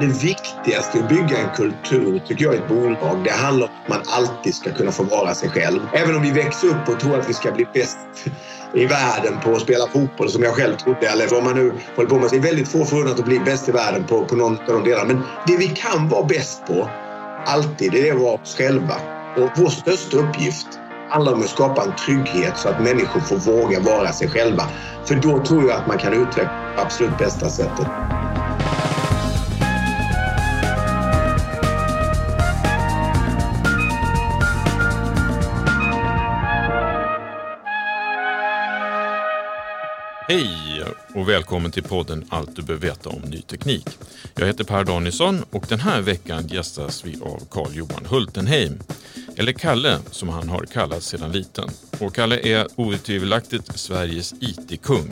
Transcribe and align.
Det 0.00 0.06
viktigaste 0.06 0.98
att 0.98 1.08
bygga 1.08 1.38
en 1.38 1.50
kultur, 1.50 2.18
tycker 2.26 2.44
jag, 2.44 2.54
i 2.54 2.58
ett 2.58 2.68
bolag, 2.68 3.24
det 3.24 3.30
handlar 3.30 3.66
om 3.66 3.72
att 3.82 3.88
man 3.88 4.02
alltid 4.06 4.54
ska 4.54 4.72
kunna 4.72 4.92
få 4.92 5.02
vara 5.02 5.34
sig 5.34 5.50
själv. 5.50 5.80
Även 5.92 6.16
om 6.16 6.22
vi 6.22 6.30
växer 6.30 6.68
upp 6.68 6.88
och 6.88 7.00
tror 7.00 7.18
att 7.18 7.28
vi 7.28 7.34
ska 7.34 7.52
bli 7.52 7.66
bäst 7.74 7.98
i 8.74 8.86
världen 8.86 9.40
på 9.40 9.52
att 9.52 9.60
spela 9.60 9.86
fotboll, 9.88 10.30
som 10.30 10.42
jag 10.42 10.54
själv 10.54 10.76
trodde, 10.76 11.08
eller 11.08 11.28
vad 11.28 11.44
man 11.44 11.54
nu 11.54 11.72
håller 11.96 12.08
på 12.08 12.18
med. 12.18 12.30
Det 12.30 12.36
är 12.36 12.40
väldigt 12.40 12.68
få 12.68 12.84
förunnat 12.84 13.18
att 13.18 13.24
bli 13.24 13.38
bäst 13.38 13.68
i 13.68 13.72
världen 13.72 14.04
på, 14.04 14.24
på 14.24 14.36
någon 14.36 14.52
av 14.52 14.66
de 14.66 14.84
delarna. 14.84 15.14
Men 15.14 15.22
det 15.46 15.56
vi 15.56 15.68
kan 15.68 16.08
vara 16.08 16.24
bäst 16.24 16.66
på, 16.66 16.90
alltid, 17.46 17.92
det 17.92 18.08
är 18.08 18.14
att 18.14 18.20
vara 18.20 18.34
oss 18.34 18.56
själva. 18.56 18.94
Och 19.36 19.50
vår 19.56 19.70
största 19.70 20.16
uppgift 20.16 20.66
handlar 21.10 21.32
om 21.32 21.40
att 21.40 21.48
skapa 21.48 21.82
en 21.82 21.96
trygghet 21.96 22.58
så 22.58 22.68
att 22.68 22.82
människor 22.82 23.20
får 23.20 23.36
våga 23.36 23.80
vara 23.80 24.12
sig 24.12 24.28
själva. 24.28 24.64
För 25.04 25.14
då 25.14 25.44
tror 25.44 25.62
jag 25.62 25.80
att 25.80 25.86
man 25.86 25.98
kan 25.98 26.12
utveckla 26.12 26.74
på 26.76 26.82
absolut 26.82 27.18
bästa 27.18 27.50
sättet. 27.50 27.86
Hej 40.34 40.84
och 41.14 41.28
välkommen 41.28 41.70
till 41.70 41.82
podden 41.82 42.24
Allt 42.28 42.56
du 42.56 42.62
behöver 42.62 42.86
veta 42.86 43.08
om 43.08 43.20
ny 43.20 43.42
teknik. 43.42 43.88
Jag 44.34 44.46
heter 44.46 44.64
Per 44.64 44.84
Danielsson 44.84 45.44
och 45.50 45.64
den 45.68 45.80
här 45.80 46.00
veckan 46.00 46.46
gästas 46.46 47.04
vi 47.04 47.20
av 47.22 47.42
Carl-Johan 47.50 48.06
Hultenheim. 48.06 48.78
Eller 49.36 49.52
Kalle 49.52 49.98
som 50.10 50.28
han 50.28 50.48
har 50.48 50.60
kallats 50.60 51.06
sedan 51.06 51.32
liten. 51.32 51.68
Och 52.00 52.14
Kalle 52.14 52.40
är 52.40 52.66
otvivelaktigt 52.76 53.78
Sveriges 53.78 54.34
IT-kung. 54.40 55.10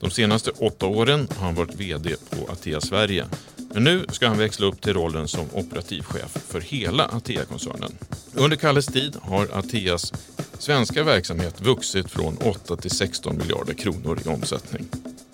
De 0.00 0.10
senaste 0.10 0.50
åtta 0.50 0.86
åren 0.86 1.28
har 1.36 1.46
han 1.46 1.54
varit 1.54 1.74
VD 1.74 2.14
på 2.30 2.52
Atea 2.52 2.80
Sverige. 2.80 3.26
Men 3.72 3.84
nu 3.84 4.04
ska 4.08 4.28
han 4.28 4.38
växla 4.38 4.66
upp 4.66 4.80
till 4.80 4.94
rollen 4.94 5.28
som 5.28 5.46
operativchef 5.52 6.36
för 6.48 6.60
hela 6.60 7.04
Atea-koncernen. 7.04 7.92
Under 8.34 8.56
Kalles 8.56 8.86
tid 8.86 9.16
har 9.22 9.48
Ateas 9.52 10.12
svenska 10.58 11.02
verksamhet 11.02 11.60
vuxit 11.60 12.10
från 12.10 12.36
8 12.36 12.76
till 12.76 12.90
16 12.90 13.38
miljarder 13.38 13.74
kronor 13.74 14.18
i 14.24 14.28
omsättning. 14.28 14.88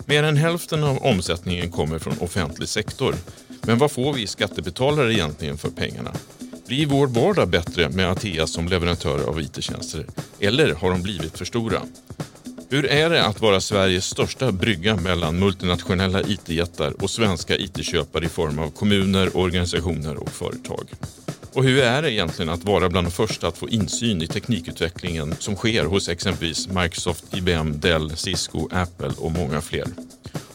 Mer 0.05 0.23
än 0.23 0.37
hälften 0.37 0.83
av 0.83 0.97
omsättningen 0.97 1.71
kommer 1.71 1.99
från 1.99 2.19
offentlig 2.19 2.69
sektor. 2.69 3.15
Men 3.61 3.77
vad 3.77 3.91
får 3.91 4.13
vi 4.13 4.27
skattebetalare 4.27 5.13
egentligen 5.13 5.57
för 5.57 5.69
pengarna? 5.69 6.11
Blir 6.67 6.85
vår 6.85 7.07
vardag 7.07 7.47
bättre 7.47 7.89
med 7.89 8.11
Atea 8.11 8.47
som 8.47 8.67
leverantör 8.67 9.29
av 9.29 9.41
IT-tjänster? 9.41 10.05
Eller 10.39 10.73
har 10.73 10.89
de 10.89 11.01
blivit 11.01 11.37
för 11.37 11.45
stora? 11.45 11.81
Hur 12.69 12.85
är 12.85 13.09
det 13.09 13.25
att 13.25 13.41
vara 13.41 13.61
Sveriges 13.61 14.05
största 14.05 14.51
brygga 14.51 14.95
mellan 14.95 15.39
multinationella 15.39 16.21
IT-jättar 16.21 17.03
och 17.03 17.09
svenska 17.09 17.57
IT-köpare 17.57 18.25
i 18.25 18.29
form 18.29 18.59
av 18.59 18.69
kommuner, 18.69 19.37
organisationer 19.37 20.17
och 20.17 20.31
företag? 20.31 20.87
Och 21.55 21.63
hur 21.63 21.83
är 21.83 22.01
det 22.01 22.11
egentligen 22.11 22.49
att 22.49 22.63
vara 22.63 22.89
bland 22.89 23.07
de 23.07 23.11
första 23.11 23.47
att 23.47 23.57
få 23.57 23.69
insyn 23.69 24.21
i 24.21 24.27
teknikutvecklingen 24.27 25.35
som 25.39 25.55
sker 25.55 25.85
hos 25.85 26.09
exempelvis 26.09 26.67
Microsoft, 26.67 27.23
IBM, 27.33 27.79
Dell, 27.79 28.17
Cisco, 28.17 28.69
Apple 28.71 29.11
och 29.17 29.31
många 29.31 29.61
fler? 29.61 29.87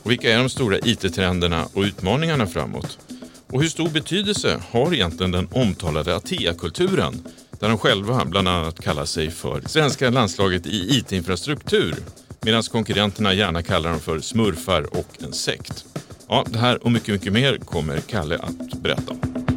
Och 0.03 0.11
vilka 0.11 0.33
är 0.33 0.39
de 0.39 0.49
stora 0.49 0.79
IT-trenderna 0.79 1.69
och 1.73 1.83
utmaningarna 1.83 2.47
framåt? 2.47 2.99
Och 3.47 3.63
hur 3.63 3.69
stor 3.69 3.89
betydelse 3.89 4.63
har 4.71 4.95
egentligen 4.95 5.31
den 5.31 5.49
omtalade 5.53 6.17
Atea-kulturen 6.17 7.29
där 7.51 7.69
de 7.69 7.79
själva 7.79 8.25
bland 8.25 8.49
annat 8.49 8.81
kallar 8.81 9.05
sig 9.05 9.31
för 9.31 9.63
svenska 9.67 10.11
landslaget 10.11 10.67
i 10.67 10.99
IT-infrastruktur 10.99 11.95
medan 12.41 12.63
konkurrenterna 12.63 13.35
gärna 13.35 13.63
kallar 13.63 13.91
dem 13.91 14.01
för 14.01 14.21
smurfar 14.21 14.97
och 14.97 15.09
en 15.23 15.33
sekt. 15.33 15.85
Ja, 16.29 16.45
det 16.51 16.59
här 16.59 16.85
och 16.85 16.93
mycket, 16.93 17.15
mycket 17.15 17.33
mer 17.33 17.57
kommer 17.57 18.01
Kalle 18.01 18.39
att 18.39 18.83
berätta 18.83 19.11
om. 19.11 19.50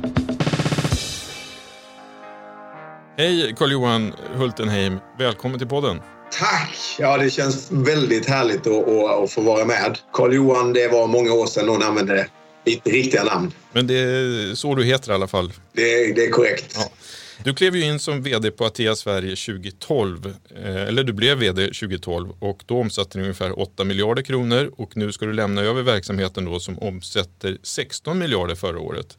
Hej 3.18 3.56
Carl-Johan 3.58 4.14
Hultenheim, 4.36 5.00
välkommen 5.20 5.60
till 5.60 5.68
podden. 5.68 6.02
Tack! 6.32 6.78
Ja, 7.00 7.18
det 7.18 7.30
känns 7.30 7.72
väldigt 7.72 8.26
härligt 8.26 8.68
att, 8.68 8.88
att, 8.88 9.24
att 9.24 9.32
få 9.32 9.42
vara 9.42 9.66
med. 9.66 9.98
Carl-Johan, 10.14 10.74
det 10.74 10.88
var 10.88 11.08
många 11.08 11.34
år 11.34 11.46
sedan 11.46 11.66
någon 11.66 11.84
använde 11.84 12.28
ditt 12.66 12.88
riktiga 12.88 13.24
namn. 13.24 13.52
Men 13.72 13.88
det 13.88 13.94
är 13.94 14.56
så 14.56 14.76
du 14.76 14.84
heter 14.84 15.12
i 15.12 15.14
alla 15.14 15.28
fall? 15.28 15.54
Det, 15.74 16.14
det 16.14 16.26
är 16.26 16.32
korrekt. 16.32 16.76
Ja. 16.76 16.90
Du 17.44 17.54
klev 17.54 17.76
ju 17.76 17.84
in 17.84 18.00
som 18.00 18.22
vd 18.22 18.52
på 18.52 18.66
Atea 18.66 18.96
Sverige 18.96 19.36
2012, 19.36 20.34
eller 20.66 21.04
du 21.04 21.14
blev 21.14 21.38
vd 21.38 21.66
2012 21.66 22.30
och 22.40 22.64
då 22.66 22.80
omsatte 22.80 23.18
ni 23.18 23.24
ungefär 23.24 23.60
8 23.60 23.84
miljarder 23.84 24.22
kronor 24.22 24.72
och 24.78 24.98
nu 24.98 25.12
ska 25.12 25.26
du 25.26 25.34
lämna 25.34 25.62
över 25.62 25.82
verksamheten 25.82 26.46
då 26.46 26.60
som 26.60 26.80
omsätter 26.80 27.58
16 27.64 28.20
miljarder 28.20 28.56
förra 28.56 28.80
året. 28.80 29.18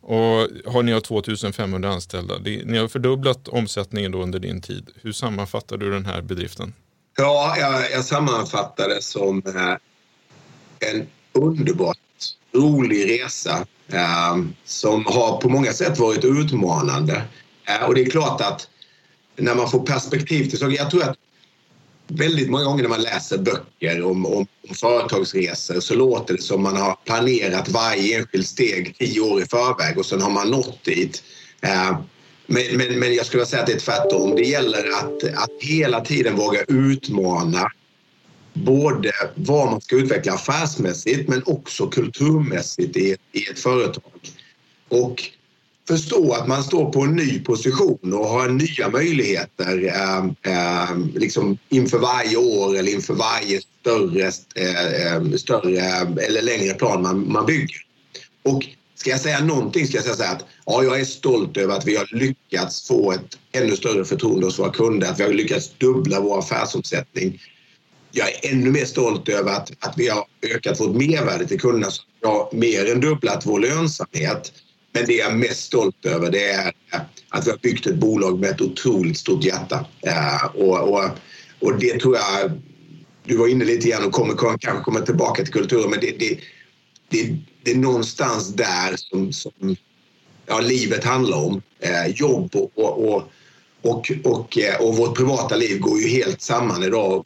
Och 0.00 0.48
har 0.72 0.82
ni 0.82 0.92
har 0.92 1.00
2500 1.00 1.88
anställda. 1.88 2.38
Ni 2.38 2.78
har 2.78 2.88
fördubblat 2.88 3.48
omsättningen 3.48 4.12
då 4.12 4.22
under 4.22 4.38
din 4.38 4.60
tid. 4.60 4.90
Hur 5.02 5.12
sammanfattar 5.12 5.76
du 5.76 5.90
den 5.90 6.06
här 6.06 6.22
bedriften? 6.22 6.74
Ja, 7.16 7.56
jag, 7.58 7.92
jag 7.92 8.04
sammanfattar 8.04 8.88
det 8.88 9.02
som 9.02 9.42
eh, 9.46 9.76
en 10.90 11.06
underbart 11.32 11.96
rolig 12.54 13.10
resa 13.10 13.66
eh, 13.88 14.36
som 14.64 15.06
har 15.06 15.40
på 15.40 15.48
många 15.48 15.72
sätt 15.72 15.98
varit 15.98 16.24
utmanande. 16.24 17.22
Eh, 17.64 17.88
och 17.88 17.94
det 17.94 18.00
är 18.00 18.10
klart 18.10 18.40
att 18.40 18.68
när 19.36 19.54
man 19.54 19.70
får 19.70 19.86
perspektiv 19.86 20.50
till 20.50 20.58
saker. 20.58 20.76
Jag 20.76 20.90
tror 20.90 21.02
att 21.02 21.16
väldigt 22.10 22.50
många 22.50 22.64
gånger 22.64 22.82
när 22.82 22.88
man 22.88 23.02
läser 23.02 23.38
böcker 23.38 24.02
om, 24.02 24.26
om, 24.26 24.46
om 24.68 24.74
företagsresor 24.74 25.80
så 25.80 25.94
låter 25.94 26.34
det 26.34 26.42
som 26.42 26.62
man 26.62 26.76
har 26.76 26.96
planerat 27.04 27.68
varje 27.68 28.18
enskilt 28.18 28.46
steg 28.46 28.98
tio 28.98 29.20
år 29.20 29.42
i 29.42 29.46
förväg 29.46 29.98
och 29.98 30.06
sen 30.06 30.20
har 30.20 30.30
man 30.30 30.50
nått 30.50 30.84
dit. 30.84 31.22
Eh, 31.60 32.00
men, 32.46 32.62
men, 32.76 32.98
men 32.98 33.14
jag 33.14 33.26
skulle 33.26 33.46
säga 33.46 33.62
att 33.62 33.66
det 33.66 33.72
är 33.72 33.80
tvärtom. 33.80 34.36
Det 34.36 34.42
gäller 34.42 34.88
att, 34.90 35.24
att 35.24 35.50
hela 35.60 36.00
tiden 36.00 36.36
våga 36.36 36.62
utmana 36.68 37.70
både 38.52 39.12
vad 39.34 39.70
man 39.70 39.80
ska 39.80 39.96
utveckla 39.96 40.32
affärsmässigt 40.32 41.28
men 41.28 41.42
också 41.46 41.86
kulturmässigt 41.86 42.96
i, 42.96 43.16
i 43.32 43.50
ett 43.50 43.58
företag. 43.58 44.20
Och 44.88 45.22
förstå 45.90 46.32
att 46.32 46.48
man 46.48 46.64
står 46.64 46.92
på 46.92 47.00
en 47.02 47.16
ny 47.16 47.40
position 47.40 48.12
och 48.12 48.26
har 48.26 48.48
nya 48.48 48.88
möjligheter 48.88 49.84
eh, 49.86 50.18
eh, 50.52 50.98
liksom 51.14 51.58
inför 51.68 51.98
varje 51.98 52.36
år 52.36 52.76
eller 52.76 52.92
inför 52.92 53.14
varje 53.14 53.60
större, 53.80 54.26
eh, 54.54 55.36
större 55.36 55.80
ehm, 55.80 56.18
eller 56.18 56.42
längre 56.42 56.74
plan 56.74 57.02
man, 57.02 57.32
man 57.32 57.46
bygger. 57.46 57.76
Och 58.42 58.66
ska 58.94 59.10
jag 59.10 59.20
säga 59.20 59.44
någonting 59.44 59.86
ska 59.86 59.96
jag 59.96 60.16
säga 60.16 60.30
att 60.30 60.44
ja, 60.66 60.84
jag 60.84 61.00
är 61.00 61.04
stolt 61.04 61.56
över 61.56 61.76
att 61.76 61.86
vi 61.86 61.96
har 61.96 62.08
lyckats 62.12 62.88
få 62.88 63.12
ett 63.12 63.38
ännu 63.52 63.76
större 63.76 64.04
förtroende 64.04 64.46
hos 64.46 64.58
våra 64.58 64.70
kunder, 64.70 65.10
att 65.10 65.20
vi 65.20 65.22
har 65.22 65.32
lyckats 65.32 65.72
dubbla 65.78 66.20
vår 66.20 66.38
affärsomsättning 66.38 67.40
jag 68.12 68.28
är 68.28 68.52
ännu 68.52 68.70
mer 68.70 68.84
stolt 68.84 69.28
över 69.28 69.52
att, 69.52 69.70
att 69.80 69.94
vi 69.98 70.08
har 70.08 70.24
ökat 70.54 70.80
vårt 70.80 70.96
mervärde 70.96 71.46
till 71.46 71.60
kunderna. 71.60 71.90
Så 71.90 72.02
vi 72.20 72.26
har 72.26 72.48
mer 72.52 72.92
än 72.92 73.00
dubblat 73.00 73.46
vår 73.46 73.60
lönsamhet. 73.60 74.52
Men 74.92 75.06
det 75.06 75.12
jag 75.12 75.32
är 75.32 75.36
mest 75.36 75.64
stolt 75.64 76.06
över 76.06 76.30
det 76.30 76.48
är 76.48 76.72
eh, 76.92 77.00
att 77.28 77.46
vi 77.46 77.50
har 77.50 77.58
byggt 77.58 77.86
ett 77.86 77.96
bolag 77.96 78.40
med 78.40 78.50
ett 78.50 78.60
otroligt 78.60 79.18
stort 79.18 79.44
hjärta. 79.44 79.86
Eh, 80.00 80.44
och, 80.44 80.88
och, 80.88 81.04
och 81.60 81.78
det 81.78 82.00
tror 82.00 82.16
jag, 82.16 82.52
du 83.24 83.36
var 83.36 83.48
inne 83.48 83.64
lite 83.64 83.88
grann 83.88 84.04
och 84.04 84.12
kommer, 84.12 84.34
kanske 84.34 84.84
kommer 84.84 85.00
tillbaka 85.00 85.44
till 85.44 85.52
kulturen, 85.52 85.90
men 85.90 86.00
det, 86.00 86.18
det, 86.18 86.38
det, 87.08 87.36
det 87.62 87.70
är 87.70 87.76
någonstans 87.76 88.48
där 88.54 88.96
som, 88.96 89.32
som 89.32 89.76
ja, 90.46 90.60
livet 90.60 91.04
handlar 91.04 91.46
om. 91.46 91.62
Eh, 91.80 92.06
jobb 92.14 92.56
och, 92.56 92.70
och, 92.74 93.14
och, 93.14 93.22
och, 93.82 94.12
och, 94.24 94.58
och 94.80 94.96
vårt 94.96 95.16
privata 95.16 95.56
liv 95.56 95.78
går 95.78 96.00
ju 96.00 96.08
helt 96.08 96.40
samman 96.40 96.82
idag 96.82 97.24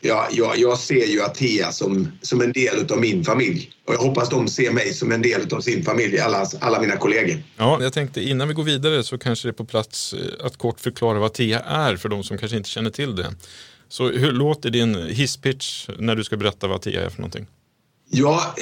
Ja, 0.00 0.28
jag, 0.32 0.58
jag 0.58 0.78
ser 0.78 1.06
ju 1.06 1.22
Atea 1.22 1.72
som, 1.72 2.12
som 2.22 2.40
en 2.40 2.52
del 2.52 2.92
av 2.92 3.00
min 3.00 3.24
familj. 3.24 3.70
Och 3.84 3.94
jag 3.94 3.98
hoppas 3.98 4.28
de 4.28 4.48
ser 4.48 4.72
mig 4.72 4.94
som 4.94 5.12
en 5.12 5.22
del 5.22 5.54
av 5.54 5.60
sin 5.60 5.84
familj, 5.84 6.18
alla, 6.18 6.46
alla 6.60 6.80
mina 6.80 6.96
kollegor. 6.96 7.42
Ja, 7.56 7.78
jag 7.82 7.92
tänkte 7.92 8.22
innan 8.22 8.48
vi 8.48 8.54
går 8.54 8.64
vidare 8.64 9.04
så 9.04 9.18
kanske 9.18 9.48
det 9.48 9.50
är 9.50 9.52
på 9.52 9.64
plats 9.64 10.12
eh, 10.12 10.46
att 10.46 10.56
kort 10.56 10.80
förklara 10.80 11.18
vad 11.18 11.26
Atea 11.26 11.60
är 11.60 11.96
för 11.96 12.08
de 12.08 12.24
som 12.24 12.38
kanske 12.38 12.56
inte 12.56 12.68
känner 12.68 12.90
till 12.90 13.16
det. 13.16 13.34
Så 13.88 14.08
hur 14.08 14.32
låter 14.32 14.70
din 14.70 14.94
hisspitch 14.94 15.88
när 15.98 16.16
du 16.16 16.24
ska 16.24 16.36
berätta 16.36 16.66
vad 16.66 16.76
Atea 16.76 17.04
är 17.04 17.10
för 17.10 17.18
någonting? 17.18 17.46
Ja, 18.10 18.54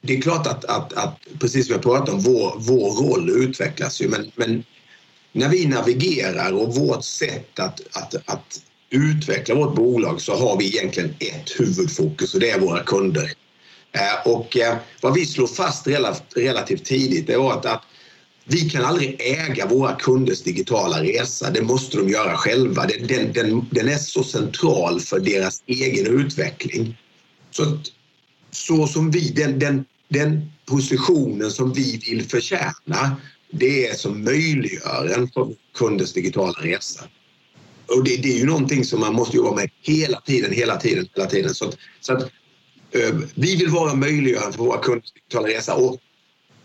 det 0.00 0.16
är 0.16 0.20
klart 0.20 0.46
att, 0.46 0.64
att, 0.64 0.92
att 0.92 1.18
precis 1.40 1.66
som 1.66 1.72
jag 1.72 1.82
pratade 1.82 2.12
om, 2.12 2.20
vår, 2.20 2.54
vår 2.58 3.08
roll 3.08 3.30
utvecklas 3.30 4.02
ju. 4.02 4.08
Men, 4.08 4.30
men 4.34 4.64
när 5.32 5.48
vi 5.48 5.66
navigerar 5.66 6.52
och 6.52 6.74
vårt 6.74 7.04
sätt 7.04 7.58
att, 7.58 7.80
att, 7.92 8.14
att 8.24 8.60
utveckla 8.92 9.54
vårt 9.54 9.74
bolag 9.74 10.20
så 10.20 10.36
har 10.36 10.56
vi 10.58 10.66
egentligen 10.66 11.14
ett 11.18 11.60
huvudfokus 11.60 12.34
och 12.34 12.40
det 12.40 12.50
är 12.50 12.60
våra 12.60 12.82
kunder. 12.82 13.32
Eh, 13.92 14.32
och 14.32 14.56
eh, 14.56 14.76
vad 15.00 15.14
vi 15.14 15.26
slår 15.26 15.46
fast 15.46 15.86
relativt 16.36 16.84
tidigt 16.84 17.28
är 17.28 17.52
att, 17.52 17.66
att 17.66 17.82
vi 18.44 18.70
kan 18.70 18.84
aldrig 18.84 19.20
äga 19.20 19.66
våra 19.66 19.94
kunders 19.94 20.42
digitala 20.42 21.02
resa. 21.02 21.50
Det 21.50 21.62
måste 21.62 21.96
de 21.96 22.08
göra 22.08 22.36
själva. 22.36 22.86
Den, 22.86 23.32
den, 23.32 23.66
den 23.70 23.88
är 23.88 23.98
så 23.98 24.24
central 24.24 25.00
för 25.00 25.20
deras 25.20 25.62
egen 25.66 26.20
utveckling. 26.20 26.98
Så, 27.50 27.78
så 28.50 28.86
som 28.86 29.10
vi, 29.10 29.30
den, 29.30 29.58
den, 29.58 29.84
den 30.08 30.52
positionen 30.66 31.50
som 31.50 31.72
vi 31.72 32.00
vill 32.06 32.28
förtjäna 32.28 33.16
det 33.52 33.86
är 33.86 33.94
som 33.94 34.24
möjliggör 34.24 35.28
för 35.34 35.54
kunders 35.74 36.12
digitala 36.12 36.52
resa. 36.52 37.04
Och 37.86 38.04
det, 38.04 38.16
det, 38.16 38.32
är 38.32 38.38
ju 38.38 38.46
någonting 38.46 38.84
som 38.84 39.00
man 39.00 39.14
måste 39.14 39.36
jobba 39.36 39.54
med 39.54 39.70
hela 39.82 40.20
tiden, 40.20 40.52
hela 40.52 40.76
tiden, 40.76 41.08
hela 41.14 41.28
tiden. 41.28 41.54
Så 41.54 41.68
att, 41.68 41.76
så 42.00 42.12
att 42.12 42.22
eh, 42.90 43.18
vi 43.34 43.56
vill 43.56 43.68
vara 43.68 43.94
möjliggörande 43.94 44.56
för 44.56 44.64
våra 44.64 44.78
kunders 44.78 45.12
digitala 45.12 45.48
resa 45.48 45.74
och 45.74 46.00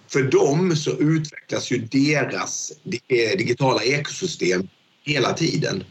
för 0.08 0.24
dem 0.24 0.76
så 0.76 0.92
utvecklas 0.92 1.72
ju 1.72 1.78
deras 1.78 2.72
eh, 2.86 3.38
digitala 3.38 3.84
ekosystem 3.84 4.68
hela 5.04 5.34
tiden. 5.34 5.84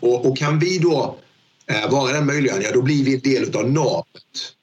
Och, 0.00 0.26
och 0.26 0.38
kan 0.38 0.58
vi 0.58 0.78
då 0.78 1.18
eh, 1.66 1.90
vara 1.90 2.12
den 2.12 2.26
möjliggörande, 2.26 2.66
ja 2.66 2.72
då 2.74 2.82
blir 2.82 3.04
vi 3.04 3.14
en 3.14 3.20
del 3.20 3.56
av 3.56 3.70
navet 3.70 4.53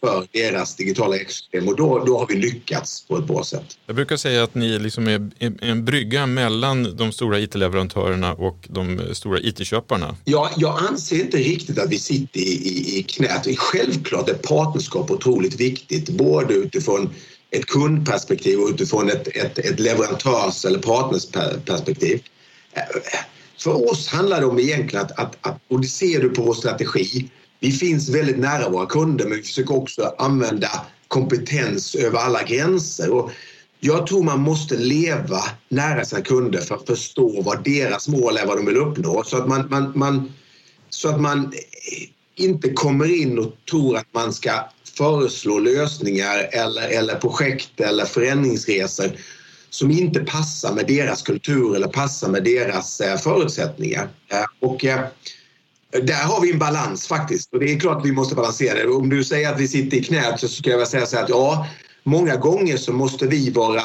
för 0.00 0.26
deras 0.32 0.76
digitala 0.76 1.16
ekosystem 1.16 1.68
och 1.68 1.76
då, 1.76 2.04
då 2.04 2.18
har 2.18 2.26
vi 2.26 2.34
lyckats 2.34 3.06
på 3.08 3.18
ett 3.18 3.24
bra 3.24 3.44
sätt. 3.44 3.78
Jag 3.86 3.96
brukar 3.96 4.16
säga 4.16 4.42
att 4.42 4.54
ni 4.54 4.78
liksom 4.78 5.08
är 5.08 5.30
en 5.60 5.84
brygga 5.84 6.26
mellan 6.26 6.96
de 6.96 7.12
stora 7.12 7.38
it-leverantörerna 7.38 8.34
och 8.34 8.66
de 8.68 9.00
stora 9.12 9.40
it-köparna. 9.40 10.16
Ja, 10.24 10.50
jag 10.56 10.78
anser 10.88 11.20
inte 11.20 11.36
riktigt 11.36 11.78
att 11.78 11.90
vi 11.90 11.98
sitter 11.98 12.40
i, 12.40 12.42
i, 12.42 12.98
i 12.98 13.02
knät. 13.02 13.46
Självklart 13.56 14.28
är 14.28 14.34
partnerskap 14.34 15.10
otroligt 15.10 15.60
viktigt, 15.60 16.10
både 16.10 16.54
utifrån 16.54 17.10
ett 17.50 17.66
kundperspektiv 17.66 18.58
och 18.58 18.68
utifrån 18.68 19.10
ett, 19.10 19.28
ett, 19.36 19.58
ett 19.58 19.80
leverantörs 19.80 20.64
eller 20.64 20.78
partnersperspektiv. 20.78 22.22
Eh, 22.72 22.82
för 23.58 23.90
oss 23.90 24.08
handlar 24.08 24.40
det 24.40 24.46
om 24.46 24.58
egentligen 24.58 25.04
att, 25.04 25.18
att, 25.18 25.36
att, 25.40 25.58
och 25.68 25.80
det 25.80 25.88
ser 25.88 26.20
du 26.20 26.28
på 26.28 26.42
vår 26.42 26.54
strategi, 26.54 27.30
vi 27.60 27.72
finns 27.72 28.08
väldigt 28.08 28.38
nära 28.38 28.68
våra 28.68 28.86
kunder 28.86 29.24
men 29.24 29.36
vi 29.36 29.42
försöker 29.42 29.76
också 29.76 30.14
använda 30.18 30.68
kompetens 31.08 31.94
över 31.94 32.18
alla 32.18 32.42
gränser. 32.42 33.10
Och 33.10 33.30
jag 33.80 34.06
tror 34.06 34.22
man 34.22 34.40
måste 34.40 34.76
leva 34.76 35.42
nära 35.68 36.04
sina 36.04 36.22
kunder 36.22 36.60
för 36.60 36.74
att 36.74 36.86
förstå 36.86 37.42
vad 37.42 37.64
deras 37.64 38.08
mål 38.08 38.36
är, 38.36 38.46
vad 38.46 38.56
de 38.56 38.66
vill 38.66 38.76
uppnå. 38.76 39.24
Så 39.24 39.36
att 39.36 39.48
man, 39.48 39.68
man, 39.70 39.92
man, 39.94 40.32
så 40.90 41.08
att 41.08 41.20
man 41.20 41.52
inte 42.36 42.72
kommer 42.72 43.20
in 43.22 43.38
och 43.38 43.52
tror 43.70 43.96
att 43.96 44.14
man 44.14 44.32
ska 44.32 44.52
föreslå 44.96 45.58
lösningar 45.58 46.48
eller, 46.52 46.88
eller 46.88 47.14
projekt 47.14 47.80
eller 47.80 48.04
förändringsresor 48.04 49.10
som 49.70 49.90
inte 49.90 50.20
passar 50.20 50.74
med 50.74 50.86
deras 50.86 51.22
kultur 51.22 51.76
eller 51.76 51.88
passar 51.88 52.28
med 52.28 52.44
deras 52.44 53.00
eh, 53.00 53.18
förutsättningar. 53.18 54.08
Eh, 54.28 54.44
och 54.60 54.84
eh, 54.84 55.00
där 55.90 56.22
har 56.22 56.40
vi 56.40 56.52
en 56.52 56.58
balans 56.58 57.06
faktiskt 57.06 57.52
och 57.52 57.60
det 57.60 57.72
är 57.72 57.80
klart 57.80 57.98
att 57.98 58.06
vi 58.06 58.12
måste 58.12 58.34
balansera 58.34 58.74
det. 58.74 58.86
Om 58.86 59.08
du 59.08 59.24
säger 59.24 59.52
att 59.52 59.60
vi 59.60 59.68
sitter 59.68 59.96
i 59.96 60.04
knät 60.04 60.40
så 60.40 60.48
skulle 60.48 60.70
jag 60.70 60.78
vilja 60.78 60.90
säga 60.90 61.06
så 61.06 61.16
här 61.16 61.24
att 61.24 61.30
ja, 61.30 61.66
många 62.02 62.36
gånger 62.36 62.76
så 62.76 62.92
måste 62.92 63.26
vi 63.26 63.50
vara 63.50 63.82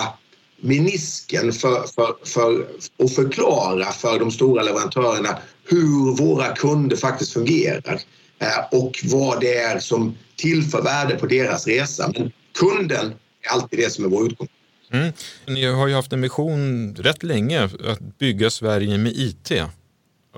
menisken 0.61 1.53
för, 1.53 1.87
för, 1.95 2.15
för 2.25 2.67
och 2.97 3.11
förklara 3.11 3.91
för 3.91 4.19
de 4.19 4.31
stora 4.31 4.63
leverantörerna 4.63 5.37
hur 5.69 6.17
våra 6.17 6.55
kunder 6.55 6.95
faktiskt 6.95 7.33
fungerar 7.33 8.01
eh, 8.39 8.79
och 8.79 8.99
vad 9.03 9.41
det 9.41 9.55
är 9.55 9.79
som 9.79 10.17
tillför 10.35 10.81
värde 10.81 11.15
på 11.15 11.25
deras 11.25 11.67
resa. 11.67 12.11
Men 12.13 12.31
kunden 12.59 13.13
är 13.41 13.49
alltid 13.53 13.79
det 13.79 13.89
som 13.89 14.05
är 14.05 14.09
vår 14.09 14.25
utgångspunkt. 14.25 14.53
Mm. 14.91 15.13
Ni 15.45 15.65
har 15.65 15.87
ju 15.87 15.93
haft 15.93 16.13
en 16.13 16.19
mission 16.19 16.95
rätt 16.95 17.23
länge 17.23 17.63
att 17.63 18.17
bygga 18.19 18.49
Sverige 18.49 18.97
med 18.97 19.11
IT. 19.15 19.51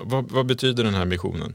Vad, 0.02 0.30
vad 0.30 0.46
betyder 0.46 0.84
den 0.84 0.94
här 0.94 1.04
missionen? 1.04 1.54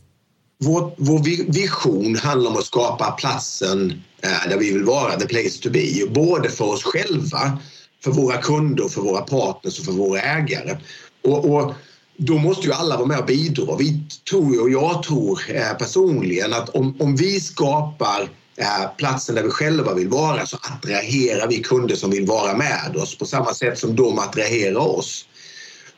Vår, 0.59 0.95
vår, 0.97 1.19
vision 1.53 2.15
handlar 2.15 2.51
om 2.51 2.57
att 2.57 2.65
skapa 2.65 3.11
platsen 3.11 4.03
eh, 4.21 4.49
där 4.49 4.57
vi 4.57 4.73
vill 4.73 4.83
vara, 4.83 5.19
the 5.19 5.27
place 5.27 5.61
to 5.61 5.69
be. 5.69 6.07
Både 6.09 6.49
för 6.49 6.65
oss 6.65 6.83
själva, 6.83 7.59
för 8.03 8.11
våra 8.11 8.37
kunder, 8.37 8.87
för 8.87 9.01
våra 9.01 9.21
partners 9.21 9.79
och 9.79 9.85
för 9.85 9.91
våra 9.91 10.21
ägare. 10.21 10.77
Och, 11.23 11.53
och 11.53 11.73
då 12.17 12.37
måste 12.37 12.67
ju 12.67 12.73
alla 12.73 12.97
vara 12.97 13.07
med 13.07 13.19
och 13.19 13.25
bidra. 13.25 13.75
Vi 13.77 14.01
tror, 14.29 14.61
och 14.61 14.69
jag 14.69 15.03
tror 15.03 15.41
eh, 15.47 15.73
personligen 15.77 16.53
att 16.53 16.69
om, 16.69 16.95
om 16.99 17.15
vi 17.15 17.39
skapar 17.39 18.29
eh, 18.55 18.91
platsen 18.97 19.35
där 19.35 19.43
vi 19.43 19.49
själva 19.49 19.93
vill 19.93 20.09
vara 20.09 20.45
så 20.45 20.57
attraherar 20.57 21.47
vi 21.47 21.63
kunder 21.63 21.95
som 21.95 22.11
vill 22.11 22.25
vara 22.25 22.57
med 22.57 22.95
oss 22.95 23.17
på 23.17 23.25
samma 23.25 23.53
sätt 23.53 23.79
som 23.79 23.95
de 23.95 24.19
attraherar 24.19 24.97
oss. 24.97 25.25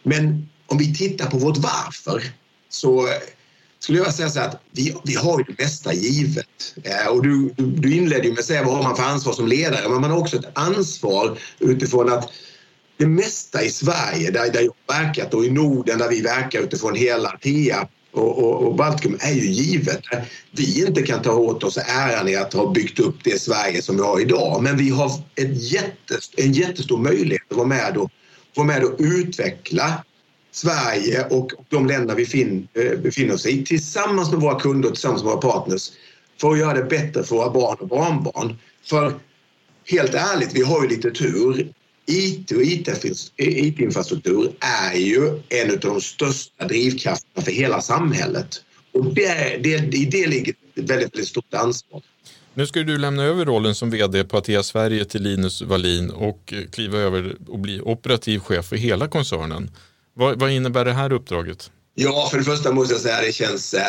Men 0.03 0.50
om 0.67 0.77
vi 0.77 0.95
tittar 0.95 1.25
på 1.29 1.38
vårt 1.38 1.57
varför 1.57 2.23
så 2.69 3.07
eh, 3.07 3.13
skulle 3.79 3.97
jag 3.97 4.13
säga 4.13 4.29
så 4.29 4.39
att 4.39 4.62
vi, 4.71 4.95
vi 5.03 5.15
har 5.15 5.39
ju 5.39 5.44
det 5.44 5.63
mesta 5.63 5.94
givet. 5.94 6.75
Eh, 6.83 7.07
och 7.07 7.23
du, 7.23 7.53
du, 7.57 7.65
du 7.65 7.95
inledde 7.95 8.23
ju 8.23 8.29
med 8.29 8.39
att 8.39 8.45
säga 8.45 8.63
vad 8.63 8.75
har 8.75 8.83
man 8.83 8.95
för 8.95 9.03
ansvar 9.03 9.33
som 9.33 9.47
ledare, 9.47 9.89
men 9.89 10.01
man 10.01 10.12
har 10.12 10.17
också 10.17 10.38
ett 10.38 10.57
ansvar 10.57 11.39
utifrån 11.59 12.13
att 12.13 12.31
det 12.97 13.07
mesta 13.07 13.63
i 13.63 13.69
Sverige, 13.69 14.31
där, 14.31 14.51
där 14.51 14.62
jag 14.62 14.73
verkat 14.88 15.33
och 15.33 15.45
i 15.45 15.51
Norden 15.51 16.00
där 16.00 16.09
vi 16.09 16.21
verkar 16.21 16.59
utifrån 16.59 16.95
hela 16.95 17.29
TEA 17.29 17.88
och, 18.12 18.38
och, 18.38 18.67
och 18.67 18.75
Baltikum 18.75 19.17
är 19.21 19.33
ju 19.33 19.47
givet. 19.47 20.01
Vi 20.51 20.85
inte 20.88 21.01
kan 21.01 21.21
ta 21.21 21.31
åt 21.31 21.63
oss 21.63 21.77
äran 21.77 22.27
i 22.27 22.35
att 22.35 22.53
ha 22.53 22.71
byggt 22.71 23.00
upp 23.00 23.15
det 23.23 23.41
Sverige 23.41 23.81
som 23.81 23.95
vi 23.95 24.01
har 24.01 24.21
idag. 24.21 24.63
Men 24.63 24.77
vi 24.77 24.89
har 24.89 25.12
ett 25.35 25.71
jättest, 25.71 26.33
en 26.38 26.53
jättestor 26.53 26.97
möjlighet 26.97 27.51
att 27.51 27.57
vara 27.57 27.67
med 27.67 27.97
och, 27.97 28.12
vara 28.56 28.67
med 28.67 28.83
och 28.83 28.95
utveckla 29.00 30.03
Sverige 30.56 31.25
och 31.30 31.52
de 31.69 31.86
länder 31.86 32.16
vi 32.16 32.25
fin, 32.25 32.68
eh, 32.74 33.00
befinner 33.00 33.34
oss 33.34 33.46
i 33.46 33.66
tillsammans 33.66 34.32
med 34.32 34.39
våra 34.41 34.60
kunder 34.60 34.89
och 34.89 34.96
tillsammans 34.96 35.24
med 35.24 35.32
våra 35.32 35.41
partners 35.41 35.91
för 36.41 36.51
att 36.51 36.60
göra 36.60 36.74
det 36.74 36.84
bättre 36.84 37.24
för 37.24 37.36
våra 37.36 37.50
barn 37.50 37.77
och 37.79 37.88
barnbarn. 37.88 38.58
För 38.84 39.13
helt 39.86 40.13
ärligt, 40.13 40.53
vi 40.53 40.62
har 40.62 40.84
ju 40.84 40.89
lite 40.89 41.12
tur. 41.12 41.74
IT 42.08 42.51
och 42.51 42.62
IT-infrastruktur 42.62 44.46
eh, 44.46 44.91
är 44.91 44.98
ju 44.98 45.41
en 45.50 45.72
av 45.72 45.79
de 45.79 46.01
största 46.01 46.68
drivkrafterna 46.68 47.46
för 47.46 47.51
hela 47.51 47.82
samhället. 47.82 48.63
Och 48.94 49.13
det, 49.13 49.60
det, 49.63 49.98
i 49.98 50.06
det 50.06 50.27
ligger 50.27 50.51
ett 50.51 50.58
väldigt, 50.75 51.13
väldigt 51.13 51.27
stort 51.27 51.53
ansvar. 51.53 52.01
Nu 52.53 52.68
ska 52.68 52.79
du 52.79 52.98
lämna 52.98 53.24
över 53.24 53.46
rollen 53.46 53.75
som 53.75 53.89
VD 53.89 54.24
på 54.24 54.38
Atea 54.38 54.63
Sverige 54.63 55.06
till 55.06 55.24
Linus 55.24 55.62
Wallin 55.62 56.10
och 56.10 56.53
eh, 56.53 56.70
kliva 56.72 56.98
över 56.98 57.36
och 57.48 57.60
bli 57.60 57.82
operativ 57.82 58.39
chef 58.39 58.65
för 58.65 58.75
hela 58.75 59.08
koncernen. 59.08 59.72
Vad, 60.17 60.39
vad 60.39 60.51
innebär 60.51 60.86
det 60.86 60.93
här 60.93 61.13
uppdraget? 61.13 61.72
Ja, 61.95 62.27
för 62.31 62.38
det 62.38 62.43
första 62.43 62.72
måste 62.72 62.93
jag 62.93 63.01
säga 63.01 63.15
att 63.15 63.24
det 63.24 63.31
känns 63.31 63.74
äh, 63.74 63.81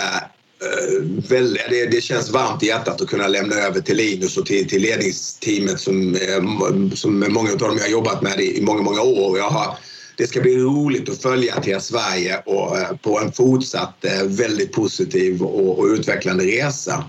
väldigt, 1.29 1.63
det, 1.71 1.87
det, 1.87 2.01
känns 2.01 2.31
varmt 2.31 2.63
i 2.63 2.67
hjärtat 2.67 3.01
att 3.01 3.09
kunna 3.09 3.29
lämna 3.29 3.55
över 3.55 3.81
till 3.81 3.97
Linus 3.97 4.37
och 4.37 4.47
till, 4.47 4.69
till 4.69 4.83
ledningsteamet 4.83 5.81
som, 5.81 6.15
eh, 6.15 6.95
som 6.95 7.21
många 7.29 7.53
av 7.53 7.59
dem 7.59 7.77
jag 7.77 7.85
har 7.85 7.91
jobbat 7.91 8.23
med 8.23 8.41
i 8.41 8.63
många, 8.63 8.83
många 8.83 9.03
år. 9.03 9.39
Jag 9.39 9.51
har, 9.51 9.79
det 10.17 10.27
ska 10.27 10.41
bli 10.41 10.57
roligt 10.59 11.09
att 11.09 11.23
följa 11.23 11.61
till 11.61 11.81
Sverige 11.81 12.43
och, 12.47 12.79
äh, 12.79 12.97
på 12.97 13.21
en 13.21 13.33
fortsatt 13.33 14.05
väldigt 14.25 14.73
positiv 14.73 15.43
och, 15.43 15.79
och 15.79 15.87
utvecklande 15.87 16.45
resa. 16.45 17.05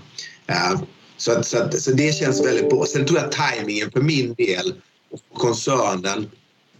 Så, 1.16 1.42
så, 1.42 1.68
så, 1.78 1.90
det 1.90 2.16
känns 2.16 2.46
väldigt 2.46 2.70
bra. 2.70 2.84
Sen 2.86 3.06
tror 3.06 3.18
jag 3.18 3.32
tajmingen 3.32 3.90
för 3.90 4.00
min 4.00 4.34
del 4.34 4.74
och 5.10 5.38
koncernen 5.38 6.26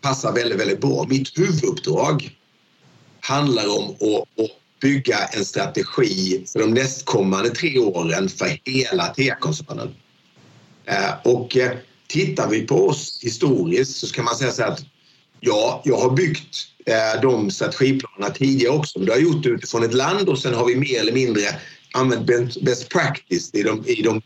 passar 0.01 0.33
väldigt, 0.33 0.61
väldigt 0.61 0.81
bra. 0.81 1.07
Mitt 1.09 1.39
huvuduppdrag 1.39 2.31
handlar 3.21 3.79
om 3.79 3.91
att, 3.91 4.45
att 4.45 4.51
bygga 4.81 5.19
en 5.19 5.45
strategi 5.45 6.45
för 6.53 6.59
de 6.59 6.71
nästkommande 6.71 7.51
tre 7.51 7.79
åren 7.79 8.29
för 8.29 8.61
hela 8.65 9.07
TEA-koncernen. 9.07 9.95
Eh, 10.85 11.11
och 11.25 11.57
eh, 11.57 11.73
tittar 12.07 12.49
vi 12.49 12.67
på 12.67 12.89
oss 12.89 13.21
historiskt 13.23 13.97
så 13.97 14.15
kan 14.15 14.25
man 14.25 14.35
säga 14.35 14.51
så 14.51 14.63
här 14.63 14.71
att 14.71 14.85
ja, 15.41 15.83
jag 15.85 15.97
har 15.97 16.11
byggt 16.11 16.57
eh, 16.87 17.21
de 17.23 17.51
strategiplanerna 17.51 18.35
tidigare 18.35 18.75
också. 18.75 18.99
Men 18.99 19.07
det 19.07 19.13
har 19.13 19.21
gjort 19.21 19.47
utifrån 19.47 19.85
ett 19.85 19.95
land 19.95 20.29
och 20.29 20.39
sen 20.39 20.55
har 20.55 20.67
vi 20.67 20.77
mer 20.77 21.01
eller 21.01 21.13
mindre 21.13 21.43
använt 21.95 22.63
best 22.63 22.89
practice 22.89 23.51
i 23.55 23.63
de, 23.63 23.85
i 23.87 24.03
de 24.03 24.23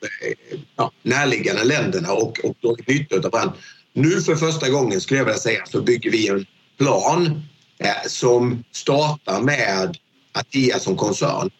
ja, 0.76 0.92
närliggande 1.02 1.64
länderna 1.64 2.12
och, 2.12 2.44
och 2.44 2.56
dragit 2.62 2.88
nytta 2.88 3.16
av 3.16 3.32
varandra. 3.32 3.54
Nu 3.92 4.20
för 4.20 4.36
första 4.36 4.70
gången 4.70 5.00
skulle 5.00 5.20
jag 5.20 5.24
vilja 5.24 5.40
säga 5.40 5.66
så 5.66 5.82
bygger 5.82 6.10
vi 6.10 6.28
en 6.28 6.46
plan 6.78 7.42
eh, 7.78 8.08
som 8.08 8.64
startar 8.72 9.40
med 9.40 9.96
Atea 10.32 10.78
som 10.78 10.96
koncern. 10.96 11.50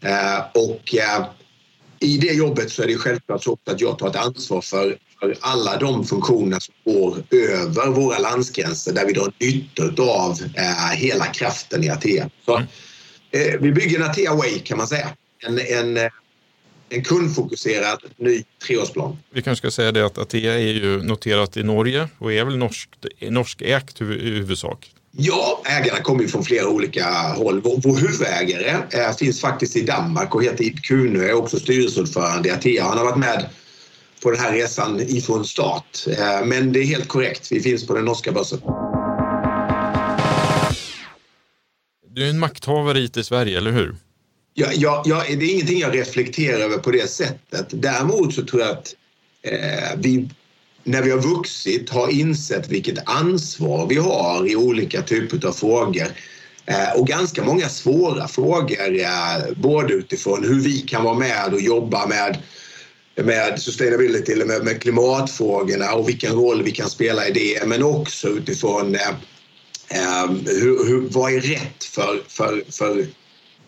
Eh, 0.00 0.38
och 0.54 0.94
eh, 0.94 1.26
i 2.00 2.18
det 2.18 2.32
jobbet 2.32 2.70
så 2.70 2.82
är 2.82 2.86
det 2.86 2.98
självklart 2.98 3.44
så 3.44 3.58
att 3.66 3.80
jag 3.80 3.98
tar 3.98 4.08
ett 4.08 4.16
ansvar 4.16 4.60
för, 4.60 4.96
för 5.20 5.36
alla 5.40 5.76
de 5.76 6.04
funktioner 6.04 6.58
som 6.60 6.74
går 6.84 7.22
över 7.30 7.86
våra 7.86 8.18
landsgränser 8.18 8.92
där 8.92 9.06
vi 9.06 9.12
drar 9.12 9.32
nytta 9.40 10.02
av 10.02 10.38
hela 10.92 11.26
kraften 11.26 11.84
i 11.84 11.90
Atea. 11.90 12.30
Så, 12.44 12.56
mm. 12.56 13.62
vi 13.62 13.72
bygger 13.72 14.00
en 14.00 14.10
Atea 14.10 14.34
Way 14.34 14.58
kan 14.58 14.78
man 14.78 14.88
säga. 14.88 15.08
En, 15.46 15.58
en, 15.58 16.10
en 16.94 17.04
kundfokuserad 17.04 17.98
ny 18.16 18.44
treårsplan. 18.66 19.16
Vi 19.30 19.42
kanske 19.42 19.60
ska 19.60 19.70
säga 19.70 19.92
det 19.92 20.06
att 20.06 20.18
Atea 20.18 20.54
är 20.54 20.58
ju 20.58 21.02
noterat 21.02 21.56
i 21.56 21.62
Norge 21.62 22.08
och 22.18 22.32
är 22.32 22.44
väl 22.44 22.56
norskt, 22.56 23.06
norskägt 23.20 24.00
i 24.00 24.04
huvudsak. 24.04 24.90
Ja, 25.16 25.62
ägarna 25.64 26.00
kommer 26.00 26.22
ju 26.22 26.28
från 26.28 26.44
flera 26.44 26.68
olika 26.68 27.04
håll. 27.12 27.60
Vår, 27.60 27.80
vår 27.82 27.96
huvudägare 27.96 28.76
eh, 28.90 29.16
finns 29.16 29.40
faktiskt 29.40 29.76
i 29.76 29.82
Danmark 29.82 30.34
och 30.34 30.44
heter 30.44 30.64
Ib 30.64 30.82
Kuhne, 30.82 31.24
är 31.24 31.32
också 31.32 31.58
styrelseordförande 31.58 32.48
i 32.48 32.52
Atea. 32.52 32.84
Han 32.84 32.98
har 32.98 33.04
varit 33.04 33.18
med 33.18 33.46
på 34.22 34.30
den 34.30 34.40
här 34.40 34.52
resan 34.52 35.00
ifrån 35.00 35.44
start. 35.44 36.06
Eh, 36.18 36.46
men 36.46 36.72
det 36.72 36.80
är 36.80 36.84
helt 36.84 37.08
korrekt, 37.08 37.52
vi 37.52 37.60
finns 37.60 37.86
på 37.86 37.94
den 37.94 38.04
norska 38.04 38.32
börsen. 38.32 38.60
Du 42.08 42.26
är 42.26 42.30
en 42.30 42.38
makthavare 42.38 42.98
i 42.98 43.24
Sverige, 43.24 43.58
eller 43.58 43.70
hur? 43.70 43.96
Ja, 44.54 44.66
ja, 44.74 45.02
ja, 45.06 45.24
det 45.28 45.44
är 45.44 45.52
ingenting 45.52 45.78
jag 45.78 45.96
reflekterar 45.96 46.60
över 46.60 46.78
på 46.78 46.90
det 46.90 47.10
sättet. 47.10 47.66
Däremot 47.70 48.34
så 48.34 48.44
tror 48.44 48.62
jag 48.62 48.70
att 48.70 48.94
eh, 49.42 49.98
vi 49.98 50.28
när 50.84 51.02
vi 51.02 51.10
har 51.10 51.18
vuxit 51.18 51.90
har 51.90 52.08
insett 52.08 52.68
vilket 52.68 53.08
ansvar 53.08 53.86
vi 53.86 53.96
har 53.96 54.50
i 54.50 54.56
olika 54.56 55.02
typer 55.02 55.46
av 55.48 55.52
frågor. 55.52 56.06
Eh, 56.66 57.00
och 57.00 57.06
ganska 57.06 57.44
många 57.44 57.68
svåra 57.68 58.28
frågor, 58.28 59.00
eh, 59.00 59.52
både 59.56 59.94
utifrån 59.94 60.44
hur 60.44 60.60
vi 60.60 60.80
kan 60.80 61.04
vara 61.04 61.18
med 61.18 61.54
och 61.54 61.60
jobba 61.60 62.06
med 62.06 62.38
med 63.16 63.60
sustainability 63.60 64.32
eller 64.32 64.44
med, 64.44 64.64
med 64.64 64.82
klimatfrågorna 64.82 65.92
och 65.92 66.08
vilken 66.08 66.32
roll 66.32 66.62
vi 66.62 66.70
kan 66.70 66.90
spela 66.90 67.28
i 67.28 67.32
det 67.32 67.66
men 67.66 67.82
också 67.82 68.28
utifrån 68.28 68.94
eh, 68.94 69.08
eh 69.88 70.30
hur, 70.46 70.86
hur, 70.86 71.08
vad 71.10 71.32
är 71.32 71.40
rätt 71.40 71.84
för, 71.84 72.22
för, 72.28 72.62
för, 72.70 73.06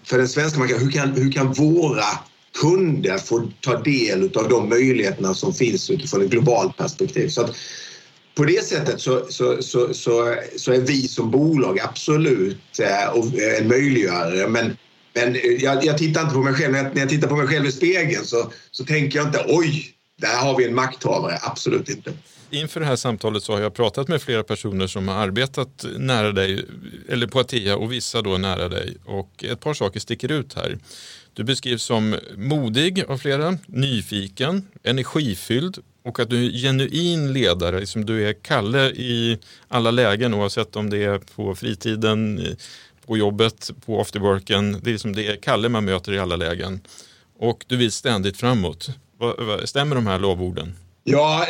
för 0.07 0.19
den 0.19 0.29
svenska 0.29 0.59
marknaden? 0.59 0.85
Hur 0.85 0.93
kan, 0.93 1.13
hur 1.13 1.33
kan 1.33 1.53
våra 1.53 2.19
kunder 2.61 3.19
få 3.19 3.51
ta 3.61 3.83
del 3.83 4.37
av 4.37 4.49
de 4.49 4.69
möjligheterna 4.69 5.35
som 5.35 5.55
finns 5.55 5.91
utifrån 5.91 6.23
ett 6.23 6.31
globalt 6.31 6.77
perspektiv. 6.77 7.29
Så 7.29 7.41
att 7.41 7.57
på 8.35 8.45
det 8.45 8.65
sättet 8.65 9.01
så, 9.01 9.27
så, 9.29 9.63
så, 9.63 9.95
så, 9.95 10.37
så 10.57 10.73
är 10.73 10.81
vi 10.81 11.09
som 11.09 11.31
bolag 11.31 11.81
absolut 11.81 12.81
eh, 12.81 13.03
eh, 13.03 13.61
en 13.61 13.69
möjliggörare. 13.69 14.49
Men, 14.49 14.77
men 15.15 15.35
eh, 15.35 15.41
jag, 15.41 15.85
jag, 15.85 15.99
tittar 15.99 16.23
inte 16.23 16.35
på 16.35 16.43
mig 16.43 16.55
själv. 16.55 16.73
När 16.73 17.01
jag 17.01 17.09
tittar 17.09 17.29
på 17.29 17.37
mig 17.37 17.47
själv 17.47 17.67
i 17.67 17.73
spegeln 17.73 18.25
så, 18.25 18.53
så 18.71 18.85
tänker 18.85 19.19
jag 19.19 19.29
inte 19.29 19.45
oj, 19.49 19.87
där 20.21 20.37
har 20.37 20.59
vi 20.59 20.65
en 20.65 20.75
makthavare. 20.75 21.39
Absolut 21.43 21.89
inte. 21.89 22.13
Inför 22.51 22.81
det 22.81 22.87
här 22.87 22.97
samtalet 22.97 23.43
så 23.43 23.53
har 23.53 23.61
jag 23.61 23.75
pratat 23.75 24.09
med 24.09 24.23
flera 24.23 24.43
personer 24.43 24.87
som 24.87 25.09
har 25.09 25.15
arbetat 25.15 25.85
nära 25.97 26.33
dig, 26.33 26.65
eller 27.09 27.27
på 27.27 27.41
Atea 27.41 27.77
och 27.77 27.93
vissa 27.93 28.23
då 28.23 28.39
nära 28.39 28.69
dig. 28.69 28.97
Och 29.05 29.45
ett 29.45 29.61
par 29.61 29.75
saker 29.75 30.01
sticker 30.01 30.33
ut 30.33 30.55
här. 30.55 30.79
Du 31.33 31.45
beskrivs 31.45 31.83
som 31.83 32.17
modig 32.37 33.05
av 33.09 33.19
flera, 33.19 33.59
nyfiken, 33.67 34.67
energifylld 34.83 35.79
och 36.05 36.21
att 36.21 36.31
du 36.31 36.47
är 36.47 36.51
genuin 36.51 37.33
ledare. 37.33 37.81
Liksom 37.81 38.07
du 38.07 38.29
är 38.29 38.33
Kalle 38.33 38.91
i 38.91 39.39
alla 39.69 39.91
lägen 39.91 40.35
oavsett 40.35 40.77
om 40.77 40.91
det 40.91 41.05
är 41.05 41.19
på 41.19 41.55
fritiden, 41.55 42.41
på 43.07 43.17
jobbet, 43.17 43.71
på 43.87 44.01
afterworken. 44.01 44.73
Det 44.83 44.91
är, 44.91 44.93
liksom 44.93 45.15
det 45.15 45.27
är 45.27 45.37
Kalle 45.37 45.69
man 45.69 45.85
möter 45.85 46.13
i 46.13 46.19
alla 46.19 46.37
lägen. 46.37 46.81
Och 47.39 47.65
du 47.69 47.77
vill 47.77 47.93
ständigt 47.93 48.37
framåt. 48.37 48.91
Stämmer 49.65 49.97
de 49.97 50.07
här 50.07 50.19
lovorden? 50.19 50.75
Ja, 51.09 51.47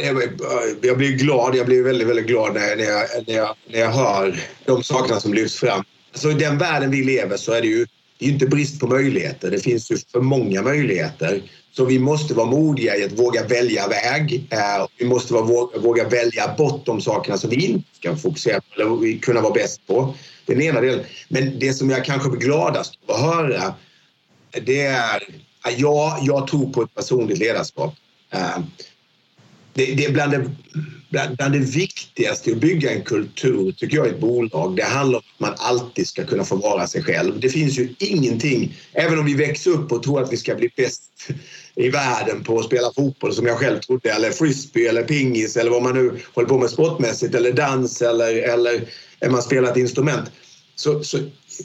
jag 0.83 0.99
blir 0.99 1.11
glad. 1.11 1.55
Jag 1.57 1.67
blir 1.67 1.83
väldigt, 1.83 2.09
väldigt 2.09 2.27
glad 2.27 2.55
när 2.55 2.61
jag, 2.61 3.09
när 3.27 3.35
jag, 3.35 3.55
när 3.71 3.79
jag 3.79 3.91
hör 3.91 4.41
de 4.65 4.83
sakerna 4.83 5.21
som 5.21 5.35
lyfts 5.35 5.59
fram. 5.59 5.85
Alltså, 6.13 6.31
I 6.31 6.35
den 6.35 6.59
världen 6.59 6.91
vi 6.91 7.05
lever 7.05 7.37
så 7.37 7.53
är 7.53 7.61
det 7.61 7.67
ju 7.67 7.87
det 8.19 8.27
är 8.27 8.31
inte 8.31 8.47
brist 8.47 8.81
på 8.81 8.87
möjligheter. 8.87 9.51
Det 9.51 9.59
finns 9.59 9.91
ju 9.91 9.99
för 10.13 10.21
många 10.21 10.63
möjligheter. 10.63 11.43
Så 11.73 11.85
vi 11.85 11.99
måste 11.99 12.35
vara 12.35 12.47
modiga 12.47 12.97
i 12.97 13.05
att 13.05 13.13
våga 13.13 13.47
välja 13.47 13.89
väg. 13.89 14.47
Eh, 14.51 14.87
vi 14.99 15.07
måste 15.07 15.35
våga 15.35 16.09
välja 16.09 16.55
bort 16.59 16.87
de 16.87 17.01
sakerna 17.01 17.39
som 17.39 17.51
vi 17.51 17.67
inte 17.67 17.89
ska 17.99 18.17
fokusera 18.17 18.61
på 18.61 18.83
eller 18.83 19.21
kunna 19.21 19.41
vara 19.41 19.53
bäst 19.53 19.87
på. 19.87 20.15
Den 20.47 20.63
ena 20.63 20.81
delen. 20.81 21.05
Men 21.29 21.59
det 21.59 21.73
som 21.75 21.91
jag 21.91 22.05
kanske 22.05 22.31
blir 22.31 22.41
gladast 22.41 22.95
av 23.07 23.15
att 23.15 23.21
höra 23.21 23.75
det 24.63 24.81
är 24.81 25.17
att 25.63 25.79
ja, 25.79 26.19
jag 26.23 26.47
tror 26.47 26.73
på 26.73 26.83
ett 26.83 26.95
personligt 26.95 27.39
ledarskap. 27.39 27.95
Eh, 28.31 28.59
det, 29.77 29.95
det 29.95 30.05
är 30.05 30.13
bland 30.13 30.33
det 30.33 30.51
bland, 31.09 31.37
bland 31.37 31.53
det 31.53 31.59
viktigaste 31.59 32.51
att 32.51 32.57
bygga 32.57 32.91
en 32.91 33.03
kultur, 33.03 33.73
tycker 33.73 33.97
jag, 33.97 34.07
i 34.07 34.11
ett 34.11 34.21
bolag, 34.21 34.77
det 34.77 34.83
handlar 34.83 35.19
om 35.19 35.25
att 35.35 35.41
man 35.41 35.55
alltid 35.59 36.07
ska 36.07 36.25
kunna 36.25 36.45
få 36.45 36.57
vara 36.57 36.87
sig 36.87 37.03
själv. 37.03 37.41
Det 37.41 37.49
finns 37.49 37.79
ju 37.79 37.95
ingenting, 37.99 38.75
även 38.93 39.19
om 39.19 39.27
vi 39.27 39.35
växer 39.35 39.71
upp 39.71 39.93
och 39.93 40.03
tror 40.03 40.23
att 40.23 40.33
vi 40.33 40.37
ska 40.37 40.55
bli 40.55 40.71
bäst 40.77 41.03
i 41.75 41.89
världen 41.89 42.45
på 42.45 42.59
att 42.59 42.67
spela 42.67 42.93
fotboll 42.97 43.35
som 43.35 43.47
jag 43.47 43.59
själv 43.59 43.79
trodde, 43.81 44.11
eller 44.11 44.31
frisbee 44.31 44.89
eller 44.89 45.03
pingis 45.03 45.57
eller 45.57 45.71
vad 45.71 45.83
man 45.83 45.95
nu 45.95 46.21
håller 46.35 46.49
på 46.49 46.59
med 46.59 46.71
sportmässigt, 46.71 47.35
eller 47.35 47.53
dans 47.53 48.03
eller, 48.03 48.35
eller 48.35 48.87
man 49.31 49.43
spelar 49.43 49.71
ett 49.71 49.77
instrument. 49.77 50.31
Så, 50.75 51.05
så 51.05 51.19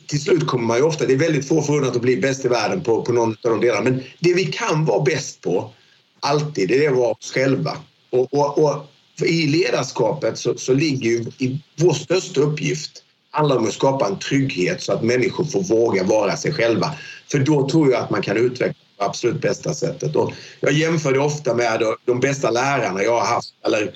till 0.07 0.21
slut 0.21 0.47
kommer 0.47 0.65
man 0.65 0.77
ju 0.77 0.83
ofta, 0.83 1.05
det 1.05 1.13
är 1.13 1.17
väldigt 1.17 1.47
få 1.47 1.61
förunnat 1.61 1.95
att 1.95 2.01
bli 2.01 2.17
bäst 2.17 2.45
i 2.45 2.47
världen 2.47 2.81
på, 2.81 3.01
på 3.01 3.13
någon 3.13 3.29
av 3.29 3.51
de 3.51 3.61
delarna, 3.61 3.89
men 3.89 4.03
det 4.19 4.33
vi 4.33 4.45
kan 4.45 4.85
vara 4.85 5.03
bäst 5.03 5.41
på, 5.41 5.73
alltid, 6.19 6.69
det 6.69 6.85
är 6.85 6.91
att 6.91 6.97
vara 6.97 7.11
oss 7.11 7.31
själva. 7.33 7.77
Och, 8.11 8.33
och, 8.33 8.57
och 8.57 8.87
i 9.25 9.47
ledarskapet 9.47 10.37
så, 10.37 10.57
så 10.57 10.73
ligger 10.73 11.09
ju 11.09 11.25
i 11.37 11.61
vår 11.75 11.93
största 11.93 12.41
uppgift 12.41 13.03
handlar 13.31 13.57
om 13.57 13.67
att 13.67 13.73
skapa 13.73 14.07
en 14.07 14.19
trygghet 14.19 14.81
så 14.81 14.93
att 14.93 15.03
människor 15.03 15.43
får 15.43 15.63
våga 15.63 16.03
vara 16.03 16.37
sig 16.37 16.53
själva. 16.53 16.95
För 17.31 17.39
då 17.39 17.69
tror 17.69 17.91
jag 17.91 18.03
att 18.03 18.09
man 18.09 18.21
kan 18.21 18.37
utveckla 18.37 18.73
på 18.97 19.03
absolut 19.03 19.41
bästa 19.41 19.73
sättet. 19.73 20.15
Och 20.15 20.33
jag 20.59 20.73
jämför 20.73 21.13
det 21.13 21.19
ofta 21.19 21.53
med 21.53 21.83
de 22.05 22.19
bästa 22.19 22.51
lärarna 22.51 23.03
jag 23.03 23.19
har 23.19 23.25
haft 23.25 23.53
eller, 23.65 23.93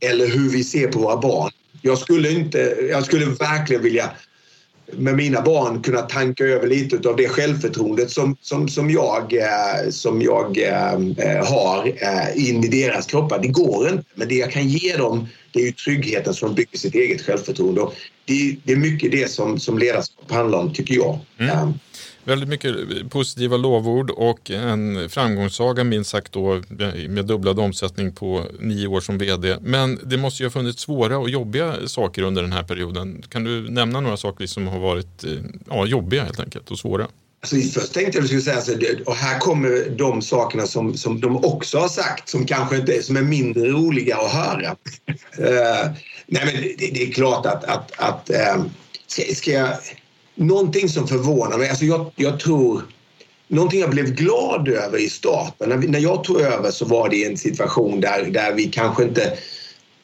eller 0.00 0.26
hur 0.26 0.50
vi 0.50 0.64
ser 0.64 0.88
på 0.88 0.98
våra 0.98 1.16
barn. 1.16 1.50
Jag 1.82 1.98
skulle, 1.98 2.30
inte, 2.30 2.58
jag 2.90 3.04
skulle 3.04 3.26
verkligen 3.26 3.82
vilja 3.82 4.10
med 4.98 5.16
mina 5.16 5.42
barn 5.42 5.82
kunna 5.82 6.02
tanka 6.02 6.44
över 6.44 6.66
lite 6.66 7.08
av 7.08 7.16
det 7.16 7.28
självförtroendet 7.28 8.10
som, 8.10 8.36
som, 8.40 8.68
som 8.68 8.90
jag, 8.90 9.32
eh, 9.32 9.90
som 9.90 10.22
jag 10.22 10.58
eh, 10.58 11.46
har 11.46 11.86
eh, 11.86 12.48
in 12.48 12.64
i 12.64 12.68
deras 12.68 13.06
kroppar. 13.06 13.38
Det 13.42 13.48
går 13.48 13.88
inte, 13.88 14.04
men 14.14 14.28
det 14.28 14.34
jag 14.34 14.52
kan 14.52 14.68
ge 14.68 14.96
dem 14.96 15.28
det 15.52 15.60
är 15.60 15.64
ju 15.64 15.72
tryggheten 15.72 16.34
som 16.34 16.54
bygger 16.54 16.78
sitt 16.78 16.94
eget 16.94 17.22
självförtroende. 17.22 17.86
Det, 18.24 18.56
det 18.64 18.72
är 18.72 18.76
mycket 18.76 19.12
det 19.12 19.30
som, 19.30 19.60
som 19.60 19.78
ledarskap 19.78 20.30
handlar 20.30 20.58
om, 20.58 20.72
tycker 20.72 20.94
jag. 20.94 21.18
Mm. 21.38 21.74
Väldigt 22.24 22.48
mycket 22.48 22.74
positiva 23.10 23.56
lovord 23.56 24.10
och 24.10 24.50
en 24.50 25.08
framgångssaga 25.08 25.84
minst 25.84 26.10
sagt 26.10 26.32
då 26.32 26.62
med 27.08 27.26
dubblad 27.26 27.58
omsättning 27.58 28.12
på 28.12 28.44
nio 28.60 28.86
år 28.86 29.00
som 29.00 29.18
vd. 29.18 29.56
Men 29.60 30.00
det 30.04 30.16
måste 30.16 30.42
ju 30.42 30.46
ha 30.46 30.50
funnits 30.50 30.82
svåra 30.82 31.18
och 31.18 31.30
jobbiga 31.30 31.88
saker 31.88 32.22
under 32.22 32.42
den 32.42 32.52
här 32.52 32.62
perioden. 32.62 33.22
Kan 33.28 33.44
du 33.44 33.70
nämna 33.70 34.00
några 34.00 34.16
saker 34.16 34.46
som 34.46 34.66
har 34.66 34.78
varit 34.78 35.24
eh, 35.24 35.30
ja, 35.68 35.86
jobbiga 35.86 36.24
helt 36.24 36.40
enkelt 36.40 36.70
och 36.70 36.78
svåra? 36.78 37.08
Alltså, 37.40 37.80
först 37.80 37.94
tänkte 37.94 38.18
jag 38.18 38.24
att 38.24 38.30
du 38.30 38.40
skulle 38.40 38.40
säga 38.40 38.60
så, 38.60 38.72
och 39.06 39.16
här 39.16 39.38
kommer 39.38 39.96
de 39.98 40.22
sakerna 40.22 40.66
som, 40.66 40.96
som 40.96 41.20
de 41.20 41.44
också 41.44 41.78
har 41.78 41.88
sagt 41.88 42.28
som 42.28 42.46
kanske 42.46 42.76
inte 42.76 43.02
som 43.02 43.16
är 43.16 43.22
mindre 43.22 43.68
roliga 43.68 44.16
att 44.16 44.32
höra. 44.32 44.70
uh, 44.70 44.76
nej 46.26 46.42
men 46.44 46.54
det, 46.54 46.90
det, 46.94 47.02
är 47.02 47.12
klart 47.12 47.46
att, 47.46 47.64
att, 47.64 47.92
att 47.96 48.30
uh, 48.30 48.64
ska, 49.06 49.22
ska 49.34 49.50
jag 49.50 49.68
någonting 50.34 50.88
som 50.88 51.08
förvånar 51.08 51.58
mig, 51.58 51.68
alltså 51.68 51.84
jag, 51.84 52.12
jag 52.16 52.40
tror 52.40 52.82
Någonting 53.48 53.80
jag 53.80 53.90
blev 53.90 54.14
glad 54.14 54.68
över 54.68 54.98
i 54.98 55.10
starten, 55.10 55.68
när, 55.68 55.76
vi, 55.76 55.88
när 55.88 55.98
jag 55.98 56.24
tog 56.24 56.40
över 56.40 56.70
så 56.70 56.84
var 56.84 57.08
det 57.08 57.24
en 57.24 57.36
situation 57.36 58.00
där, 58.00 58.24
där 58.24 58.52
vi 58.54 58.64
kanske 58.64 59.02
inte 59.04 59.22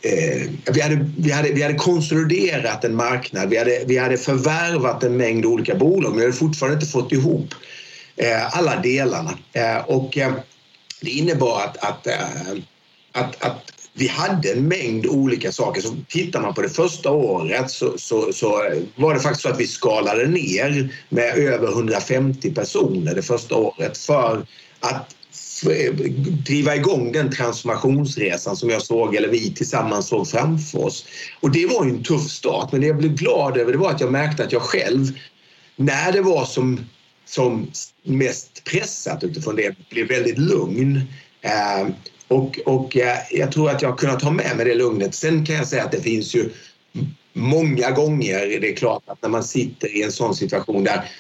eh, 0.03 0.51
vi, 0.73 0.81
hade, 0.81 1.07
vi, 1.19 1.31
hade, 1.31 1.53
vi 1.53 1.63
hade 1.63 1.75
konsoliderat 1.75 2.85
en 2.85 2.95
marknad, 2.95 3.49
vi 3.51 3.59
hade, 3.59 3.85
vi 3.87 3.99
hade 3.99 4.17
förvärvat 4.17 5.03
en 5.03 5.17
mängd 5.17 5.47
olika 5.47 5.75
bolag 5.75 6.11
men 6.11 6.19
vi 6.19 6.25
hade 6.25 6.37
fortfarande 6.37 6.75
inte 6.75 6.93
fått 6.93 7.13
ihop 7.13 7.55
eh, 8.17 8.59
alla 8.59 8.77
delarna. 8.77 9.39
Eh, 9.53 9.79
och 9.87 10.19
eh, 10.19 10.33
det 11.01 11.11
innebar 11.11 11.63
att, 11.63 11.77
att, 11.77 12.07
eh, 12.07 12.53
att, 13.13 13.45
att 13.45 13.80
vi 13.95 14.09
hade 14.09 14.53
en 14.53 14.69
mängd 14.69 15.07
olika 15.07 15.53
saker. 15.53 15.81
Så 15.81 15.97
tittar 16.09 16.41
man 16.41 16.55
på 16.55 16.63
det 16.63 16.69
första 16.69 17.11
året 17.11 17.71
så, 17.71 17.99
så, 17.99 18.33
så, 18.33 18.73
var 18.97 19.15
det 19.15 19.21
faktiskt 19.21 19.43
så 19.43 19.49
att 19.49 19.61
vi 19.61 19.67
skalade 19.67 20.27
ner 20.27 20.95
med 21.09 21.39
över 21.39 21.69
150 21.69 22.55
personer 22.55 23.15
det 23.15 23.23
första 23.23 23.55
året 23.57 23.99
för 23.99 24.47
att 24.81 25.15
driva 26.47 26.77
igång 26.77 27.13
den 27.13 27.31
transformationsresan 27.31 28.57
som 28.57 28.71
jag 28.71 28.83
såg, 28.83 29.15
eller 29.15 29.29
vi 29.29 29.55
tillsammans 29.55 30.09
såg 30.09 30.29
framför 30.29 30.85
oss. 30.85 31.07
Och 31.41 31.51
det 31.51 31.67
var 31.67 31.85
ju 31.85 31.91
en 31.91 32.03
tuff 32.03 32.31
start, 32.31 32.73
men 32.73 32.81
det 32.81 32.87
jag 32.87 32.97
blev 32.97 33.15
glad 33.15 33.57
över 33.57 33.73
det 33.73 33.79
var 33.79 33.91
att 33.91 34.01
jag 34.01 34.13
märkte 34.13 34.45
att 34.45 34.53
jag 34.53 34.63
själv, 34.63 35.07
när 35.77 36.13
det 36.13 36.21
var 36.21 36.45
som, 36.45 36.81
som 37.27 37.71
mest 38.03 38.65
pressat 38.65 39.25
utifrån 39.25 39.57
det, 39.57 39.77
blev 39.91 40.09
väldigt 40.09 40.39
lugn. 40.39 41.03
Eh, 41.41 41.89
och, 42.31 42.59
och 42.65 42.97
jag 43.31 43.53
tror 43.53 43.71
att 43.71 43.83
jag 43.83 43.89
har 43.89 43.97
kunnat 43.97 44.23
ha 44.23 44.31
med 44.31 44.57
mig 44.57 44.65
det 44.65 44.75
lugnet. 44.75 45.15
Sen 45.15 45.47
kan 45.47 45.57
jag 45.57 45.69
säga 45.69 45.85
att 45.85 45.93
det 45.93 46.01
finns 46.01 46.35
ju 46.35 46.51
många 47.33 47.91
gånger, 47.91 48.61
det 48.61 48.73
är 48.73 48.77
klart 48.77 49.03
att 49.07 49.23
när 49.23 49.29
man 49.29 49.45
sitter 49.45 49.97
i 49.97 50.03
en 50.03 50.13
sån 50.13 50.35
situation 50.35 50.85
där 50.85 51.11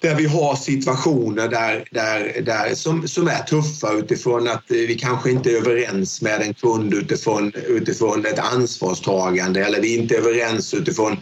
där 0.00 0.14
vi 0.14 0.26
har 0.26 0.56
situationer 0.56 1.48
där, 1.48 1.84
där, 1.90 2.42
där, 2.42 2.74
som, 2.74 3.08
som 3.08 3.28
är 3.28 3.42
tuffa 3.42 3.92
utifrån 3.92 4.48
att 4.48 4.64
vi 4.68 4.98
kanske 4.98 5.30
inte 5.30 5.50
är 5.50 5.56
överens 5.56 6.22
med 6.22 6.42
en 6.42 6.54
kund 6.54 6.94
utifrån, 6.94 7.52
utifrån 7.54 8.26
ett 8.26 8.38
ansvarstagande 8.38 9.64
eller 9.64 9.80
vi 9.80 9.94
är 9.94 9.98
inte 9.98 10.16
överens 10.16 10.74
utifrån 10.74 11.16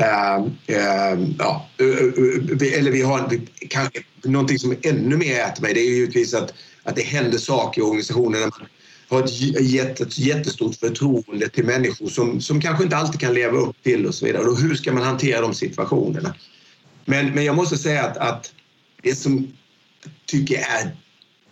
Uh, 0.00 0.46
uh, 0.70 1.28
ja, 1.38 1.68
uh, 1.80 2.78
eller 2.78 2.90
vi 2.90 3.02
har 3.02 3.28
vi, 3.30 3.66
kan, 3.66 3.88
någonting 4.24 4.58
som 4.58 4.76
ännu 4.82 5.16
mer 5.16 5.40
äter 5.40 5.62
mig. 5.62 5.74
Det 5.74 5.80
är 5.80 5.90
givetvis 5.90 6.34
att, 6.34 6.54
att 6.88 6.96
det 6.96 7.02
händer 7.02 7.38
saker 7.38 7.80
i 7.80 7.84
organisationen 7.84 8.40
när 8.40 8.50
man 8.58 8.68
har 9.08 9.22
ett, 9.22 10.00
ett 10.00 10.18
jättestort 10.18 10.76
förtroende 10.76 11.48
till 11.48 11.64
människor 11.64 12.08
som, 12.08 12.40
som 12.40 12.60
kanske 12.60 12.84
inte 12.84 12.96
alltid 12.96 13.20
kan 13.20 13.34
leva 13.34 13.58
upp 13.58 13.76
till 13.82 14.06
och 14.06 14.14
så 14.14 14.26
vidare. 14.26 14.44
Och 14.44 14.58
hur 14.58 14.74
ska 14.74 14.92
man 14.92 15.02
hantera 15.02 15.40
de 15.40 15.54
situationerna? 15.54 16.34
Men, 17.04 17.34
men 17.34 17.44
jag 17.44 17.56
måste 17.56 17.78
säga 17.78 18.04
att, 18.04 18.16
att 18.16 18.52
det 19.02 19.14
som 19.14 19.52
jag 20.02 20.12
tycker 20.26 20.58
är 20.58 20.96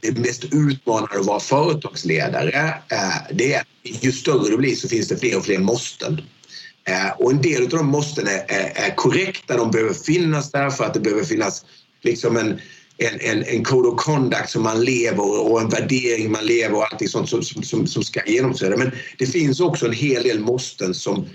det 0.01 0.19
mest 0.19 0.45
utmanande 0.45 1.21
att 1.21 1.27
vara 1.27 1.41
företagsledare, 1.41 2.75
eh, 2.89 3.35
det 3.35 3.55
är 3.55 3.61
att 3.61 3.67
ju 4.05 4.13
större 4.13 4.51
du 4.51 4.57
blir 4.57 4.77
så 4.77 4.89
finns 4.89 5.09
det 5.09 5.17
fler 5.17 5.37
och 5.37 5.45
fler 5.45 5.59
måsten. 5.59 6.21
Eh, 6.85 7.11
och 7.19 7.31
en 7.31 7.43
del 7.43 7.63
av 7.63 7.69
de 7.69 7.87
måsten 7.87 8.27
är, 8.27 8.45
är, 8.49 8.73
är 8.75 8.95
korrekta, 8.95 9.57
de 9.57 9.71
behöver 9.71 9.95
finnas 9.95 10.51
där 10.51 10.71
för 10.71 10.85
att 10.85 10.95
det 10.95 11.01
behöver 11.01 11.25
finnas 11.25 11.65
liksom 12.03 12.37
en, 12.37 12.61
en, 12.99 13.21
en, 13.21 13.45
en 13.45 13.65
code 13.65 13.89
of 13.89 13.97
conduct 13.97 14.51
som 14.51 14.63
man 14.63 14.85
lever 14.85 15.51
och 15.51 15.61
en 15.61 15.69
värdering 15.69 16.33
man 16.33 16.47
lever 16.47 16.77
och 16.77 16.93
allting 16.93 17.09
sånt 17.09 17.29
som, 17.29 17.43
som, 17.43 17.87
som 17.87 18.03
ska 18.03 18.21
genomföras. 18.27 18.79
Men 18.79 18.91
det 19.19 19.27
finns 19.27 19.61
också 19.61 19.87
en 19.87 19.93
hel 19.93 20.23
del 20.23 20.41
måsten 20.41 20.95
som, 20.95 21.27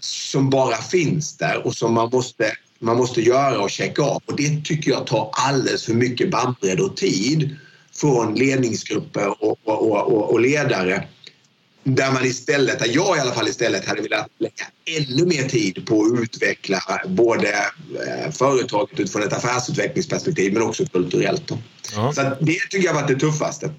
som 0.00 0.50
bara 0.50 0.76
finns 0.76 1.36
där 1.36 1.66
och 1.66 1.74
som 1.74 1.94
man 1.94 2.10
måste 2.12 2.52
man 2.82 2.96
måste 2.96 3.20
göra 3.20 3.60
och 3.60 3.70
checka 3.70 4.02
av. 4.02 4.22
Och 4.26 4.36
det 4.36 4.64
tycker 4.64 4.90
jag 4.90 5.06
tar 5.06 5.30
alldeles 5.32 5.84
för 5.84 5.94
mycket 5.94 6.30
bandbredd 6.30 6.80
och 6.80 6.96
tid 6.96 7.56
från 7.94 8.34
ledningsgrupper 8.34 9.44
och, 9.44 9.58
och, 9.64 9.92
och, 9.92 10.32
och, 10.32 10.40
ledare. 10.40 11.08
Där 11.84 12.12
man 12.12 12.24
istället, 12.24 12.78
där 12.78 12.90
jag 12.94 13.16
i 13.16 13.20
alla 13.20 13.32
fall 13.32 13.48
istället 13.48 13.84
hade 13.84 14.02
velat 14.02 14.28
lägga 14.38 14.64
ännu 14.84 15.26
mer 15.26 15.48
tid 15.48 15.86
på 15.86 16.04
att 16.04 16.20
utveckla 16.22 16.80
både 17.06 17.48
eh, 17.48 18.30
företaget 18.32 19.00
utifrån 19.00 19.22
ett 19.22 19.32
affärsutvecklingsperspektiv 19.32 20.52
men 20.52 20.62
också 20.62 20.86
kulturellt. 20.86 21.50
Ja. 21.94 22.12
Så 22.12 22.22
det 22.40 22.58
tycker 22.70 22.86
jag 22.86 22.94
varit 22.94 23.08
det 23.08 23.18
tuffaste. 23.18 23.70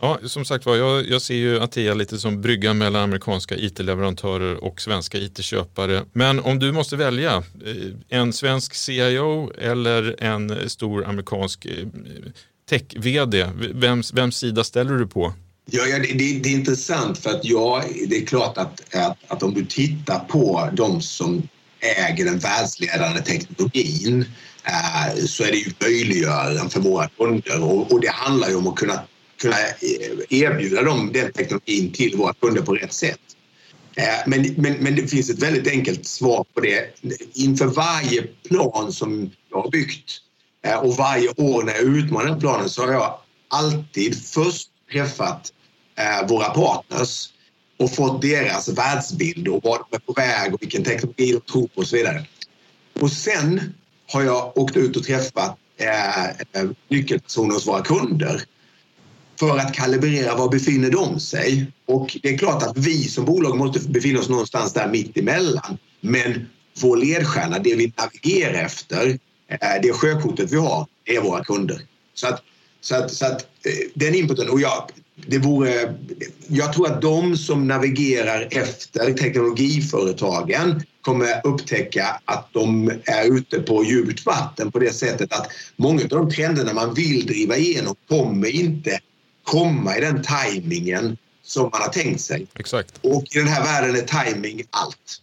Ja, 0.00 0.18
som 0.24 0.44
sagt 0.44 0.66
var, 0.66 0.76
jag, 0.76 1.08
jag 1.08 1.22
ser 1.22 1.34
ju 1.34 1.60
Atea 1.60 1.94
lite 1.94 2.18
som 2.18 2.40
bryggan 2.40 2.78
mellan 2.78 3.02
amerikanska 3.02 3.56
IT-leverantörer 3.56 4.64
och 4.64 4.80
svenska 4.80 5.18
IT-köpare. 5.18 6.04
Men 6.12 6.40
om 6.40 6.58
du 6.58 6.72
måste 6.72 6.96
välja 6.96 7.36
eh, 7.36 8.18
en 8.18 8.32
svensk 8.32 8.74
CIO 8.74 9.52
eller 9.58 10.22
en 10.24 10.70
stor 10.70 11.04
amerikansk 11.04 11.66
eh, 11.66 11.86
tech-VD, 12.68 13.46
vems, 13.54 14.12
vems 14.12 14.36
sida 14.36 14.64
ställer 14.64 14.94
du 14.94 15.06
på? 15.06 15.32
Ja, 15.70 15.86
ja 15.86 15.98
det, 15.98 16.12
det, 16.12 16.38
det, 16.38 16.48
är 16.48 16.52
intressant 16.52 17.18
för 17.18 17.30
att 17.30 17.44
ja, 17.44 17.84
det 18.08 18.16
är 18.16 18.26
klart 18.26 18.58
att, 18.58 18.94
att, 18.94 19.18
att 19.28 19.42
om 19.42 19.54
du 19.54 19.64
tittar 19.64 20.18
på 20.18 20.70
de 20.72 21.00
som 21.00 21.48
äger 21.80 22.24
den 22.24 22.38
världsledande 22.38 23.20
teknologin 23.20 24.24
eh, 24.64 25.24
så 25.24 25.44
är 25.44 25.50
det 25.50 25.56
ju 25.56 25.72
möjliggöraren 25.80 26.70
för 26.70 26.80
våra 26.80 27.08
kunder 27.08 27.62
och, 27.62 27.92
och 27.92 28.00
det 28.00 28.10
handlar 28.10 28.48
ju 28.48 28.54
om 28.54 28.66
att 28.66 28.76
kunna 28.76 29.00
kunna 29.40 29.56
eh, 29.56 30.40
erbjuda 30.40 30.82
dem 30.82 31.10
den 31.12 31.32
teknologin 31.32 31.92
till 31.92 32.16
våra 32.16 32.34
kunder 32.34 32.62
på 32.62 32.74
rätt 32.74 32.92
sätt. 32.92 33.20
Eh, 33.96 34.04
men, 34.26 34.54
men, 34.56 34.72
men 34.72 34.96
det 34.96 35.08
finns 35.08 35.30
ett 35.30 35.42
väldigt 35.42 35.68
enkelt 35.68 36.06
svar 36.06 36.44
på 36.54 36.60
det. 36.60 37.04
Inför 37.34 37.66
varje 37.66 38.22
plan 38.22 38.92
som 38.92 39.30
jag 39.50 39.62
har 39.62 39.70
byggt 39.70 40.18
eh, 40.64 40.78
och 40.78 40.96
varje 40.96 41.28
år 41.28 41.62
när 41.62 41.72
jag 41.72 41.82
utmanar 41.82 42.40
planen 42.40 42.70
så 42.70 42.82
har 42.82 42.92
jag 42.92 43.18
alltid 43.48 44.26
först 44.26 44.68
träffat 44.92 45.52
Eh, 45.98 46.26
våra 46.28 46.50
partners 46.50 47.28
och 47.76 47.94
fått 47.94 48.22
deras 48.22 48.68
världsbild 48.68 49.48
och 49.48 49.60
vad 49.64 49.80
de 49.90 49.96
är 49.96 50.00
på 50.00 50.12
väg 50.12 50.54
och 50.54 50.62
vilken 50.62 50.84
teknologi 50.84 51.32
de 51.32 51.52
tror 51.52 51.66
på 51.66 51.80
och 51.80 51.86
så 51.86 51.96
vidare. 51.96 52.24
Och 53.00 53.12
sen 53.12 53.74
har 54.12 54.22
jag 54.22 54.58
åkt 54.58 54.76
ut 54.76 54.96
och 54.96 55.04
träffat 55.04 55.56
eh, 55.76 56.28
eh, 56.28 56.70
nyckelpersoner 56.88 57.54
hos 57.54 57.66
våra 57.66 57.82
kunder 57.82 58.42
för 59.38 59.58
att 59.58 59.74
kalibrera 59.74 60.34
var 60.34 60.48
befinner 60.48 60.90
de 60.90 61.20
sig. 61.20 61.66
Och 61.86 62.18
det 62.22 62.28
är 62.28 62.38
klart 62.38 62.62
att 62.62 62.78
vi 62.78 63.04
som 63.04 63.24
bolag 63.24 63.56
måste 63.56 63.88
befinna 63.88 64.20
oss 64.20 64.28
någonstans 64.28 64.72
där 64.72 64.88
mitt 64.88 65.16
emellan. 65.16 65.78
Men 66.00 66.48
vår 66.80 66.96
ledstjärna, 66.96 67.58
det 67.58 67.74
vi 67.74 67.92
navigerar 67.96 68.64
efter, 68.64 69.18
det 69.82 69.92
sjökortet 69.92 70.52
vi 70.52 70.56
har, 70.56 70.86
är 71.04 71.20
våra 71.20 71.44
kunder. 71.44 71.80
Så 72.14 72.26
att, 72.28 72.42
så 72.80 72.94
att, 72.94 73.12
så 73.12 73.26
att 73.26 73.40
eh, 73.42 73.72
den 73.94 74.14
inputen, 74.14 74.50
och 74.50 74.60
jag, 74.60 74.90
det 75.26 75.38
vore, 75.38 75.94
jag 76.48 76.72
tror 76.72 76.86
att 76.86 77.02
de 77.02 77.36
som 77.36 77.68
navigerar 77.68 78.48
efter 78.50 79.12
teknologiföretagen 79.12 80.82
kommer 81.00 81.40
upptäcka 81.44 82.20
att 82.24 82.48
de 82.52 82.90
är 83.04 83.36
ute 83.36 83.60
på 83.60 83.84
djupt 83.84 84.26
vatten 84.26 84.72
på 84.72 84.78
det 84.78 84.92
sättet 84.92 85.32
att 85.32 85.48
många 85.76 86.02
av 86.02 86.08
de 86.08 86.30
trenderna 86.30 86.72
man 86.72 86.94
vill 86.94 87.26
driva 87.26 87.56
igenom 87.56 87.94
kommer 88.08 88.48
inte 88.48 89.00
komma 89.42 89.96
i 89.96 90.00
den 90.00 90.22
tajmingen 90.22 91.16
som 91.42 91.62
man 91.62 91.82
har 91.82 91.88
tänkt 91.88 92.20
sig. 92.20 92.46
Exakt. 92.54 92.98
Och 93.02 93.24
i 93.30 93.38
den 93.38 93.48
här 93.48 93.64
världen 93.64 93.96
är 93.96 94.00
tajming 94.00 94.62
allt. 94.70 95.22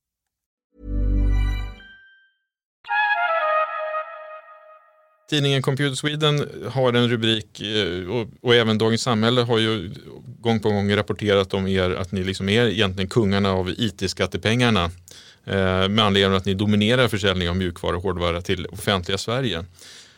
Tidningen 5.31 5.61
Computer 5.61 5.95
Sweden 5.95 6.49
har 6.71 6.93
en 6.93 7.09
rubrik 7.09 7.61
eh, 7.61 8.09
och, 8.09 8.27
och, 8.41 8.55
även 8.55 8.77
Dagens 8.77 9.01
Samhälle 9.01 9.41
har 9.41 9.59
ju 9.59 9.91
gång 10.39 10.59
på 10.59 10.69
gång 10.69 10.95
rapporterat 10.95 11.53
om 11.53 11.67
er 11.67 11.89
att 11.89 12.11
ni 12.11 12.23
liksom 12.23 12.49
är 12.49 12.67
egentligen 12.67 13.09
kungarna 13.09 13.51
av 13.51 13.69
IT-skattepengarna. 13.69 14.83
Eh, 15.45 15.89
med 15.89 15.99
anledning 15.99 16.31
av 16.31 16.35
att 16.35 16.45
ni 16.45 16.53
dominerar 16.53 17.07
försäljning 17.07 17.49
av 17.49 17.55
mjukvara 17.55 17.97
och 17.97 18.03
hårdvara 18.03 18.41
till 18.41 18.65
offentliga 18.65 19.17
Sverige. 19.17 19.65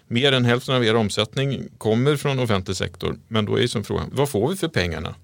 Mer 0.07 0.31
än 0.31 0.45
hälften 0.45 0.75
av 0.75 0.85
er 0.85 0.95
omsättning 0.95 1.67
kommer 1.77 2.17
från 2.17 2.39
offentlig 2.39 2.77
sektor. 2.77 3.19
Men 3.27 3.45
då 3.45 3.59
är 3.59 3.67
som 3.67 3.83
frågan, 3.83 4.09
vad 4.13 4.29
får 4.29 4.49
vi 4.49 4.55
för 4.55 4.67
pengarna? 4.67 5.15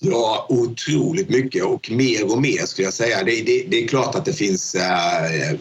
Ja, 0.00 0.46
otroligt 0.48 1.28
mycket 1.28 1.64
och 1.64 1.90
mer 1.90 2.32
och 2.32 2.42
mer 2.42 2.66
skulle 2.66 2.86
jag 2.86 2.94
säga. 2.94 3.24
Det, 3.24 3.42
det, 3.42 3.64
det 3.68 3.84
är 3.84 3.88
klart 3.88 4.14
att 4.14 4.24
det 4.24 4.32
finns, 4.32 4.74
äh, 4.74 5.58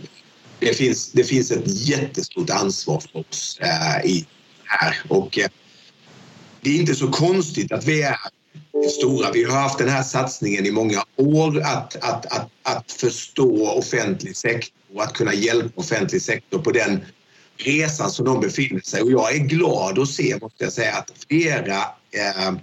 det 0.60 0.74
finns, 0.74 1.12
det 1.12 1.24
finns 1.24 1.52
ett 1.52 1.88
jättestort 1.88 2.50
ansvar 2.50 3.00
för 3.00 3.20
oss 3.20 3.60
eh, 3.62 4.12
i 4.12 4.26
här 4.64 4.96
och 5.08 5.38
eh, 5.38 5.48
det 6.62 6.70
är 6.70 6.80
inte 6.80 6.96
så 6.96 7.08
konstigt 7.08 7.72
att 7.72 7.86
vi 7.86 8.02
är 8.02 8.18
stora. 9.00 9.32
Vi 9.32 9.44
har 9.44 9.62
haft 9.62 9.78
den 9.78 9.90
här 9.90 10.04
satsningen 10.04 10.66
i 10.66 10.72
många 10.72 11.04
år 11.16 11.62
att, 11.62 11.96
att, 11.96 12.26
att, 12.26 12.50
att 12.64 12.92
förstå 12.92 13.68
offentlig 13.68 14.38
sektor 14.38 14.74
och 14.96 15.04
att 15.04 15.14
kunna 15.14 15.34
hjälpa 15.34 15.82
offentlig 15.82 16.22
sektor 16.22 16.60
på 16.60 16.72
den 16.72 17.06
resan 17.58 18.12
som 18.12 18.26
de 18.26 18.40
befinner 18.40 18.82
sig. 18.82 19.02
Och 19.02 19.12
jag 19.12 19.36
är 19.36 19.40
glad 19.40 20.00
att 20.00 20.10
se, 20.10 20.38
måste 20.42 20.64
jag 20.64 20.74
säga, 20.74 20.94
att 20.94 21.12
flera 21.28 21.78
eh, 22.12 22.54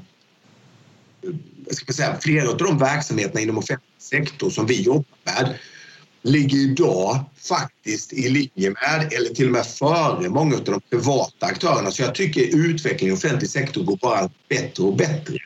ska 1.71 1.93
säga, 1.93 2.19
flera 2.21 2.49
av 2.49 2.57
de 2.57 2.79
verksamheterna 2.79 3.41
inom 3.41 3.59
offentlig 3.59 3.91
sektor 3.99 4.51
som 4.51 4.67
vi 4.67 4.83
jobbar 4.83 5.05
med 5.25 5.59
ligger 6.25 6.59
idag 6.59 7.25
faktiskt 7.37 8.13
i 8.13 8.29
linje 8.29 8.71
med 8.71 9.13
eller 9.13 9.35
till 9.35 9.47
och 9.47 9.53
med 9.53 9.67
före 9.67 10.29
många 10.29 10.57
av 10.57 10.65
de 10.65 10.81
privata 10.91 11.47
aktörerna. 11.47 11.91
Så 11.91 12.03
jag 12.03 12.15
tycker 12.15 12.57
utvecklingen 12.57 13.15
i 13.15 13.19
offentlig 13.19 13.51
sektor 13.51 13.85
går 13.85 13.97
bara 13.97 14.31
bättre 14.49 14.85
och 14.85 14.97
bättre. 14.97 15.39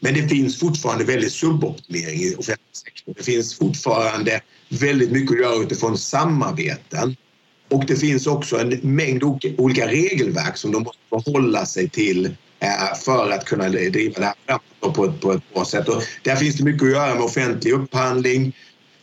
Men 0.00 0.14
det 0.14 0.28
finns 0.28 0.58
fortfarande 0.58 1.04
väldigt 1.04 1.32
suboptimering 1.32 2.20
i 2.20 2.34
offentlig 2.34 2.76
sektor. 2.76 3.14
Det 3.16 3.22
finns 3.22 3.54
fortfarande 3.54 4.40
väldigt 4.68 5.10
mycket 5.10 5.32
att 5.32 5.40
göra 5.40 5.62
utifrån 5.62 5.98
samarbeten. 5.98 7.16
Och 7.70 7.86
det 7.86 7.96
finns 7.96 8.26
också 8.26 8.58
en 8.58 8.80
mängd 8.82 9.22
olika 9.58 9.86
regelverk 9.86 10.56
som 10.56 10.72
de 10.72 10.82
måste 10.82 11.02
förhålla 11.08 11.66
sig 11.66 11.88
till 11.88 12.26
eh, 12.60 12.98
för 13.04 13.30
att 13.30 13.44
kunna 13.44 13.68
driva 13.68 14.20
det 14.20 14.24
här 14.24 14.34
framåt 14.46 14.96
på 14.96 15.04
ett, 15.04 15.20
på 15.20 15.32
ett 15.32 15.54
bra 15.54 15.64
sätt. 15.64 15.88
Och 15.88 16.02
där 16.22 16.36
finns 16.36 16.56
det 16.56 16.64
mycket 16.64 16.82
att 16.82 16.90
göra 16.90 17.14
med 17.14 17.24
offentlig 17.24 17.72
upphandling, 17.72 18.52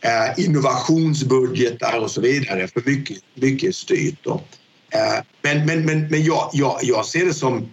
Eh, 0.00 0.44
innovationsbudgetar 0.44 1.98
och 1.98 2.10
så 2.10 2.20
vidare. 2.20 2.68
För 2.68 2.82
mycket, 2.90 3.18
mycket 3.34 3.76
styrt. 3.76 4.18
Då. 4.22 4.40
Eh, 4.90 5.24
men 5.42 5.66
men, 5.66 5.84
men, 5.84 6.08
men 6.08 6.24
jag, 6.24 6.50
jag, 6.52 6.78
jag 6.82 7.06
ser 7.06 7.26
det 7.26 7.34
som 7.34 7.68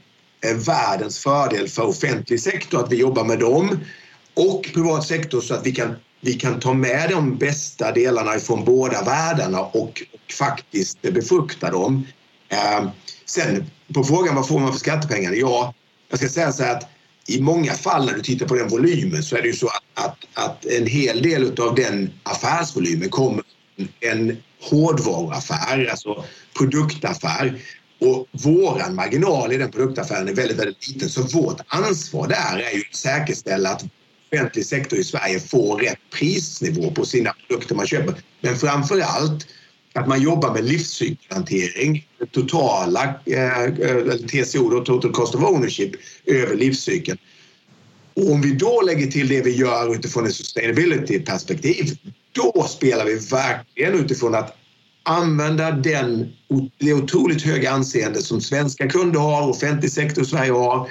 eh, 0.46 0.56
världens 0.56 1.20
fördel 1.20 1.68
för 1.68 1.84
offentlig 1.84 2.40
sektor 2.40 2.84
att 2.84 2.92
vi 2.92 2.96
jobbar 2.96 3.24
med 3.24 3.40
dem 3.40 3.80
och 4.34 4.70
privat 4.74 5.08
sektor 5.08 5.42
så 5.42 5.54
att 5.54 5.66
vi 5.66 5.72
kan, 5.72 5.96
vi 6.22 6.34
kan 6.34 6.60
ta 6.60 6.74
med 6.74 7.10
de 7.10 7.38
bästa 7.38 7.92
delarna 7.92 8.40
från 8.40 8.66
båda 8.66 9.04
världarna 9.04 9.62
och, 9.62 9.76
och 10.14 10.34
faktiskt 10.34 11.02
befrukta 11.02 11.72
dem. 11.72 12.08
Sen 13.26 13.66
på 13.94 14.04
frågan 14.04 14.36
vad 14.36 14.48
får 14.48 14.60
man 14.60 14.72
för 14.72 14.80
skattepengar? 14.80 15.32
Ja, 15.32 15.74
jag 16.10 16.20
ska 16.20 16.30
säga 16.30 16.52
så 16.52 16.64
här 16.64 16.76
att 16.76 16.90
i 17.28 17.42
många 17.42 17.74
fall 17.74 18.06
när 18.06 18.14
du 18.14 18.22
tittar 18.22 18.46
på 18.46 18.56
den 18.56 18.68
volymen 18.68 19.24
så 19.24 19.36
är 19.36 19.42
det 19.42 19.48
ju 19.48 19.54
så 19.54 19.68
att, 19.68 20.06
att, 20.06 20.18
att 20.34 20.66
en 20.66 20.88
hel 20.88 21.22
del 21.22 21.62
av 21.62 21.76
den 21.76 22.12
affärsvolymen 22.24 23.10
kommer 23.10 23.44
en 24.00 24.38
hårdvaruaffär, 24.62 25.86
alltså 25.92 26.26
produktaffär 26.58 27.62
och 28.00 28.28
våran 28.32 28.96
marginal 28.96 29.54
i 29.54 29.58
den 29.58 29.72
produktaffären 29.72 30.28
är 30.28 30.34
väldigt, 30.34 30.58
väldigt 30.58 30.88
liten. 30.88 31.10
Så 31.10 31.22
vårt 31.22 31.62
ansvar 31.68 32.28
där 32.28 32.60
är 32.60 32.76
ju 32.76 32.84
att 32.90 32.96
säkerställa 32.96 33.70
att 33.70 33.86
offentlig 34.32 34.66
sektor 34.66 35.00
i 35.00 35.04
Sverige 35.04 35.40
får 35.40 35.78
rätt 35.78 36.00
prisnivå 36.14 36.92
på 36.92 37.06
sina 37.06 37.34
produkter 37.48 37.76
man 37.76 37.88
köper. 37.88 38.16
Men 38.42 38.56
framför 38.56 39.00
allt 39.00 39.48
att 39.94 40.08
man 40.08 40.22
jobbar 40.22 40.54
med 40.54 40.64
livscykelhantering, 40.64 42.08
totala 42.32 43.16
eh, 43.26 43.64
eh 43.64 44.16
TCO, 44.28 44.70
då, 44.70 44.84
Total 44.84 45.12
Cost 45.12 45.36
of 45.36 45.44
Ownership, 45.44 45.92
över 46.26 46.56
livscykeln. 46.56 47.18
Och 48.14 48.32
om 48.32 48.42
vi 48.42 48.52
då 48.52 48.82
lägger 48.82 49.08
till 49.08 49.28
det 49.28 49.42
vi 49.42 49.56
gör 49.56 49.96
utifrån 49.96 50.26
ett 50.26 50.36
sustainability-perspektiv, 50.36 51.98
då 52.32 52.64
spelar 52.70 53.06
vi 53.06 53.16
verkligen 53.16 53.94
utifrån 53.94 54.36
att 54.36 54.58
använda 55.04 55.72
den, 55.72 56.34
det 56.78 56.94
otroligt 56.94 57.42
höga 57.42 57.72
anseende 57.72 58.22
som 58.22 58.42
svenska 58.42 58.90
kunder 58.90 59.20
har, 59.20 59.50
offentlig 59.50 59.92
sektor 59.92 60.24
i 60.24 60.28
Sverige 60.28 60.52
har 60.52 60.90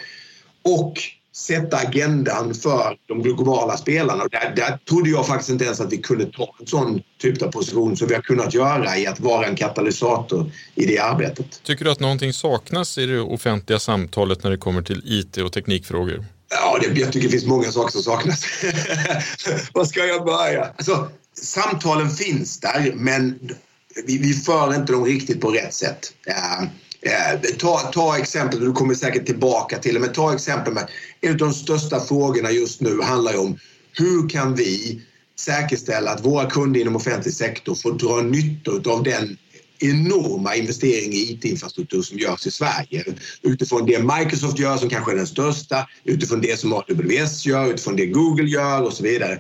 och 0.63 0.95
sätta 1.35 1.77
agendan 1.77 2.55
för 2.55 2.97
de 3.09 3.23
globala 3.23 3.77
spelarna. 3.77 4.25
Där, 4.31 4.53
där 4.57 4.79
trodde 4.89 5.11
jag 5.11 5.27
faktiskt 5.27 5.51
inte 5.51 5.65
ens 5.65 5.81
att 5.81 5.93
vi 5.93 5.99
kunde 5.99 6.27
ta 6.27 6.55
en 6.61 6.67
sån 6.67 7.03
typ 7.21 7.43
av 7.43 7.51
position 7.53 7.97
som 7.97 8.09
vi 8.09 8.15
har 8.15 8.23
kunnat 8.23 8.55
göra 8.55 8.99
i 8.99 9.07
att 9.07 9.21
vara 9.21 9.47
en 9.47 9.57
katalysator 9.57 10.53
i 10.75 10.87
det 10.87 10.99
arbetet. 10.99 11.63
Tycker 11.63 11.85
du 11.85 11.91
att 11.91 12.01
någonting 12.01 12.33
saknas 12.33 12.99
i 12.99 13.07
det 13.07 13.21
offentliga 13.21 13.79
samtalet 13.79 14.43
när 14.43 14.51
det 14.51 14.57
kommer 14.57 14.83
till 14.83 15.03
IT 15.05 15.37
och 15.37 15.53
teknikfrågor? 15.53 16.25
Ja, 16.51 16.79
det, 16.81 17.01
jag 17.01 17.13
tycker 17.13 17.29
det 17.29 17.33
finns 17.33 17.47
många 17.47 17.73
saker 17.73 17.93
som 17.93 18.03
saknas. 18.03 18.45
Var 19.73 19.85
ska 19.85 20.07
jag 20.07 20.25
börja? 20.25 20.65
Alltså, 20.65 21.09
samtalen 21.35 22.11
finns 22.11 22.61
där, 22.61 22.93
men 22.95 23.39
vi, 24.07 24.19
vi 24.19 24.35
för 24.35 24.75
inte 24.75 24.93
dem 24.93 25.05
riktigt 25.05 25.41
på 25.41 25.51
rätt 25.51 25.75
sätt. 25.75 26.13
Uh, 26.29 26.69
Eh, 27.03 27.41
ta, 27.59 27.79
ta 27.79 28.19
exempel, 28.19 28.61
du 28.61 28.73
kommer 28.73 28.95
säkert 28.95 29.27
tillbaka 29.27 29.79
till 29.79 29.95
det, 29.95 30.01
men 30.01 30.13
ta 30.13 30.35
exempel 30.35 30.73
med 30.73 30.89
en 31.21 31.31
av 31.31 31.37
de 31.37 31.53
största 31.53 32.01
frågorna 32.01 32.51
just 32.51 32.81
nu 32.81 33.01
handlar 33.03 33.33
ju 33.33 33.39
om 33.39 33.59
hur 33.93 34.29
kan 34.29 34.55
vi 34.55 35.01
säkerställa 35.39 36.11
att 36.11 36.25
våra 36.25 36.51
kunder 36.51 36.81
inom 36.81 36.97
offentlig 36.97 37.35
sektor 37.35 37.75
får 37.75 37.93
dra 37.93 38.23
nytta 38.23 38.91
av 38.91 39.03
den 39.03 39.39
enorma 39.79 40.55
investering 40.55 41.13
i 41.13 41.33
IT-infrastruktur 41.33 42.03
som 42.03 42.19
görs 42.19 42.47
i 42.47 42.51
Sverige. 42.51 43.05
Utifrån 43.43 43.87
det 43.87 43.99
Microsoft 44.19 44.59
gör 44.59 44.77
som 44.77 44.89
kanske 44.89 45.13
är 45.13 45.17
den 45.17 45.27
största, 45.27 45.89
utifrån 46.05 46.41
det 46.41 46.61
som 46.61 46.73
AWS 46.73 47.47
gör, 47.47 47.71
utifrån 47.71 47.97
det 47.97 48.07
Google 48.07 48.49
gör 48.49 48.83
och 48.83 48.93
så 48.93 49.03
vidare. 49.03 49.39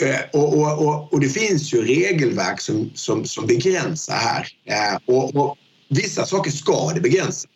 Eh, 0.00 0.20
och, 0.32 0.58
och, 0.58 0.86
och, 0.86 1.12
och, 1.12 1.20
det 1.20 1.28
finns 1.28 1.74
ju 1.74 1.84
regelverk 1.84 2.60
som, 2.60 2.90
som, 2.94 3.24
som 3.24 3.46
begränsar 3.46 4.14
här. 4.14 4.48
Eh, 4.64 4.98
och, 5.06 5.36
och, 5.36 5.56
vissa 5.88 6.26
saker 6.26 6.50
ska 6.50 6.92
det 6.94 7.00
begränsa. 7.00 7.48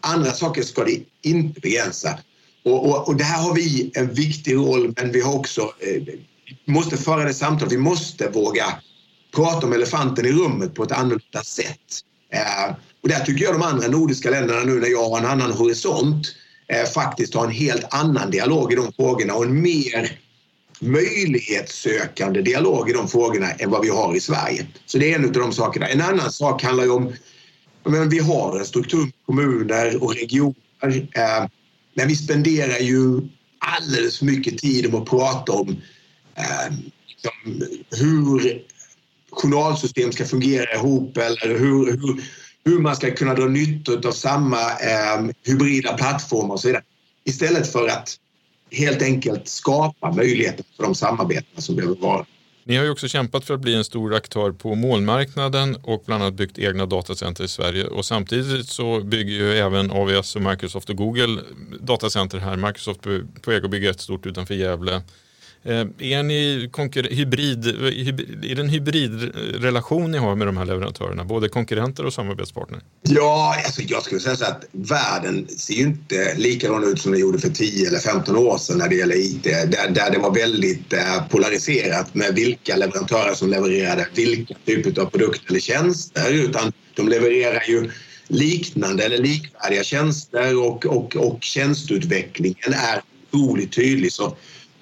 Andra 0.00 0.32
saker 0.32 0.62
ska 0.62 0.84
det 0.84 1.00
inte 1.22 1.60
begränsa. 1.60 2.18
Och, 2.64 3.08
och, 3.08 3.16
det 3.16 3.24
här 3.24 3.42
har 3.42 3.54
vi 3.54 3.90
en 3.94 4.14
viktig 4.14 4.54
roll, 4.54 4.94
men 4.96 5.12
vi 5.12 5.20
har 5.20 5.34
också 5.34 5.60
eh, 5.60 6.02
måste 6.64 6.96
föra 6.96 7.24
det 7.24 7.34
samtalet. 7.34 7.72
Vi 7.72 7.78
måste 7.78 8.28
våga 8.28 8.66
prata 9.34 9.66
om 9.66 9.72
elefanten 9.72 10.26
i 10.26 10.32
rummet 10.32 10.74
på 10.74 10.82
ett 10.82 10.92
annorlunda 10.92 11.42
sätt. 11.44 12.00
Eh, 12.32 12.74
och 13.02 13.08
där 13.08 13.20
tycker 13.20 13.44
jag 13.44 13.54
de 13.54 13.62
andra 13.62 13.88
nordiska 13.88 14.30
länderna 14.30 14.60
nu 14.60 14.80
när 14.80 14.88
jag 14.88 15.08
har 15.08 15.18
en 15.18 15.26
annan 15.26 15.52
horisont 15.52 16.34
eh, 16.68 16.90
faktiskt 16.90 17.34
har 17.34 17.44
en 17.44 17.50
helt 17.50 17.94
annan 17.94 18.30
dialog 18.30 18.72
i 18.72 18.76
de 18.76 18.92
frågorna 18.92 19.34
och 19.34 19.44
en 19.44 19.62
mer 19.62 20.18
möjlighetssökande 20.80 22.42
dialog 22.42 22.90
i 22.90 22.92
de 22.92 23.08
frågorna 23.08 23.50
än 23.50 23.70
vad 23.70 23.82
vi 23.82 23.88
har 23.88 24.16
i 24.16 24.20
Sverige. 24.20 24.66
Så 24.86 24.98
det 24.98 25.12
är 25.12 25.18
en 25.18 25.24
av 25.24 25.32
de 25.32 25.52
sakerna. 25.52 25.88
En 25.88 26.00
annan 26.00 26.32
sak 26.32 26.62
handlar 26.62 26.84
ju 26.84 26.90
om 26.90 27.12
men 27.84 28.08
vi 28.08 28.18
har 28.18 28.58
en 28.58 28.64
struktur 28.64 29.04
med 29.04 29.12
kommuner 29.26 30.02
och 30.02 30.14
regioner. 30.14 31.08
Eh, 31.12 31.46
men 31.94 32.08
vi 32.08 32.16
spenderar 32.16 32.78
ju 32.78 33.20
alldeles 33.58 34.18
för 34.18 34.24
mycket 34.24 34.58
tid 34.58 34.86
om 34.86 35.02
att 35.02 35.08
prata 35.08 35.52
om 35.52 35.68
eh, 36.34 36.74
liksom, 37.06 37.66
hur 37.90 38.62
journalsystem 39.30 40.12
ska 40.12 40.24
fungera 40.24 40.74
ihop 40.74 41.16
eller 41.16 41.58
hur, 41.58 41.86
hur, 41.86 42.22
hur 42.64 42.78
man 42.78 42.96
ska 42.96 43.10
kunna 43.10 43.34
dra 43.34 43.46
nytta 43.46 44.08
av 44.08 44.12
samma 44.12 44.60
eh, 44.60 45.26
hybrida 45.46 45.92
plattformar 45.92 46.54
och 46.54 46.60
så 46.60 46.68
vidare. 46.68 46.82
Istället 47.24 47.72
för 47.72 47.88
att 47.88 48.16
helt 48.70 49.02
enkelt 49.02 49.48
skapa 49.48 50.12
möjligheter 50.12 50.64
för 50.76 50.82
de 50.82 50.94
samarbeten 50.94 51.62
som 51.62 51.76
behöver 51.76 51.96
vara. 51.96 52.26
Ni 52.64 52.76
har 52.76 52.84
ju 52.84 52.90
också 52.90 53.08
kämpat 53.08 53.44
för 53.44 53.54
att 53.54 53.60
bli 53.60 53.74
en 53.74 53.84
stor 53.84 54.14
aktör 54.14 54.52
på 54.52 54.74
molnmarknaden 54.74 55.76
och 55.76 56.02
bland 56.06 56.22
annat 56.22 56.34
byggt 56.34 56.58
egna 56.58 56.86
datacenter 56.86 57.44
i 57.44 57.48
Sverige. 57.48 57.86
Och 57.86 58.04
samtidigt 58.04 58.68
så 58.68 59.00
bygger 59.00 59.32
ju 59.32 59.52
även 59.52 59.90
AWS 59.90 60.36
och 60.36 60.42
Microsoft 60.42 60.90
och 60.90 60.96
Google 60.96 61.42
datacenter 61.80 62.38
här. 62.38 62.56
Microsoft 62.56 63.06
är 63.06 63.26
på 63.42 63.50
väg 63.50 63.64
att 63.64 63.70
bygga 63.70 63.90
ett 63.90 64.00
stort 64.00 64.26
utanför 64.26 64.54
Gävle. 64.54 65.02
Eh, 65.64 65.86
är, 65.98 66.22
ni 66.22 66.70
hybrid, 67.10 67.66
är 68.44 68.54
det 68.54 68.62
en 68.62 68.68
hybridrelation 68.68 70.12
ni 70.12 70.18
har 70.18 70.36
med 70.36 70.46
de 70.46 70.56
här 70.56 70.64
leverantörerna? 70.64 71.24
Både 71.24 71.48
konkurrenter 71.48 72.06
och 72.06 72.12
samarbetspartner? 72.12 72.80
Ja, 73.02 73.56
alltså 73.64 73.82
jag 73.82 74.02
skulle 74.02 74.20
säga 74.20 74.36
så 74.36 74.44
att 74.44 74.64
världen 74.72 75.48
ser 75.48 75.74
ju 75.74 75.82
inte 75.82 76.34
likadan 76.36 76.84
ut 76.84 77.00
som 77.00 77.12
den 77.12 77.20
gjorde 77.20 77.38
för 77.38 77.48
10 77.48 77.88
eller 77.88 77.98
15 77.98 78.36
år 78.36 78.58
sedan 78.58 78.78
när 78.78 78.88
det 78.88 78.94
gäller 78.94 79.16
IT. 79.16 79.42
Där, 79.44 79.90
där 79.90 80.10
det 80.10 80.18
var 80.18 80.34
väldigt 80.34 80.92
eh, 80.92 81.28
polariserat 81.30 82.14
med 82.14 82.34
vilka 82.34 82.76
leverantörer 82.76 83.34
som 83.34 83.50
levererade 83.50 84.06
vilka 84.14 84.54
typer 84.66 85.02
av 85.02 85.06
produkter 85.06 85.50
eller 85.50 85.60
tjänster. 85.60 86.32
Utan 86.32 86.72
de 86.94 87.08
levererar 87.08 87.62
ju 87.68 87.90
liknande 88.28 89.04
eller 89.04 89.18
likvärdiga 89.18 89.84
tjänster 89.84 90.58
och, 90.58 90.86
och, 90.86 91.16
och 91.16 91.38
tjänstutvecklingen 91.42 92.72
är 92.72 93.02
otroligt 93.32 93.72
tydlig. 93.72 94.12
Så 94.12 94.36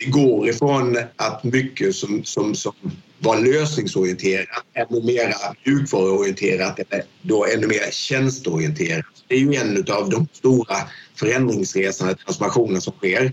går 0.07 0.49
ifrån 0.49 0.99
att 1.17 1.45
mycket 1.45 1.95
som, 1.95 2.25
som, 2.25 2.55
som 2.55 2.73
var 3.19 3.39
lösningsorienterat, 3.39 4.65
ännu 4.75 5.03
mer 5.03 5.35
mjukvaruorienterat 5.65 6.79
eller 6.79 7.05
då 7.23 7.47
ännu 7.47 7.67
mer 7.67 7.91
tjänsteorienterat. 7.91 9.05
Det 9.29 9.35
är 9.35 9.39
ju 9.39 9.55
en 9.55 9.85
av 9.93 10.11
de 10.11 10.29
stora 10.33 10.77
förändringsresorna, 11.15 12.15
transformationerna 12.15 12.81
som 12.81 12.93
sker. 12.93 13.33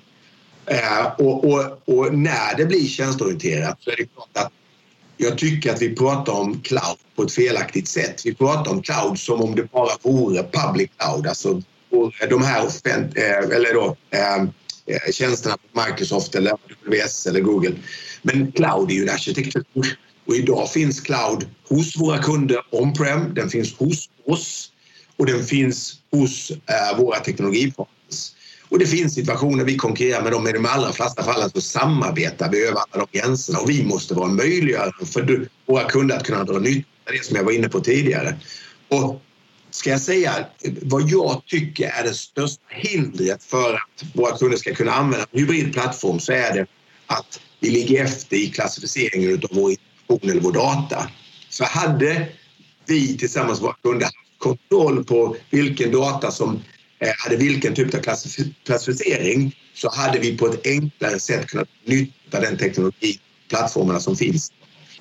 Eh, 0.65 1.05
och, 1.17 1.45
och, 1.45 1.81
och, 1.85 2.13
när 2.13 2.57
det 2.57 2.65
blir 2.65 2.87
tjänsteorienterat 2.87 3.77
så 3.79 3.91
är 3.91 3.95
det 3.95 4.05
klart 4.05 4.37
att 4.45 4.51
jag 5.17 5.37
tycker 5.37 5.73
att 5.73 5.81
vi 5.81 5.95
pratar 5.95 6.33
om 6.33 6.61
cloud 6.61 6.97
på 7.15 7.23
ett 7.23 7.31
felaktigt 7.31 7.87
sätt. 7.87 8.21
Vi 8.25 8.35
pratar 8.35 8.71
om 8.71 8.81
cloud 8.81 9.19
som 9.19 9.41
om 9.41 9.55
det 9.55 9.71
bara 9.71 9.91
vore 10.01 10.43
public 10.43 10.89
cloud, 10.97 11.27
alltså 11.27 11.61
de 12.29 12.43
här 12.43 12.65
offent, 12.65 13.17
eh, 13.17 13.55
eller 13.55 13.73
då, 13.73 13.95
eh, 14.09 14.43
Eh, 14.87 15.11
tjänsterna 15.11 15.57
på 15.57 15.85
Microsoft 15.85 16.35
eller 16.35 16.51
AWS 16.51 17.25
eller 17.27 17.39
Google. 17.39 17.75
Men 18.21 18.51
cloud 18.51 18.91
är 18.91 18.95
ju 18.95 19.03
en 19.03 19.09
arkitektur 19.09 19.97
och 20.25 20.35
idag 20.35 20.71
finns 20.71 21.01
cloud 21.01 21.47
hos 21.69 21.97
våra 21.97 22.17
kunder 22.17 22.61
on-prem, 22.71 23.33
den 23.33 23.49
finns 23.49 23.77
hos 23.77 24.09
oss 24.25 24.71
och 25.17 25.25
den 25.25 25.45
finns 25.45 25.93
hos 26.11 26.51
eh, 26.51 26.97
våra 26.97 27.19
teknologipartners. 27.19 28.31
Och 28.69 28.79
det 28.79 28.85
finns 28.85 29.13
situationer 29.13 29.63
vi 29.63 29.75
konkurrerar 29.75 30.23
med 30.23 30.31
dem. 30.31 30.47
I 30.47 30.51
de 30.51 30.65
allra 30.65 30.93
flesta 30.93 31.23
fallen 31.23 31.49
så 31.49 31.61
samarbetar 31.61 32.51
vi 32.51 32.67
över 32.67 32.79
alla 32.79 33.05
de 33.11 33.19
gränserna 33.19 33.59
och 33.59 33.69
vi 33.69 33.83
måste 33.83 34.13
vara 34.13 34.27
möjliggörare 34.27 35.05
för 35.05 35.49
våra 35.65 35.83
kunder 35.83 36.17
att 36.17 36.23
kunna 36.23 36.43
dra 36.43 36.59
nytta 36.59 36.87
av 37.07 37.13
det 37.13 37.25
som 37.25 37.35
jag 37.35 37.43
var 37.43 37.51
inne 37.51 37.69
på 37.69 37.79
tidigare. 37.79 38.35
Och 38.89 39.21
ska 39.77 39.89
jag 39.89 40.01
säga 40.01 40.45
vad 40.81 41.09
jag 41.09 41.41
tycker 41.45 41.89
är 41.89 42.03
det 42.03 42.13
största 42.13 42.63
hindret 42.69 43.43
för 43.43 43.73
att 43.73 44.05
våra 44.13 44.37
kunder 44.37 44.57
ska 44.57 44.73
kunna 44.73 44.91
använda 44.91 45.25
en 45.31 45.39
hybridplattform 45.39 46.19
så 46.19 46.31
är 46.31 46.53
det 46.53 46.65
att 47.07 47.39
vi 47.59 47.69
ligger 47.69 48.03
efter 48.03 48.37
i 48.37 48.47
klassificeringen 48.47 49.33
av 49.33 49.49
vår 49.51 49.71
information 49.71 50.29
eller 50.31 50.41
vår 50.41 50.51
data. 50.51 51.09
Så 51.49 51.63
hade 51.63 52.27
vi 52.85 53.17
tillsammans 53.17 53.61
med 53.61 53.65
våra 53.65 53.75
kunder 53.83 54.05
haft 54.05 54.15
kontroll 54.37 55.03
på 55.03 55.35
vilken 55.49 55.91
data 55.91 56.31
som 56.31 56.61
eh, 56.99 57.11
hade 57.17 57.35
vilken 57.35 57.75
typ 57.75 57.93
av 57.93 57.99
klassificering 58.65 59.55
så 59.73 59.89
hade 59.89 60.19
vi 60.19 60.37
på 60.37 60.47
ett 60.47 60.67
enklare 60.67 61.19
sätt 61.19 61.47
kunnat 61.47 61.69
nyttja 61.85 62.39
den 62.39 62.57
teknologi, 62.57 63.19
plattformarna 63.49 63.99
som 63.99 64.15
finns. 64.15 64.51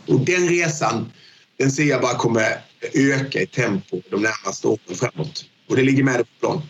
Och 0.06 0.20
den 0.20 0.48
resan 0.48 1.12
den 1.58 1.70
ser 1.70 1.84
jag 1.84 2.00
bara 2.00 2.14
kommer 2.14 2.60
öka 2.94 3.40
i 3.40 3.46
tempo 3.46 4.02
de 4.10 4.22
närmaste 4.22 4.66
åren 4.66 4.96
framåt. 4.96 5.44
Och 5.68 5.76
det 5.76 5.82
ligger 5.82 6.02
med 6.02 6.18
på 6.18 6.24
plan. 6.40 6.62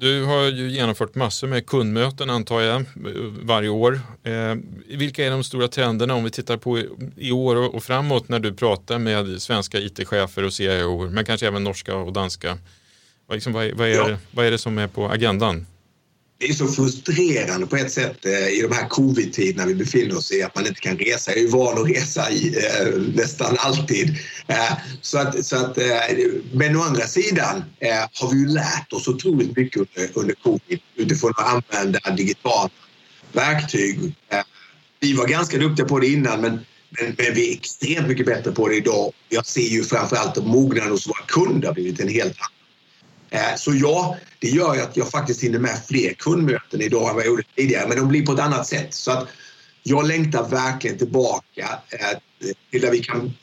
Du 0.00 0.24
har 0.24 0.44
ju 0.44 0.70
genomfört 0.70 1.14
massor 1.14 1.46
med 1.46 1.66
kundmöten 1.66 2.30
antar 2.30 2.60
jag 2.60 2.84
varje 3.42 3.68
år. 3.68 4.00
Eh, 4.22 4.56
vilka 4.86 5.26
är 5.26 5.30
de 5.30 5.44
stora 5.44 5.68
trenderna 5.68 6.14
om 6.14 6.24
vi 6.24 6.30
tittar 6.30 6.56
på 6.56 6.78
i 7.16 7.32
år 7.32 7.74
och 7.74 7.84
framåt 7.84 8.28
när 8.28 8.38
du 8.38 8.54
pratar 8.54 8.98
med 8.98 9.42
svenska 9.42 9.78
IT-chefer 9.78 10.44
och 10.44 10.52
CIO, 10.52 11.10
men 11.10 11.24
kanske 11.24 11.46
även 11.46 11.64
norska 11.64 11.96
och 11.96 12.12
danska? 12.12 12.58
Vad, 13.26 13.36
liksom, 13.36 13.52
vad, 13.52 13.64
är, 13.64 13.86
ja. 13.86 14.16
vad 14.30 14.46
är 14.46 14.50
det 14.50 14.58
som 14.58 14.78
är 14.78 14.86
på 14.86 15.08
agendan? 15.08 15.66
Det 16.40 16.48
är 16.48 16.52
så 16.52 16.68
frustrerande 16.68 17.66
på 17.66 17.76
ett 17.76 17.92
sätt 17.92 18.26
eh, 18.26 18.48
i 18.48 18.62
de 18.62 18.74
här 18.74 18.88
covid-tiderna 18.88 19.66
vi 19.66 19.74
befinner 19.74 20.16
oss 20.16 20.32
i 20.32 20.42
att 20.42 20.54
man 20.54 20.66
inte 20.66 20.80
kan 20.80 20.98
resa. 20.98 21.30
Jag 21.30 21.38
är 21.38 21.42
ju 21.42 21.48
van 21.48 21.82
att 21.82 21.90
resa 21.90 22.30
i, 22.30 22.56
eh, 22.56 23.00
nästan 23.14 23.56
alltid. 23.58 24.08
Eh, 24.46 24.72
så 25.00 25.18
att, 25.18 25.46
så 25.46 25.56
att, 25.56 25.78
eh, 25.78 25.84
men 26.52 26.76
å 26.76 26.82
andra 26.82 27.02
sidan 27.02 27.64
eh, 27.78 27.90
har 28.12 28.30
vi 28.32 28.38
ju 28.38 28.46
lärt 28.46 28.92
oss 28.92 29.08
otroligt 29.08 29.56
mycket 29.56 29.76
under, 29.76 30.10
under 30.14 30.34
covid 30.34 30.80
utifrån 30.96 31.32
att 31.36 31.74
använda 31.74 32.10
digitala 32.10 32.70
verktyg. 33.32 34.14
Vi 35.00 35.12
var 35.12 35.26
ganska 35.26 35.58
duktiga 35.58 35.86
på 35.86 35.98
det 35.98 36.06
innan 36.06 36.40
men, 36.40 36.52
men, 37.00 37.14
men 37.18 37.34
vi 37.34 37.50
är 37.50 37.54
extremt 37.54 38.08
mycket 38.08 38.26
bättre 38.26 38.52
på 38.52 38.68
det 38.68 38.76
idag. 38.76 39.12
Jag 39.28 39.46
ser 39.46 39.68
ju 39.68 39.84
framförallt 39.84 40.38
att 40.38 40.46
mognaden 40.46 40.90
hos 40.90 41.08
våra 41.08 41.24
kunder 41.26 41.68
har 41.68 41.74
blivit 41.74 42.00
en 42.00 42.08
helt 42.08 42.36
annan 42.38 42.59
så 43.56 43.74
ja, 43.74 44.16
det 44.38 44.48
gör 44.48 44.74
ju 44.74 44.80
att 44.80 44.96
jag 44.96 45.10
faktiskt 45.10 45.42
hinner 45.42 45.58
med 45.58 45.80
fler 45.88 46.12
kundmöten 46.12 46.80
idag 46.80 47.08
än 47.08 47.14
vad 47.14 47.24
jag 47.24 47.30
gjorde 47.30 47.42
tidigare, 47.56 47.88
men 47.88 47.96
de 47.96 48.08
blir 48.08 48.26
på 48.26 48.32
ett 48.32 48.40
annat 48.40 48.66
sätt. 48.66 48.94
Så 48.94 49.10
att 49.10 49.28
jag 49.82 50.06
längtar 50.06 50.48
verkligen 50.48 50.98
tillbaka 50.98 51.68
eh, 51.88 52.18
till 52.70 52.80
där 52.80 52.90
vi 52.90 52.98
kan 52.98 53.34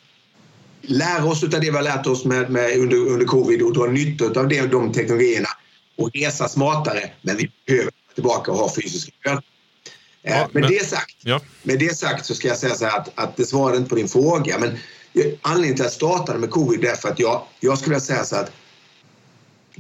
lära 0.82 1.26
oss 1.26 1.43
av 1.43 1.50
det 1.50 1.60
vi 1.60 1.69
har 1.69 1.82
lärt 1.82 2.08
oss 2.08 2.26
med, 2.26 2.50
med 2.50 2.80
under, 2.80 2.97
under 2.97 3.26
covid 3.26 3.62
och 3.62 3.73
dra 3.73 3.86
nytta 3.86 4.39
av 4.39 4.47
det, 4.47 4.67
de 4.67 4.93
teknologierna 4.93 5.50
och 5.97 6.10
resa 6.13 6.47
smartare. 6.47 7.12
Men 7.21 7.38
vi 7.38 7.52
behöver 7.65 7.91
tillbaka 8.13 8.52
och 8.52 8.58
ha 8.58 8.76
fysiska 8.76 9.12
möten. 9.26 9.43
Eh, 10.23 10.38
ja, 10.38 10.50
med, 10.52 10.62
men, 10.62 10.71
det 10.71 10.86
sagt, 10.86 11.15
ja. 11.23 11.41
med 11.63 11.80
det 11.80 11.97
sagt 11.97 12.26
så 12.26 12.36
ska 12.36 12.47
jag 12.47 12.58
säga 12.58 12.76
så 12.76 12.86
här 12.86 12.97
att, 12.97 13.12
att 13.15 13.38
det 13.38 13.45
svarade 13.45 13.78
inte 13.78 13.89
på 13.89 13.95
din 13.95 14.08
fråga. 14.08 14.60
Men 14.60 14.78
anledningen 15.41 15.76
till 15.76 15.86
att 15.86 15.91
jag 16.02 16.12
startade 16.12 16.39
med 16.39 16.50
covid 16.50 16.86
är 16.86 16.95
för 16.95 17.10
att 17.10 17.19
jag, 17.19 17.43
jag 17.60 17.78
skulle 17.78 17.95
vilja 17.95 18.06
säga 18.06 18.23
så 18.23 18.36
här 18.36 18.43
att 18.43 18.52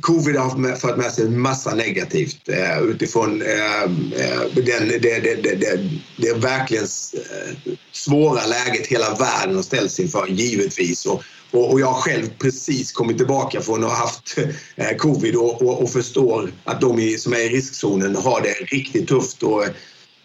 Covid 0.01 0.35
har 0.35 0.75
fört 0.75 0.97
med 0.97 1.11
sig 1.11 1.25
en 1.25 1.39
massa 1.39 1.75
negativt 1.75 2.49
eh, 2.49 2.79
utifrån 2.79 3.41
eh, 3.41 3.83
eh 3.83 4.41
den, 4.53 4.87
det, 4.87 4.99
det, 4.99 5.35
det, 5.43 5.79
det, 6.17 6.33
verkligen 6.33 6.83
eh, 6.83 7.73
svåra 7.91 8.45
läget 8.45 8.87
hela 8.87 9.15
världen 9.15 9.55
har 9.55 9.63
ställts 9.63 9.99
inför, 9.99 10.27
givetvis. 10.27 11.05
Och, 11.05 11.23
och, 11.51 11.71
och, 11.71 11.79
jag 11.79 11.87
har 11.87 12.01
själv 12.01 12.29
precis 12.39 12.91
kommit 12.91 13.17
tillbaka 13.17 13.61
från 13.61 13.83
att 13.83 13.89
ha 13.89 13.97
haft 13.97 14.37
eh, 14.75 14.97
covid 14.97 15.35
och, 15.35 15.61
och, 15.61 15.81
och, 15.81 15.89
förstår 15.89 16.51
att 16.63 16.81
de 16.81 16.99
i, 16.99 17.17
som 17.17 17.33
är 17.33 17.39
i 17.39 17.49
riskzonen 17.49 18.15
har 18.15 18.41
det 18.41 18.53
riktigt 18.75 19.07
tufft 19.07 19.43
och, 19.43 19.65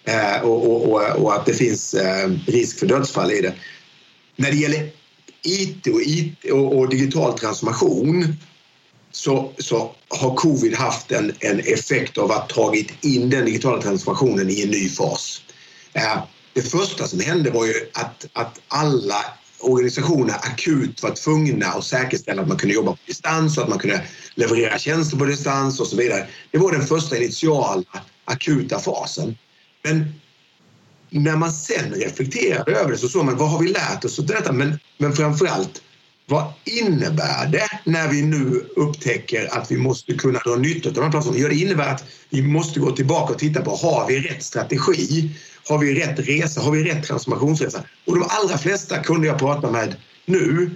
eh, 0.04 0.40
och, 0.40 1.34
att 1.34 1.46
det 1.46 1.54
finns 1.54 1.94
eh, 1.94 2.30
risk 2.46 2.78
för 2.78 2.86
dödsfall 2.86 3.32
i 3.32 3.40
det. 3.40 3.54
När 4.36 4.50
det 4.50 4.56
gäller 4.56 4.90
IT 5.42 5.86
och, 5.86 6.00
IT 6.02 6.50
och 6.52 6.88
digital 6.88 7.38
transformation 7.38 8.36
så, 9.12 9.52
så 9.58 9.94
har 10.08 10.36
covid 10.36 10.74
haft 10.74 11.12
en, 11.12 11.32
en 11.40 11.60
effekt 11.60 12.18
av 12.18 12.32
att 12.32 12.48
tagit 12.48 13.04
in 13.04 13.30
den 13.30 13.44
digitala 13.44 13.82
transformationen 13.82 14.50
i 14.50 14.62
en 14.62 14.70
ny 14.70 14.88
fas. 14.88 15.42
Eh, 15.92 16.22
det 16.54 16.62
första 16.62 17.06
som 17.06 17.20
hände 17.20 17.50
var 17.50 17.66
ju 17.66 17.74
att, 17.92 18.26
att 18.32 18.60
alla 18.68 19.24
organisationer 19.60 20.34
akut 20.34 21.02
var 21.02 21.10
tvungna 21.10 21.66
att 21.66 21.84
säkerställa 21.84 22.42
att 22.42 22.48
man 22.48 22.56
kunde 22.56 22.74
jobba 22.74 22.92
på 22.92 22.98
distans 23.06 23.56
och 23.56 23.62
att 23.62 23.68
man 23.68 23.78
kunde 23.78 24.02
leverera 24.34 24.78
tjänster 24.78 25.16
på 25.16 25.24
distans 25.24 25.80
och 25.80 25.86
så 25.86 25.96
vidare. 25.96 26.26
Det 26.50 26.58
var 26.58 26.72
den 26.72 26.86
första 26.86 27.16
initiala 27.16 27.84
akuta 28.24 28.78
fasen. 28.78 29.36
Men 29.84 30.12
när 31.10 31.36
man 31.36 31.52
sen 31.52 31.92
reflekterade 31.94 32.72
över 32.72 32.90
det 32.90 32.98
så 32.98 33.08
såg 33.08 33.24
man 33.24 33.36
vad 33.36 33.50
har 33.50 33.58
vi 33.58 33.68
lärt 33.68 34.04
oss 34.04 34.18
av 34.18 34.26
detta? 34.26 34.52
Men, 34.52 34.78
men 34.98 35.12
framför 35.12 35.46
allt 35.46 35.82
vad 36.26 36.52
innebär 36.64 37.46
det 37.46 37.68
när 37.84 38.08
vi 38.08 38.22
nu 38.22 38.66
upptäcker 38.76 39.58
att 39.58 39.70
vi 39.70 39.76
måste 39.76 40.14
kunna 40.14 40.38
dra 40.38 40.56
nytta 40.56 40.88
av 40.88 40.94
de 40.94 41.00
här 41.00 41.10
plattformarna? 41.10 41.42
Ja, 41.42 41.48
det 41.48 41.54
innebär 41.54 41.94
att 41.94 42.04
vi 42.30 42.42
måste 42.42 42.80
gå 42.80 42.90
tillbaka 42.90 43.32
och 43.32 43.38
titta 43.38 43.62
på 43.62 43.76
har 43.76 44.06
vi 44.08 44.20
rätt 44.20 44.42
strategi? 44.42 45.30
Har 45.68 45.78
vi 45.78 45.94
rätt 45.94 46.18
resa? 46.18 46.60
Har 46.60 46.72
vi 46.72 46.84
rätt 46.84 47.04
transformationsresa? 47.04 47.82
Och 48.06 48.14
de 48.14 48.26
allra 48.28 48.58
flesta 48.58 49.02
kunder 49.02 49.28
jag 49.28 49.38
pratar 49.38 49.70
med 49.70 49.96
nu 50.24 50.70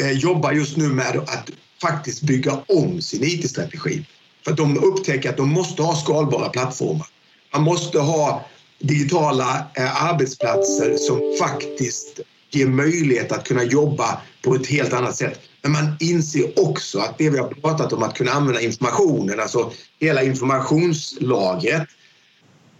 eh, 0.00 0.10
jobbar 0.10 0.52
just 0.52 0.76
nu 0.76 0.88
med 0.88 1.16
att 1.16 1.50
faktiskt 1.82 2.22
bygga 2.22 2.58
om 2.68 3.02
sin 3.02 3.24
IT-strategi. 3.24 4.04
För 4.44 4.50
att 4.50 4.56
de 4.56 4.78
upptäcker 4.78 5.30
att 5.30 5.36
de 5.36 5.48
måste 5.48 5.82
ha 5.82 5.96
skalbara 5.96 6.48
plattformar. 6.48 7.06
Man 7.52 7.62
måste 7.62 7.98
ha 7.98 8.46
digitala 8.78 9.66
eh, 9.74 10.04
arbetsplatser 10.04 10.96
som 10.96 11.20
faktiskt 11.38 12.20
ger 12.50 12.66
möjlighet 12.66 13.32
att 13.32 13.48
kunna 13.48 13.64
jobba 13.64 14.20
på 14.48 14.54
ett 14.54 14.66
helt 14.66 14.92
annat 14.92 15.16
sätt. 15.16 15.40
Men 15.62 15.72
man 15.72 15.96
inser 16.00 16.58
också 16.58 16.98
att 16.98 17.18
det 17.18 17.30
vi 17.30 17.38
har 17.38 17.48
pratat 17.48 17.92
om 17.92 18.02
att 18.02 18.14
kunna 18.14 18.30
använda 18.30 18.60
informationen, 18.60 19.40
alltså 19.40 19.72
hela 20.00 20.22
informationslagret. 20.22 21.88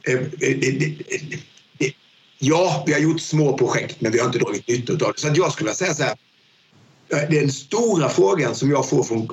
Eh, 0.09 0.15
eh, 0.15 1.91
ja, 2.39 2.85
vi 2.87 2.93
har 2.93 3.01
gjort 3.01 3.21
små 3.21 3.59
projekt 3.59 4.01
men 4.01 4.13
vi 4.13 4.19
har 4.19 4.27
inte 4.27 4.39
dragit 4.39 4.69
nytta 4.69 4.93
av 4.93 4.99
det. 4.99 5.13
Så 5.17 5.29
jag 5.35 5.53
skulle 5.53 5.67
vilja 5.67 5.75
säga 5.75 5.95
så 5.95 6.03
här. 6.03 6.17
Eh, 7.13 7.31
den 7.31 7.53
stora 7.53 8.09
frågan 8.09 8.55
som 8.55 8.71
jag 8.71 8.89
får 8.89 9.03
från, 9.03 9.29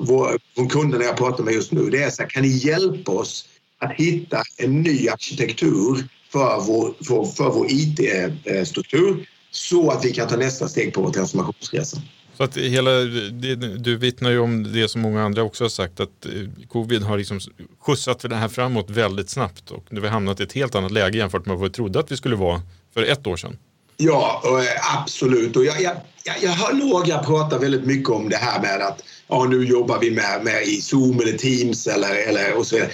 från 0.55 0.69
kunderna 0.69 1.03
jag 1.03 1.17
pratar 1.17 1.43
med 1.43 1.53
just 1.53 1.71
nu 1.71 1.89
det 1.89 2.03
är 2.03 2.09
så 2.09 2.21
här, 2.21 2.29
kan 2.29 2.43
ni 2.43 2.49
hjälpa 2.49 3.11
oss 3.11 3.45
att 3.79 3.93
hitta 3.93 4.41
en 4.57 4.81
ny 4.81 5.09
arkitektur 5.09 6.07
för 6.31 6.61
vår, 6.61 6.93
för, 7.03 7.25
för 7.25 7.49
vår 7.49 7.67
IT-struktur 7.69 9.27
så 9.51 9.91
att 9.91 10.05
vi 10.05 10.13
kan 10.13 10.27
ta 10.27 10.35
nästa 10.35 10.67
steg 10.67 10.93
på 10.93 11.01
vår 11.01 11.11
transformationsresa. 11.11 12.01
Så 12.37 12.43
att 12.43 12.57
hela, 12.57 12.91
det, 12.91 13.55
du 13.55 13.97
vittnar 13.97 14.31
ju 14.31 14.39
om 14.39 14.73
det 14.73 14.87
som 14.87 15.01
många 15.01 15.23
andra 15.23 15.43
också 15.43 15.63
har 15.63 15.69
sagt 15.69 15.99
att 15.99 16.25
eh, 16.25 16.31
covid 16.69 17.03
har 17.03 17.17
liksom 17.17 17.39
skjutsat 17.79 18.19
det 18.19 18.35
här 18.35 18.47
framåt 18.47 18.89
väldigt 18.89 19.29
snabbt 19.29 19.71
och 19.71 19.85
nu 19.89 19.99
har 19.99 20.01
vi 20.01 20.09
hamnat 20.09 20.39
i 20.39 20.43
ett 20.43 20.53
helt 20.53 20.75
annat 20.75 20.91
läge 20.91 21.17
jämfört 21.17 21.45
med 21.45 21.57
vad 21.57 21.69
vi 21.69 21.73
trodde 21.73 21.99
att 21.99 22.11
vi 22.11 22.17
skulle 22.17 22.35
vara 22.35 22.61
för 22.93 23.03
ett 23.03 23.27
år 23.27 23.37
sedan. 23.37 23.57
Ja, 23.97 24.41
eh, 24.45 24.97
absolut. 24.97 25.55
Och 25.55 25.65
jag, 25.65 25.81
jag, 25.81 25.95
jag 26.41 26.51
hör 26.51 26.73
några 26.73 27.23
prata 27.23 27.57
väldigt 27.57 27.85
mycket 27.85 28.09
om 28.09 28.29
det 28.29 28.37
här 28.37 28.61
med 28.61 28.81
att 28.81 29.03
ja, 29.27 29.45
nu 29.49 29.65
jobbar 29.65 29.99
vi 29.99 30.11
med, 30.11 30.43
med 30.43 30.63
i 30.63 30.81
Zoom 30.81 31.19
eller 31.19 31.37
Teams 31.37 31.87
eller, 31.87 32.27
eller 32.27 32.57
och 32.57 32.67
så 32.67 32.75
vidare. 32.75 32.91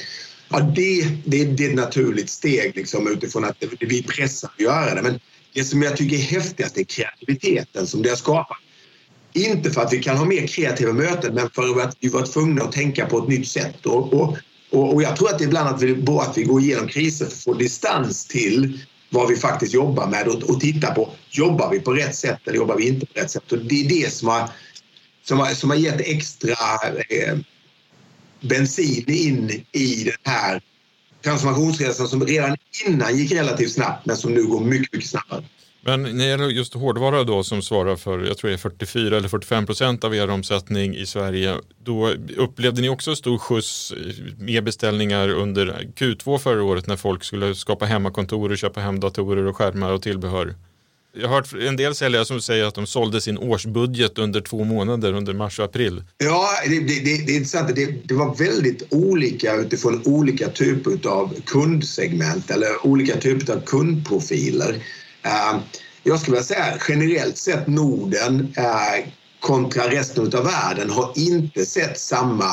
Ja, 0.50 0.60
det, 0.60 1.02
det, 1.26 1.46
det 1.46 1.66
är 1.66 1.70
ett 1.70 1.76
naturligt 1.76 2.30
steg 2.30 2.76
liksom, 2.76 3.08
utifrån 3.08 3.46
att 3.46 3.64
vi 3.80 4.04
pressar 4.04 4.50
att 4.54 4.62
göra 4.62 4.96
det. 4.96 5.02
Men 5.02 5.20
det 5.54 5.64
som 5.64 5.82
jag 5.82 5.98
tycker 5.98 6.16
är 6.16 6.22
häftigast 6.22 6.78
är 6.78 6.84
kreativiteten 6.84 7.88
som 7.88 8.02
det 8.02 8.10
har 8.10 8.16
skapat. 8.16 8.58
Inte 9.34 9.72
för 9.72 9.82
att 9.82 9.94
vi 9.94 10.04
kan 10.04 10.18
ha 10.18 10.26
mer 10.26 10.48
kreativa 10.48 10.94
möten 10.94 11.34
men 11.34 11.50
för 11.50 11.82
att 11.82 11.98
vi 12.00 12.10
var 12.10 12.26
tvungna 12.26 12.64
att 12.64 12.72
tänka 12.72 13.06
på 13.06 13.18
ett 13.18 13.28
nytt 13.28 13.48
sätt. 13.48 13.86
Och, 13.86 14.14
och, 14.14 14.38
och 14.72 15.04
jag 15.04 15.16
tror 15.16 15.30
att 15.30 15.38
det 15.38 15.44
är 15.44 15.48
ibland 15.48 15.70
att 15.70 15.82
vi, 15.82 16.06
att 16.20 16.38
vi 16.38 16.44
går 16.44 16.62
igenom 16.62 16.88
kriser 16.88 17.26
för 17.26 17.32
att 17.32 17.44
få 17.44 17.54
distans 17.54 18.26
till 18.26 18.80
vad 19.10 19.30
vi 19.30 19.36
faktiskt 19.36 19.74
jobbar 19.74 20.08
med 20.08 20.28
och, 20.28 20.44
och 20.44 20.60
titta 20.60 20.94
på, 20.94 21.10
jobbar 21.30 21.70
vi 21.72 21.80
på 21.80 21.94
rätt 21.94 22.16
sätt 22.16 22.40
eller 22.46 22.58
jobbar 22.58 22.76
vi 22.76 22.88
inte 22.88 23.06
på 23.06 23.20
rätt 23.20 23.32
sätt? 23.32 23.52
Och 23.52 23.58
det 23.58 23.82
är 23.86 23.90
det 23.90 24.14
som 24.14 24.28
har, 24.28 24.50
som 25.24 25.40
har, 25.40 25.48
som 25.48 25.70
har 25.70 25.78
gett 25.78 26.02
extra 26.02 26.56
eh, 27.10 27.38
bensin 28.42 29.04
in 29.08 29.64
i 29.72 30.04
den 30.04 30.34
här 30.34 30.62
transformationsresan 31.24 32.08
som 32.08 32.26
redan 32.26 32.58
innan 32.88 33.18
gick 33.18 33.32
relativt 33.32 33.72
snabbt 33.72 34.06
men 34.06 34.18
som 34.18 34.34
nu 34.34 34.44
går 34.44 34.62
mycket, 34.62 34.94
mycket 34.94 35.10
snabbare. 35.10 35.44
Men 35.84 36.04
när 36.04 36.12
det 36.12 36.26
gäller 36.26 36.50
just 36.50 36.74
hårdvara 36.74 37.24
då 37.24 37.44
som 37.44 37.62
svarar 37.62 37.96
för, 37.96 38.20
jag 38.20 38.38
tror 38.38 38.50
det 38.50 38.56
är 38.56 38.58
44 38.58 39.18
eller 39.18 39.30
45 39.30 39.66
procent 39.66 40.04
av 40.04 40.16
er 40.16 40.30
omsättning 40.30 40.96
i 40.96 41.06
Sverige, 41.06 41.56
då 41.84 42.10
upplevde 42.38 42.82
ni 42.82 42.90
också 42.90 43.16
stor 43.16 43.38
skjuts 43.38 43.94
med 44.38 44.64
beställningar 44.64 45.30
under 45.30 45.88
Q2 45.96 46.38
förra 46.38 46.64
året 46.64 46.88
när 46.88 46.98
folk 46.98 47.24
skulle 47.24 47.56
skapa 47.56 47.86
hemmakontor 47.86 48.52
och 48.52 48.58
köpa 48.58 48.80
hem 48.80 49.00
datorer 49.00 49.46
och 49.46 49.58
skärmar 49.58 49.92
och 49.92 50.02
tillbehör? 50.02 50.56
Jag 51.14 51.28
har 51.28 51.36
hört 51.36 51.54
en 51.54 51.78
del 51.78 51.96
säljare 51.96 52.26
som 52.26 52.42
säger 52.42 52.66
att 52.66 52.76
de 52.76 52.88
sålde 52.88 53.22
sin 53.22 53.38
årsbudget 53.38 54.18
under 54.18 54.42
två 54.42 54.64
månader, 54.64 55.14
under 55.14 55.34
mars 55.34 55.60
och 55.60 55.66
april. 55.66 56.04
Ja, 56.18 56.48
det, 56.68 56.80
det, 56.80 56.86
det, 56.86 57.26
det 57.26 57.32
är 57.32 57.36
intressant. 57.36 57.76
Det, 57.76 58.08
det 58.08 58.14
var 58.14 58.36
väldigt 58.36 58.84
olika 58.90 59.56
utifrån 59.56 60.02
olika 60.06 60.50
typer 60.50 61.10
av 61.10 61.36
kundsegment 61.46 62.52
eller 62.52 62.86
olika 62.86 63.18
typer 63.18 63.54
av 63.54 63.62
kundprofiler. 63.62 64.76
Eh, 65.24 65.60
jag 66.04 66.20
skulle 66.20 66.36
vilja 66.36 66.48
säga 66.48 66.78
generellt 66.90 67.38
sett 67.38 67.68
Norden 67.68 68.54
eh, 68.58 69.06
kontra 69.40 69.90
resten 69.92 70.26
av 70.26 70.44
världen 70.44 70.90
har 70.90 71.14
inte 71.16 71.66
sett 71.66 72.00
samma 72.00 72.50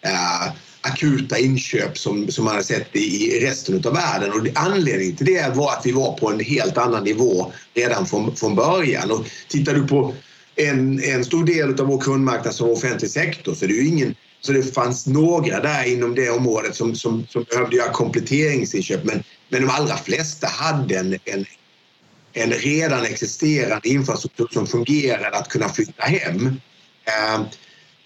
eh, 0.00 0.52
akuta 0.80 1.38
inköp 1.38 1.98
som, 1.98 2.28
som 2.28 2.44
man 2.44 2.54
har 2.54 2.62
sett 2.62 2.96
i 2.96 3.40
resten 3.46 3.82
av 3.86 3.94
världen. 3.94 4.32
Och 4.32 4.48
anledningen 4.54 5.16
till 5.16 5.26
det 5.26 5.56
var 5.56 5.72
att 5.72 5.86
vi 5.86 5.92
var 5.92 6.12
på 6.12 6.30
en 6.30 6.40
helt 6.40 6.78
annan 6.78 7.04
nivå 7.04 7.52
redan 7.74 8.06
från, 8.06 8.36
från 8.36 8.54
början. 8.54 9.10
Och 9.10 9.26
tittar 9.48 9.74
du 9.74 9.86
på 9.86 10.14
en, 10.56 11.04
en 11.04 11.24
stor 11.24 11.44
del 11.44 11.80
av 11.80 11.86
vår 11.86 12.00
kundmarknad 12.00 12.54
som 12.54 12.70
offentlig 12.70 13.10
sektor 13.10 13.54
så 13.54 13.66
det 13.66 13.72
är 13.72 13.82
ju 13.82 13.88
ingen 13.88 14.14
så 14.40 14.52
det 14.52 14.74
fanns 14.74 15.06
några 15.06 15.60
där 15.60 15.84
inom 15.84 16.14
det 16.14 16.30
området 16.30 16.74
som, 16.74 16.94
som, 16.94 17.26
som 17.28 17.44
behövde 17.50 17.76
göra 17.76 17.92
kompletteringsinköp 17.92 19.04
men, 19.04 19.22
men 19.48 19.62
de 19.62 19.68
allra 19.68 19.96
flesta 19.96 20.46
hade 20.46 20.98
en, 20.98 21.18
en, 21.24 21.46
en 22.32 22.52
redan 22.52 23.04
existerande 23.04 23.88
infrastruktur 23.88 24.48
som 24.52 24.66
fungerar 24.66 25.30
att 25.30 25.48
kunna 25.48 25.68
flytta 25.68 26.02
hem. 26.02 26.46
Eh, 27.04 27.42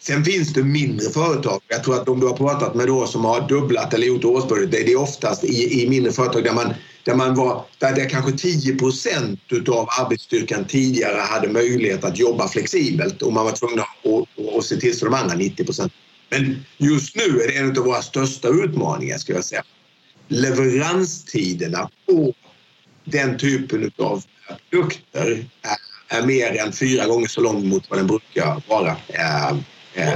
sen 0.00 0.24
finns 0.24 0.52
det 0.52 0.62
mindre 0.62 1.10
företag. 1.10 1.60
Jag 1.68 1.84
tror 1.84 1.94
att 1.94 2.06
de 2.06 2.20
du 2.20 2.26
har 2.26 2.36
pratat 2.36 2.74
med 2.74 2.86
då 2.86 3.06
som 3.06 3.24
har 3.24 3.48
dubblat 3.48 3.94
eller 3.94 4.06
gjort 4.06 4.24
årsbudget, 4.24 4.70
det 4.70 4.92
är 4.92 4.96
oftast 4.96 5.44
i, 5.44 5.82
i 5.82 5.88
mindre 5.88 6.12
företag 6.12 6.44
där 6.44 6.52
man, 6.52 6.74
där 7.04 7.14
man 7.14 7.34
var, 7.34 7.64
där 7.78 7.94
det 7.94 8.04
kanske 8.04 8.32
10 8.32 8.74
procent 8.74 9.40
av 9.68 9.88
arbetsstyrkan 10.00 10.64
tidigare 10.64 11.20
hade 11.20 11.48
möjlighet 11.48 12.04
att 12.04 12.18
jobba 12.18 12.48
flexibelt 12.48 13.22
och 13.22 13.32
man 13.32 13.44
var 13.44 13.52
tvungen 13.52 13.80
att, 13.80 14.56
att 14.58 14.64
se 14.64 14.76
till 14.76 14.98
så 14.98 15.04
de 15.04 15.14
andra 15.14 15.34
90 15.34 15.64
procent. 15.64 15.92
Men 16.30 16.64
just 16.76 17.16
nu 17.16 17.40
är 17.40 17.48
det 17.48 17.56
en 17.56 17.78
av 17.78 17.84
våra 17.84 18.02
största 18.02 18.48
utmaningar 18.48 19.18
ska 19.18 19.32
jag 19.32 19.44
säga. 19.44 19.62
Leveranstiderna 20.28 21.90
på 22.06 22.34
den 23.06 23.38
typen 23.38 23.90
av 23.98 24.24
produkter 24.70 25.44
är, 26.08 26.26
mer 26.26 26.58
än 26.58 26.72
fyra 26.72 27.06
gånger 27.06 27.28
så 27.28 27.40
lång 27.40 27.68
mot 27.68 27.90
vad 27.90 27.98
den 27.98 28.06
brukar 28.06 28.62
vara. 28.68 28.96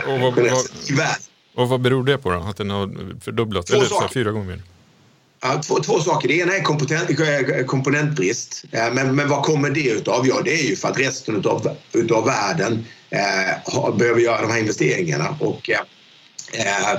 Och, 0.06 0.14
och, 0.14 0.20
vad, 0.20 0.34
vad, 0.34 1.08
och 1.54 1.68
vad 1.68 1.80
beror 1.80 2.04
det 2.04 2.18
på 2.18 2.30
då? 2.30 2.38
Att 2.38 2.56
den 2.56 2.70
har 2.70 3.20
fördubblats? 3.20 3.70
Eller 3.70 3.84
så, 3.84 4.08
fyra 4.14 4.30
gånger 4.30 4.46
mer? 4.46 4.62
Ja, 5.42 5.62
två, 5.62 5.78
två 5.78 6.00
saker. 6.00 6.28
Det 6.28 6.34
ena 6.34 6.56
är 6.56 6.62
komponent, 6.62 7.66
komponentbrist. 7.66 8.64
Men, 8.70 9.16
men 9.16 9.28
vad 9.28 9.44
kommer 9.44 9.70
det 9.70 9.90
utav? 9.90 10.26
Ja, 10.26 10.40
det 10.44 10.54
är 10.54 10.68
ju 10.68 10.76
för 10.76 10.88
att 10.88 10.98
resten 10.98 11.36
utav, 11.36 11.76
utav 11.92 12.24
världen 12.24 12.86
eh, 13.10 13.96
behöver 13.96 14.20
göra 14.20 14.42
de 14.42 14.50
här 14.50 14.58
investeringarna. 14.58 15.36
Och, 15.40 15.70
eh, 15.70 16.92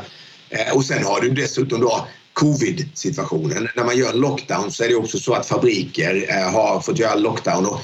eh, 0.50 0.76
och 0.76 0.86
sen 0.86 1.04
har 1.04 1.22
du 1.22 1.30
dessutom 1.30 1.82
då 1.82 2.08
covid-situationen. 2.34 3.68
När 3.76 3.84
man 3.84 3.98
gör 3.98 4.14
lockdown 4.14 4.72
så 4.72 4.84
är 4.84 4.88
det 4.88 4.96
också 4.96 5.20
så 5.20 5.34
att 5.34 5.48
fabriker 5.48 6.26
eh, 6.30 6.52
har 6.52 6.80
fått 6.80 7.00
göra 7.00 7.16
lockdown. 7.16 7.66
Och, 7.66 7.82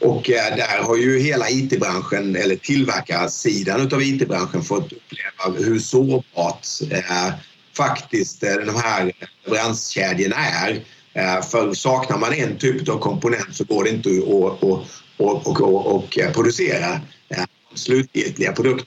och 0.00 0.30
eh, 0.30 0.56
där 0.56 0.82
har 0.82 0.96
ju 0.96 1.18
hela 1.18 1.50
IT-branschen, 1.50 2.36
eller 2.36 2.56
tillverkarsidan 2.56 3.80
av 3.92 4.02
IT-branschen 4.02 4.62
fått 4.62 4.92
uppleva 4.92 5.58
hur 5.58 5.78
sårbart 5.78 6.66
eh, 6.90 7.34
faktiskt 7.76 8.42
eh, 8.42 8.54
de 8.54 8.76
här 8.76 9.12
leveranskedjorna 9.44 10.36
är. 10.36 10.84
Eh, 11.12 11.42
för 11.42 11.74
saknar 11.74 12.18
man 12.18 12.32
en 12.32 12.58
typ 12.58 12.88
av 12.88 12.98
komponent 12.98 13.56
så 13.56 13.64
går 13.64 13.84
det 13.84 13.90
inte 13.90 14.08
att, 14.08 14.62
och, 14.62 14.86
och, 15.16 15.60
och, 15.60 15.96
och, 15.96 16.18
producera 16.34 16.92
eh, 17.28 17.44
slutgiltiga 17.74 18.52
produkter 18.52 18.86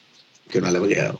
kunna 0.51 0.69
leverera. 0.69 1.15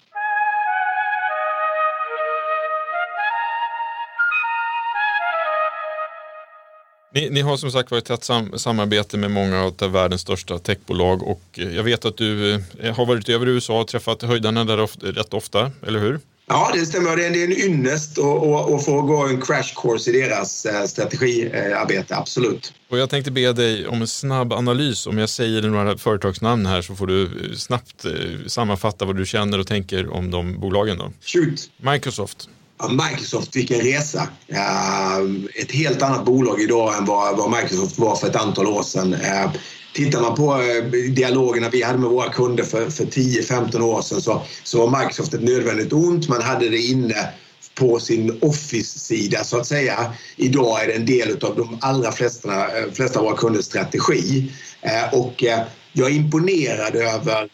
Ni, 7.18 7.30
ni, 7.30 7.42
har 7.42 7.58
som 7.58 7.72
sagt 7.72 7.92
varit 7.92 8.06
tätt 8.06 8.24
sam 8.24 8.60
samarbete 8.60 9.18
med 9.18 9.32
många 9.32 9.72
av 9.82 9.92
världens 9.92 10.22
största 10.22 10.60
techbolag 10.60 11.24
och 11.24 11.42
eh, 11.54 11.76
jag 11.76 11.84
vet 11.84 12.06
att 12.06 12.18
du 12.18 12.54
eh, 12.54 12.96
har 12.96 13.06
varit 13.06 13.30
över 13.30 13.48
USA 13.48 13.82
och 13.82 13.88
träffat 13.88 14.22
höjdarna 14.22 14.64
där 14.64 14.80
of 14.80 14.98
rätt 15.02 15.34
ofta, 15.34 15.72
eller 15.88 16.00
hur? 16.00 16.20
Ja, 16.48 16.72
det 16.74 16.86
stämmer. 16.86 17.18
Det 17.18 17.26
är 17.26 17.44
en 17.44 17.52
ynnest 17.52 18.20
att 18.20 18.86
få 18.86 19.02
gå 19.02 19.28
en 19.28 19.42
crash 19.42 19.74
course 19.82 20.12
i 20.12 20.22
deras 20.22 20.66
eh, 20.66 20.86
strategiarbete, 20.86 22.16
absolut. 22.16 22.74
Och 22.90 22.98
jag 22.98 23.10
tänkte 23.10 23.32
be 23.32 23.54
dig 23.54 23.88
om 23.88 24.02
en 24.02 24.08
snabb 24.08 24.54
analys. 24.54 25.08
Om 25.08 25.18
jag 25.18 25.30
säger 25.30 25.62
några 25.62 25.98
företagsnamn 25.98 26.66
här 26.66 26.82
så 26.82 26.96
får 26.96 27.08
du 27.08 27.30
snabbt 27.56 28.06
sammanfatta 28.48 29.06
vad 29.06 29.16
du 29.16 29.26
känner 29.26 29.60
och 29.60 29.68
tänker 29.68 30.14
om 30.14 30.32
de 30.32 30.60
bolagen. 30.60 30.98
Då. 30.98 31.12
Shoot. 31.22 31.70
Microsoft. 31.78 32.50
Microsoft, 32.86 33.56
vilken 33.56 33.82
resa. 33.82 34.28
Ehm, 34.48 35.48
ett 35.56 35.72
helt 35.72 36.02
annat 36.02 36.26
bolag 36.26 36.62
idag 36.62 36.98
än 36.98 37.06
vad 37.06 37.52
Microsoft 37.52 38.00
var 38.00 38.16
för 38.16 38.28
ett 38.28 38.36
antal 38.36 38.68
år 38.68 38.84
sedan. 38.84 39.14
Ehm, 39.14 39.50
tittar 39.94 40.22
man 40.22 40.36
på 40.36 40.62
eh, 40.62 40.84
dialogerna 41.12 41.70
vi 41.70 41.84
hade 41.84 41.98
med 41.98 42.10
våra 42.10 42.30
kunder 42.30 42.64
för, 42.64 42.90
för 42.90 43.06
10-15 43.06 43.82
år 43.82 44.02
sedan 44.02 44.22
så, 44.22 44.42
så 44.64 44.88
var 44.88 45.00
Microsoft 45.00 45.34
ett 45.34 45.44
nödvändigt 45.44 45.94
ont. 45.94 46.30
Man 46.30 46.42
hade 46.42 46.70
det 46.70 46.78
inne 46.78 47.30
på 47.76 48.00
sin 48.00 48.40
Office-sida 48.42 49.44
så 49.44 49.58
att 49.58 49.68
säga. 49.68 50.14
Idag 50.36 50.84
är 50.84 50.88
det 50.88 50.94
en 50.94 51.06
del 51.06 51.44
av 51.44 51.56
de 51.56 51.78
allra 51.82 52.12
flesta, 52.12 52.80
eh, 52.80 52.92
flesta 52.94 53.20
av 53.20 53.26
våra 53.26 53.38
kunders 53.38 53.66
strategi. 53.66 54.52
Ehm, 54.82 55.10
och 55.12 55.44
eh, 55.44 55.60
jag 55.94 56.12
är 56.12 56.16
imponerad 56.16 56.96
över 56.96 57.50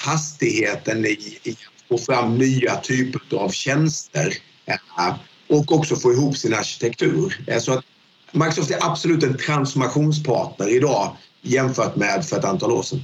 hastigheten 0.00 1.06
i, 1.06 1.38
i 1.42 1.50
att 1.50 1.88
få 1.88 2.12
fram 2.12 2.38
nya 2.38 2.76
typer 2.76 3.36
av 3.36 3.50
tjänster 3.50 4.34
och 5.48 5.72
också 5.72 5.96
få 5.96 6.12
ihop 6.12 6.36
sin 6.36 6.54
arkitektur. 6.54 7.58
Så 7.60 7.72
att 7.72 7.84
Microsoft 8.32 8.70
är 8.70 8.90
absolut 8.90 9.22
en 9.22 9.36
transformationspartner 9.36 10.68
idag 10.68 11.16
jämfört 11.42 11.96
med 11.96 12.26
för 12.26 12.38
ett 12.38 12.44
antal 12.44 12.72
år 12.72 12.82
sedan. 12.82 13.00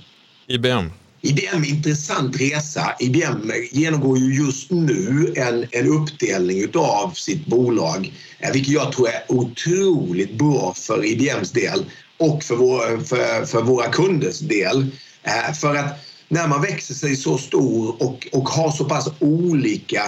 IBM? 0.47 0.91
IBM 1.21 1.65
intressant 1.65 2.41
resa. 2.41 2.95
IBM 2.99 3.53
genomgår 3.73 4.19
ju 4.19 4.35
just 4.45 4.71
nu 4.71 5.33
en, 5.37 5.67
en 5.71 5.87
uppdelning 5.87 6.69
av 6.75 7.11
sitt 7.11 7.47
bolag 7.47 8.13
eh, 8.39 8.53
vilket 8.53 8.75
jag 8.75 8.93
tror 8.93 9.09
är 9.09 9.23
otroligt 9.29 10.39
bra 10.39 10.75
för 10.77 11.05
IBMs 11.05 11.51
del 11.51 11.85
och 12.19 12.43
för, 12.43 12.57
vår, 12.57 13.05
för, 13.05 13.45
för 13.45 13.63
våra 13.63 13.89
kunders 13.89 14.39
del. 14.39 14.87
Eh, 15.23 15.55
för 15.55 15.75
att 15.75 15.99
när 16.29 16.49
man 16.49 16.63
växer 16.63 16.95
sig 16.95 17.17
så 17.17 17.39
stor 17.39 18.03
och, 18.03 18.29
och 18.33 18.49
har 18.49 18.71
så 18.71 18.85
pass 18.85 19.09
olika 19.19 20.03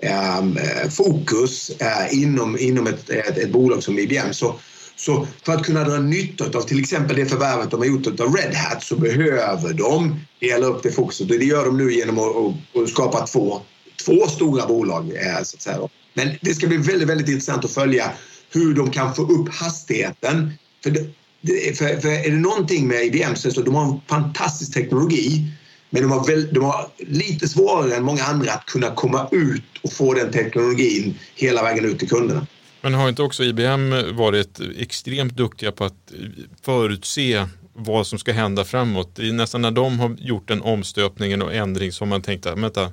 Ehm, 0.00 0.56
eh, 0.56 0.90
fokus 0.90 1.70
eh, 1.70 2.22
inom, 2.22 2.58
inom 2.58 2.86
ett, 2.86 3.10
ett, 3.10 3.38
ett, 3.38 3.52
bolag 3.52 3.82
som 3.82 3.98
IBM. 3.98 4.32
Så, 4.32 4.54
så 4.96 5.26
för 5.42 5.52
att 5.52 5.62
kunna 5.62 5.84
dra 5.84 5.98
nytta 5.98 6.58
av 6.58 6.62
till 6.62 6.80
exempel 6.80 7.16
det 7.16 7.26
förvärvet 7.26 7.70
de 7.70 7.80
har 7.80 7.86
gjort 7.86 8.20
av 8.20 8.36
Red 8.36 8.54
Hat 8.54 8.82
så 8.82 8.96
behöver 8.96 9.72
de 9.72 10.20
dela 10.40 10.66
upp 10.66 10.82
det 10.82 10.92
fokuset 10.92 11.30
och 11.30 11.38
det 11.38 11.44
gör 11.44 11.64
de 11.64 11.76
nu 11.76 11.92
genom 11.92 12.18
att, 12.18 12.82
att 12.82 12.88
skapa 12.88 13.26
två, 13.26 13.60
två 14.04 14.26
stora 14.26 14.66
bolag. 14.66 15.12
Eh, 15.14 15.42
så 15.42 15.56
att 15.56 15.62
säga. 15.62 15.88
Men 16.14 16.28
det 16.40 16.54
ska 16.54 16.66
bli 16.66 16.76
väldigt, 16.76 17.08
väldigt 17.08 17.28
intressant 17.28 17.64
att 17.64 17.70
följa 17.70 18.12
hur 18.52 18.74
de 18.74 18.90
kan 18.90 19.14
få 19.14 19.22
upp 19.22 19.54
hastigheten. 19.54 20.52
För, 20.82 20.90
det, 21.40 21.78
för, 21.78 22.00
för 22.00 22.08
är 22.08 22.30
det 22.30 22.36
någonting 22.36 22.88
med 22.88 23.04
IBM 23.04 23.36
så 23.36 23.48
är 23.48 23.52
det 23.52 23.58
att 23.58 23.66
de 23.66 23.74
har 23.74 23.92
en 23.92 24.00
fantastisk 24.08 24.74
teknologi 24.74 25.50
men 25.90 26.02
de 26.02 26.10
har, 26.12 26.26
väl, 26.26 26.54
de 26.54 26.64
har 26.64 26.88
lite 26.98 27.48
svårare 27.48 27.96
än 27.96 28.04
många 28.04 28.22
andra 28.22 28.52
att 28.52 28.66
kunna 28.66 28.90
komma 28.90 29.28
ut 29.32 29.62
och 29.82 29.92
få 29.92 30.14
den 30.14 30.32
teknologin 30.32 31.18
hela 31.34 31.62
vägen 31.62 31.84
ut 31.84 31.98
till 31.98 32.08
kunderna. 32.08 32.46
Men 32.80 32.94
har 32.94 33.08
inte 33.08 33.22
också 33.22 33.44
IBM 33.44 34.16
varit 34.16 34.60
extremt 34.78 35.36
duktiga 35.36 35.72
på 35.72 35.84
att 35.84 36.12
förutse 36.62 37.46
vad 37.72 38.06
som 38.06 38.18
ska 38.18 38.32
hända 38.32 38.64
framåt? 38.64 39.16
Det 39.16 39.28
är 39.28 39.32
nästan 39.32 39.62
när 39.62 39.70
de 39.70 40.00
har 40.00 40.16
gjort 40.18 40.50
en 40.50 40.62
omstöpning 40.62 41.42
och 41.42 41.54
ändring 41.54 41.92
som 41.92 42.08
man 42.08 42.22
tänkt 42.22 42.46
att 42.46 42.58
vänta, 42.58 42.92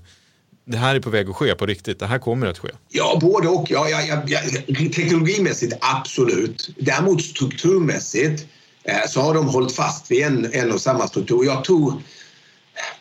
det 0.65 0.77
här 0.77 0.95
är 0.95 0.99
på 0.99 1.09
väg 1.09 1.29
att 1.29 1.35
ske 1.35 1.55
på 1.55 1.65
riktigt. 1.65 1.99
Det 1.99 2.05
här 2.05 2.19
kommer 2.19 2.47
att 2.47 2.59
ske. 2.59 2.69
Ja, 2.89 3.19
både 3.21 3.47
och. 3.47 3.71
Ja, 3.71 3.89
ja, 3.89 4.01
ja, 4.01 4.21
ja. 4.27 4.39
Teknologimässigt 4.95 5.73
absolut. 5.79 6.69
Däremot 6.77 7.21
strukturmässigt 7.21 8.45
eh, 8.83 9.09
så 9.09 9.21
har 9.21 9.33
de 9.33 9.47
hållit 9.47 9.75
fast 9.75 10.11
vid 10.11 10.23
en, 10.23 10.53
en 10.53 10.71
och 10.71 10.81
samma 10.81 11.07
struktur. 11.07 11.45
Jag 11.45 11.63
tror, 11.63 12.01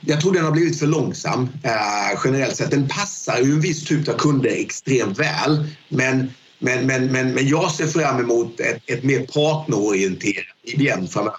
jag 0.00 0.20
tror 0.20 0.32
den 0.32 0.44
har 0.44 0.52
blivit 0.52 0.78
för 0.78 0.86
långsam 0.86 1.48
eh, 1.64 2.20
generellt 2.24 2.56
sett. 2.56 2.70
Den 2.70 2.88
passar 2.88 3.38
ju 3.38 3.52
en 3.52 3.60
viss 3.60 3.84
typ 3.84 4.08
av 4.08 4.12
kunder 4.12 4.50
extremt 4.50 5.18
väl. 5.18 5.64
Men, 5.88 6.30
men, 6.58 6.86
men, 6.86 7.06
men, 7.06 7.34
men 7.34 7.48
jag 7.48 7.70
ser 7.70 7.86
fram 7.86 8.20
emot 8.20 8.60
ett, 8.60 8.82
ett 8.86 9.04
mer 9.04 9.26
partnerorienterat 9.26 10.46
IBM 10.62 11.06
framöver. 11.06 11.38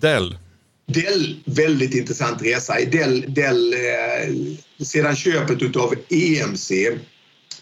Dell 0.00 0.38
Dell, 0.86 1.40
väldigt 1.44 1.94
intressant 1.94 2.42
resa. 2.42 2.74
Dell, 2.92 3.24
Dell 3.28 3.74
eh, 3.74 4.34
sedan 4.84 5.16
köpet 5.16 5.76
av 5.76 5.94
EMC 6.08 6.70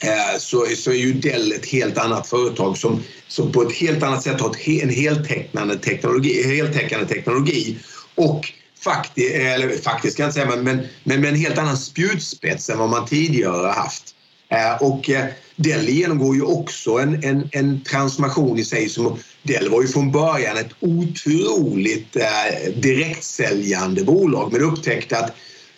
eh, 0.01 0.39
så, 0.39 0.67
så 0.77 0.91
är 0.91 0.95
ju 0.95 1.13
Dell 1.13 1.53
ett 1.53 1.67
helt 1.67 1.99
annat 1.99 2.27
företag 2.27 2.79
som, 2.79 3.03
som 3.29 3.53
på 3.53 3.63
ett 3.63 3.73
helt 3.73 4.03
annat 4.03 4.23
sätt 4.23 4.41
har 4.41 4.51
ett, 4.51 4.69
en 4.83 4.91
heltäckande 4.91 5.77
teknologi, 5.77 6.57
heltäckande 6.57 7.07
teknologi 7.07 7.79
och 8.15 8.53
faktiskt, 8.85 9.35
eller 9.35 9.83
faktiskt 9.83 10.17
kan 10.17 10.25
jag 10.25 10.29
inte 10.31 10.41
säga, 10.41 10.63
men, 10.63 10.87
men, 11.05 11.21
med 11.21 11.31
en 11.31 11.41
helt 11.41 11.59
annan 11.59 11.77
spjutspets 11.77 12.71
än 12.71 12.79
vad 12.79 12.89
man 12.89 13.07
tidigare 13.07 13.57
har 13.57 13.73
haft. 13.73 14.15
Eh, 14.49 14.83
och 14.83 15.11
eh, 15.11 15.27
Dell 15.57 15.89
genomgår 15.89 16.35
ju 16.35 16.43
också 16.43 16.91
en, 16.91 17.25
en, 17.25 17.49
en 17.53 17.81
transformation 17.81 18.59
i 18.59 18.65
sig 18.65 18.89
som 18.89 19.19
Dell 19.43 19.69
var 19.69 19.83
ju 19.83 19.89
från 19.89 20.13
början 20.13 20.57
ett 20.57 20.73
otroligt 20.81 22.17
eh, 22.17 22.73
direktsäljande 22.77 24.05
bolag 24.05 24.53
men 24.53 24.63
upptäckte 24.63 25.19
att 25.19 25.33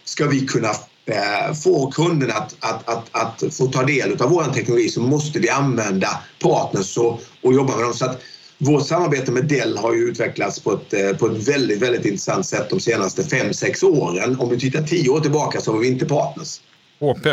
ska 0.04 0.26
vi 0.26 0.46
kunna 0.46 0.70
eh, 1.06 1.54
få 1.64 1.90
kunderna 1.90 2.34
att, 2.34 2.56
att, 2.60 2.88
att, 2.88 3.08
att, 3.12 3.54
få 3.54 3.66
ta 3.66 3.82
del 3.82 4.22
av 4.22 4.30
vår 4.30 4.44
teknologi 4.44 4.88
så 4.88 5.00
måste 5.00 5.38
vi 5.38 5.50
använda 5.50 6.20
partners 6.40 6.96
och, 6.98 7.20
och 7.42 7.54
jobba 7.54 7.76
med 7.76 7.84
dem. 7.84 7.94
Så 7.94 8.04
att 8.04 8.22
vårt 8.58 8.86
samarbete 8.86 9.32
med 9.32 9.44
Dell 9.44 9.76
har 9.76 9.94
ju 9.94 10.00
utvecklats 10.00 10.60
på 10.60 10.72
ett, 10.72 10.92
eh, 10.92 11.16
på 11.16 11.26
ett 11.26 11.48
väldigt, 11.48 11.82
väldigt 11.82 12.04
intressant 12.04 12.46
sätt 12.46 12.70
de 12.70 12.80
senaste 12.80 13.24
fem 13.24 13.54
sex 13.54 13.82
åren. 13.82 14.36
Om 14.40 14.50
vi 14.50 14.60
tittar 14.60 14.82
tio 14.82 15.10
år 15.10 15.20
tillbaka 15.20 15.60
så 15.60 15.72
var 15.72 15.78
vi 15.78 15.88
inte 15.88 16.06
partners. 16.06 16.60
HP? 17.00 17.26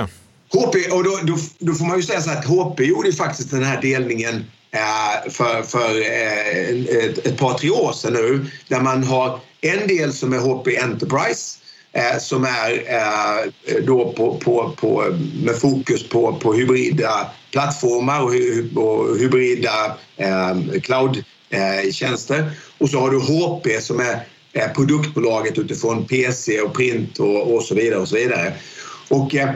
HP, 0.54 0.92
och 0.92 1.04
då, 1.04 1.20
då, 1.24 1.38
då 1.60 1.74
får 1.74 1.86
man 1.86 1.98
ju 1.98 2.04
säga 2.04 2.22
så 2.22 2.30
att 2.30 2.46
HP 2.46 2.80
gjorde 2.80 3.08
ju 3.08 3.14
faktiskt 3.14 3.52
den 3.52 3.64
här 3.64 3.82
delningen 3.82 4.44
Eh, 4.74 5.32
för, 5.32 5.64
för 5.64 6.02
eh, 6.02 7.06
ett, 7.06 7.28
ett 7.28 7.38
par, 7.38 7.54
tre 7.54 7.70
år 7.70 7.94
sedan 7.94 8.14
nu 8.14 8.46
där 8.68 8.82
man 8.82 9.04
har 9.04 9.40
en 9.62 9.88
del 9.88 10.14
som 10.14 10.34
är 10.34 10.38
HP 10.38 10.78
Enterprise 10.78 11.60
Eh, 11.96 12.20
som 12.20 12.44
är 12.44 12.84
eh, 12.88 13.52
då 13.84 14.14
på, 14.14 14.38
på, 14.38 14.76
på, 14.78 15.18
med 15.44 15.56
fokus 15.56 16.10
på, 16.10 16.36
på 16.36 16.54
hybrida 16.54 17.32
plattformar 17.52 18.22
och, 18.22 18.84
och 18.84 19.18
hybrida 19.18 19.98
eh, 20.18 20.58
cloudtjänster. 20.84 22.40
Eh, 22.40 22.46
och 22.78 22.90
så 22.90 23.00
har 23.00 23.12
du 23.12 23.20
HP 23.20 23.82
som 23.82 24.00
är, 24.00 24.26
produktbolaget 24.74 25.58
utifrån 25.58 26.06
PC 26.06 26.62
och 26.62 26.74
print 26.74 27.20
och, 27.20 27.56
och 27.56 27.64
så 27.64 27.76
vidare. 27.76 28.00
Och 28.00 28.08
så 28.08 28.16
vidare. 28.16 28.54
Och 29.10 29.36
eh, 29.36 29.50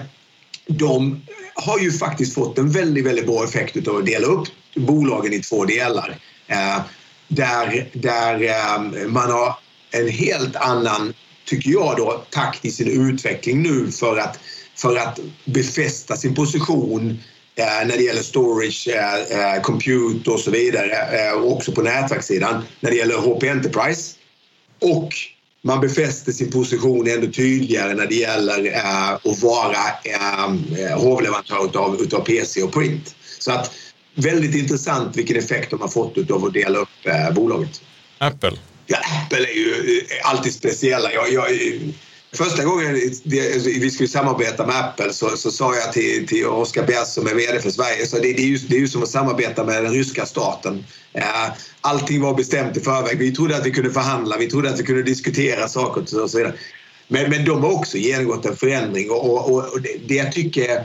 de 0.67 1.21
har 1.53 1.79
ju 1.79 1.91
faktiskt 1.91 2.33
fått 2.33 2.57
en 2.57 2.71
väldigt, 2.71 3.05
väldigt 3.05 3.25
bra 3.25 3.43
effekt 3.43 3.87
av 3.87 3.97
att 3.97 4.05
dela 4.05 4.27
upp 4.27 4.47
bolagen 4.75 5.33
i 5.33 5.39
två 5.39 5.65
delar. 5.65 6.17
Eh, 6.47 6.79
där, 7.27 7.89
där 7.93 8.43
eh, 8.43 9.07
man 9.07 9.31
har 9.31 9.55
en 9.91 10.09
helt 10.09 10.55
annan, 10.55 11.13
tycker 11.47 11.69
jag, 11.71 11.97
då, 11.97 12.23
takt 12.29 12.65
i 12.65 12.71
sin 12.71 13.09
utveckling 13.09 13.63
nu 13.63 13.91
för 13.91 14.17
att, 14.17 14.39
för 14.75 14.95
att 14.95 15.19
befästa 15.45 16.15
sin 16.15 16.35
position 16.35 17.19
eh, 17.55 17.87
när 17.87 17.97
det 17.97 18.03
gäller 18.03 18.21
storage, 18.21 18.87
eh, 18.87 19.55
eh, 19.55 19.61
compute 19.61 20.29
och 20.29 20.39
så 20.39 20.51
vidare. 20.51 20.91
Eh, 20.91 21.33
och 21.33 21.51
också 21.51 21.71
på 21.71 21.81
nätverkssidan 21.81 22.63
när 22.79 22.91
det 22.91 22.97
gäller 22.97 23.15
HP 23.15 23.43
Enterprise. 23.43 24.15
Och 24.81 25.09
man 25.61 25.81
befäster 25.81 26.31
sin 26.31 26.51
position 26.51 27.07
ännu 27.07 27.31
tydligare 27.31 27.93
när 27.93 28.07
det 28.07 28.15
gäller 28.15 28.73
att 28.75 29.41
vara 29.41 29.77
hovleverantör 30.95 31.65
utav, 31.65 32.01
utav 32.01 32.19
PC 32.19 32.63
och 32.63 32.73
print. 32.73 33.15
Så 33.39 33.51
att 33.51 33.71
väldigt 34.17 34.55
intressant 34.55 35.17
vilken 35.17 35.37
effekt 35.37 35.71
de 35.71 35.81
har 35.81 35.87
fått 35.87 36.31
av 36.31 36.45
att 36.45 36.53
dela 36.53 36.79
upp 36.79 36.89
eh, 37.03 37.33
bolaget. 37.33 37.81
Apple? 38.17 38.57
Ja, 38.87 38.97
Apple 38.97 39.47
är 39.47 39.55
ju 39.55 39.99
eh, 40.09 40.29
alltid 40.29 40.53
speciella. 40.53 41.13
Jag, 41.13 41.33
jag, 41.33 41.45
första 42.33 42.63
gången 42.63 42.95
alltså, 42.95 43.69
vi 43.69 43.91
skulle 43.91 44.09
samarbeta 44.09 44.65
med 44.65 44.75
Apple 44.75 45.13
så, 45.13 45.29
så 45.37 45.51
sa 45.51 45.75
jag 45.75 45.93
till, 45.93 46.27
till 46.27 46.45
Oscar 46.45 46.85
Bess 46.85 47.13
som 47.13 47.27
är 47.27 47.33
VD 47.33 47.61
för 47.61 47.69
Sverige 47.69 48.07
så 48.07 48.15
det, 48.15 48.33
det, 48.33 48.41
är 48.41 48.47
ju, 48.47 48.57
det 48.57 48.75
är 48.75 48.79
ju 48.79 48.87
som 48.87 49.03
att 49.03 49.09
samarbeta 49.09 49.63
med 49.63 49.83
den 49.83 49.93
ryska 49.93 50.25
staten. 50.25 50.85
Allting 51.81 52.21
var 52.21 52.33
bestämt 52.33 52.77
i 52.77 52.79
förväg. 52.79 53.17
Vi 53.17 53.31
trodde 53.31 53.57
att 53.57 53.65
vi 53.65 53.71
kunde 53.71 53.91
förhandla, 53.91 54.37
vi 54.37 54.49
trodde 54.49 54.69
att 54.69 54.79
vi 54.79 54.83
kunde 54.83 55.03
diskutera 55.03 55.67
saker 55.67 56.01
och 56.01 56.29
så 56.29 56.37
vidare. 56.37 56.53
Men, 57.07 57.29
men 57.29 57.45
de 57.45 57.63
har 57.63 57.71
också 57.71 57.97
genomgått 57.97 58.45
en 58.45 58.55
förändring 58.55 59.11
och, 59.11 59.51
och, 59.51 59.73
och 59.73 59.81
det, 59.81 60.07
det 60.07 60.15
jag 60.15 60.31
tycker 60.31 60.83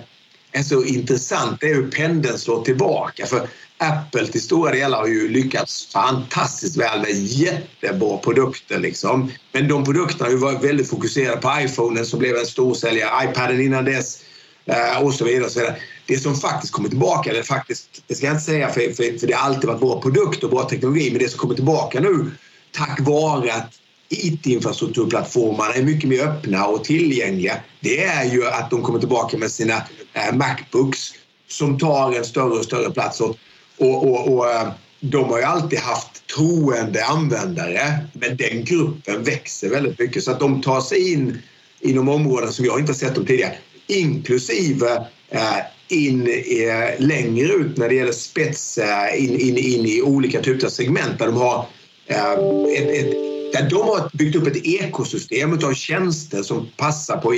är 0.53 0.63
så 0.63 0.85
intressant 0.85 1.63
är 1.63 1.75
hur 1.75 1.91
pendeln 1.91 2.39
slår 2.39 2.65
tillbaka. 2.65 3.27
För 3.27 3.49
Apple 3.83 4.27
till 4.27 4.43
stora 4.43 4.73
delar 4.73 4.99
har 4.99 5.07
ju 5.07 5.29
lyckats 5.29 5.87
fantastiskt 5.87 6.77
väl 6.77 7.01
med 7.01 7.15
jättebra 7.15 8.19
produkter. 8.19 8.79
Liksom. 8.79 9.33
Men 9.53 9.69
de 9.69 9.85
produkterna 9.85 10.25
har 10.25 10.31
ju 10.31 10.37
varit 10.37 10.65
väldigt 10.65 10.91
fokuserade 10.91 11.41
på 11.41 11.53
iPhonen 11.61 12.07
som 12.07 12.19
blev 12.19 12.37
en 12.37 12.47
storsäljare, 12.47 13.31
iPaden 13.31 13.61
innan 13.61 13.85
dess 13.85 14.19
eh, 14.65 15.03
och 15.03 15.15
så 15.15 15.25
vidare. 15.25 15.45
Och 15.45 15.53
så 15.53 15.61
vidare. 15.61 15.77
Det 16.07 16.17
som 16.17 16.37
faktiskt 16.37 16.73
kommer 16.73 16.89
tillbaka, 16.89 17.31
eller 17.31 17.43
faktiskt, 17.43 18.03
det 18.07 18.15
ska 18.15 18.27
jag 18.27 18.35
inte 18.35 18.45
säga 18.45 18.69
för, 18.69 18.81
för, 18.81 19.19
för 19.19 19.27
det 19.27 19.33
har 19.33 19.47
alltid 19.47 19.65
varit 19.65 19.81
bra 19.81 20.01
produkter 20.01 20.45
och 20.45 20.51
bra 20.51 20.69
teknologi, 20.69 21.11
men 21.11 21.19
det 21.19 21.29
som 21.29 21.39
kommer 21.39 21.55
tillbaka 21.55 22.01
nu 22.01 22.31
tack 22.73 23.01
vare 23.01 23.53
att 23.55 23.73
IT-infrastrukturplattformarna 24.09 25.75
är 25.75 25.83
mycket 25.83 26.09
mer 26.09 26.27
öppna 26.27 26.67
och 26.67 26.85
tillgängliga. 26.85 27.57
Det 27.81 28.05
är 28.05 28.25
ju 28.25 28.47
att 28.47 28.71
de 28.71 28.83
kommer 28.83 28.99
tillbaka 28.99 29.39
med 29.39 29.51
sina 29.51 29.75
eh, 30.13 30.35
Macbooks 30.35 31.13
som 31.49 31.79
tar 31.79 32.13
en 32.13 32.25
större 32.25 32.59
och 32.59 32.65
större 32.65 32.91
plats. 32.91 33.21
Och, 33.21 33.37
och, 33.83 34.09
och, 34.09 34.35
och, 34.35 34.51
eh, 34.51 34.69
de 35.01 35.25
har 35.25 35.39
ju 35.39 35.45
alltid 35.45 35.79
haft 35.79 36.27
troende 36.37 37.05
användare 37.05 37.99
men 38.13 38.37
den 38.37 38.65
gruppen 38.65 39.23
växer 39.25 39.71
väldigt 39.71 39.99
mycket 39.99 40.25
så 40.25 40.31
att 40.31 40.41
de 40.41 40.63
tar 40.63 40.81
sig 40.81 41.13
in 41.13 41.43
inom 41.81 42.09
områden 42.09 42.53
som 42.53 42.65
jag 42.65 42.81
inte 42.81 42.93
har 42.93 42.97
sett 42.97 43.15
dem 43.15 43.27
tidigare. 43.27 43.55
Inklusive 43.87 45.07
eh, 45.31 45.59
in 45.89 46.27
eh, 46.27 46.99
längre 46.99 47.53
ut 47.53 47.77
när 47.77 47.89
det 47.89 47.95
gäller 47.95 48.13
spets 48.13 48.79
in, 49.17 49.41
in, 49.41 49.59
in 49.59 49.87
i 49.87 50.03
olika 50.03 50.43
typer 50.43 50.67
av 50.67 50.71
segment 50.71 51.19
där 51.19 51.27
de 51.27 51.37
har 51.37 51.67
ett, 52.07 52.89
ett 52.89 53.32
där 53.53 53.71
de 53.71 53.83
har 53.83 54.11
byggt 54.13 54.37
upp 54.37 54.47
ett 54.47 54.67
ekosystem 54.67 55.53
av 55.53 55.75
tjänster 55.75 56.43
som 56.43 56.69
passar 56.77 57.17
på 57.17 57.35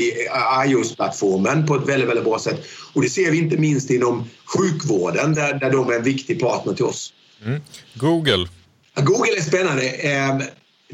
iOS-plattformen 0.67 1.67
på 1.67 1.75
ett 1.75 1.89
väldigt, 1.89 2.09
väldigt 2.09 2.25
bra 2.25 2.39
sätt. 2.39 2.65
Och 2.93 3.03
det 3.03 3.09
ser 3.09 3.31
vi 3.31 3.39
inte 3.39 3.57
minst 3.57 3.91
inom 3.91 4.25
sjukvården 4.45 5.35
där, 5.35 5.55
där 5.55 5.71
de 5.71 5.89
är 5.89 5.95
en 5.95 6.03
viktig 6.03 6.41
partner 6.41 6.75
till 6.75 6.85
oss. 6.85 7.13
Mm. 7.45 7.61
Google? 7.95 8.49
Google 8.95 9.37
är 9.37 9.43
spännande. 9.43 9.83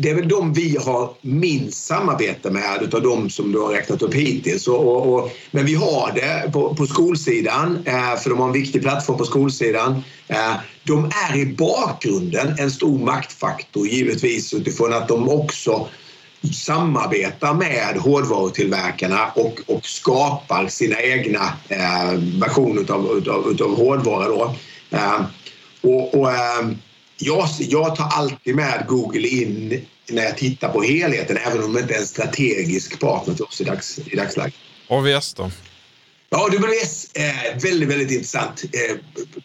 Det 0.03 0.11
är 0.11 0.15
väl 0.15 0.29
de 0.29 0.53
vi 0.53 0.77
har 0.77 1.15
minst 1.21 1.87
samarbete 1.87 2.51
med 2.51 2.83
utav 2.83 3.03
de 3.03 3.31
som 3.31 3.53
du 3.53 3.59
har 3.59 3.69
räknat 3.69 4.03
upp 4.03 4.15
hittills. 4.15 4.69
Och, 4.69 4.87
och, 4.87 5.15
och, 5.15 5.31
men 5.51 5.67
vi 5.67 5.75
har 5.75 6.13
det 6.15 6.53
på, 6.53 6.75
på 6.75 6.87
skolsidan, 6.87 7.79
eh, 7.85 8.17
för 8.17 8.31
de 8.31 8.39
har 8.39 8.47
en 8.47 8.53
viktig 8.53 8.83
plattform 8.83 9.19
på 9.19 9.25
skolsidan. 9.25 10.05
Eh, 10.29 10.55
de 10.85 11.05
är 11.31 11.37
i 11.37 11.47
bakgrunden 11.47 12.55
en 12.59 12.71
stor 12.71 12.99
maktfaktor 12.99 13.87
givetvis 13.87 14.55
utifrån 14.55 14.93
att 14.93 15.09
de 15.09 15.29
också 15.29 15.89
samarbetar 16.53 17.55
med 17.55 17.97
hårdvarutillverkarna 17.99 19.31
och, 19.35 19.61
och 19.67 19.87
skapar 19.87 20.69
sina 20.69 21.01
egna 21.01 21.53
eh, 21.69 22.13
versioner 22.41 22.83
utav, 22.83 23.19
utav, 23.19 23.51
utav 23.51 23.77
hårdvara. 23.77 24.29
Då. 24.29 24.55
Eh, 24.91 25.21
och, 25.81 26.15
och 26.15 26.31
eh, 26.31 26.69
jag, 27.21 27.49
jag 27.59 27.97
tar 27.97 28.05
alltid 28.05 28.55
med 28.55 28.85
Google 28.89 29.29
in 29.29 29.87
när 30.11 30.23
jag 30.23 30.39
tittar 30.39 30.69
på 30.69 30.83
helheten 30.83 31.37
även 31.37 31.65
om 31.65 31.73
det 31.73 31.81
inte 31.81 31.95
är 31.95 31.99
en 31.99 32.07
strategisk 32.07 33.01
partner 33.01 33.35
till 33.35 33.45
oss 33.45 33.61
i, 33.61 33.65
dags, 33.65 33.99
i 33.99 34.17
dagsläget. 34.17 34.55
AVS 34.89 35.35
då? 35.35 35.51
Ja, 36.33 36.47
AWS 36.47 37.11
är 37.15 37.61
väldigt, 37.61 37.89
väldigt 37.89 38.11
intressant. 38.11 38.65
Eh, 38.65 38.97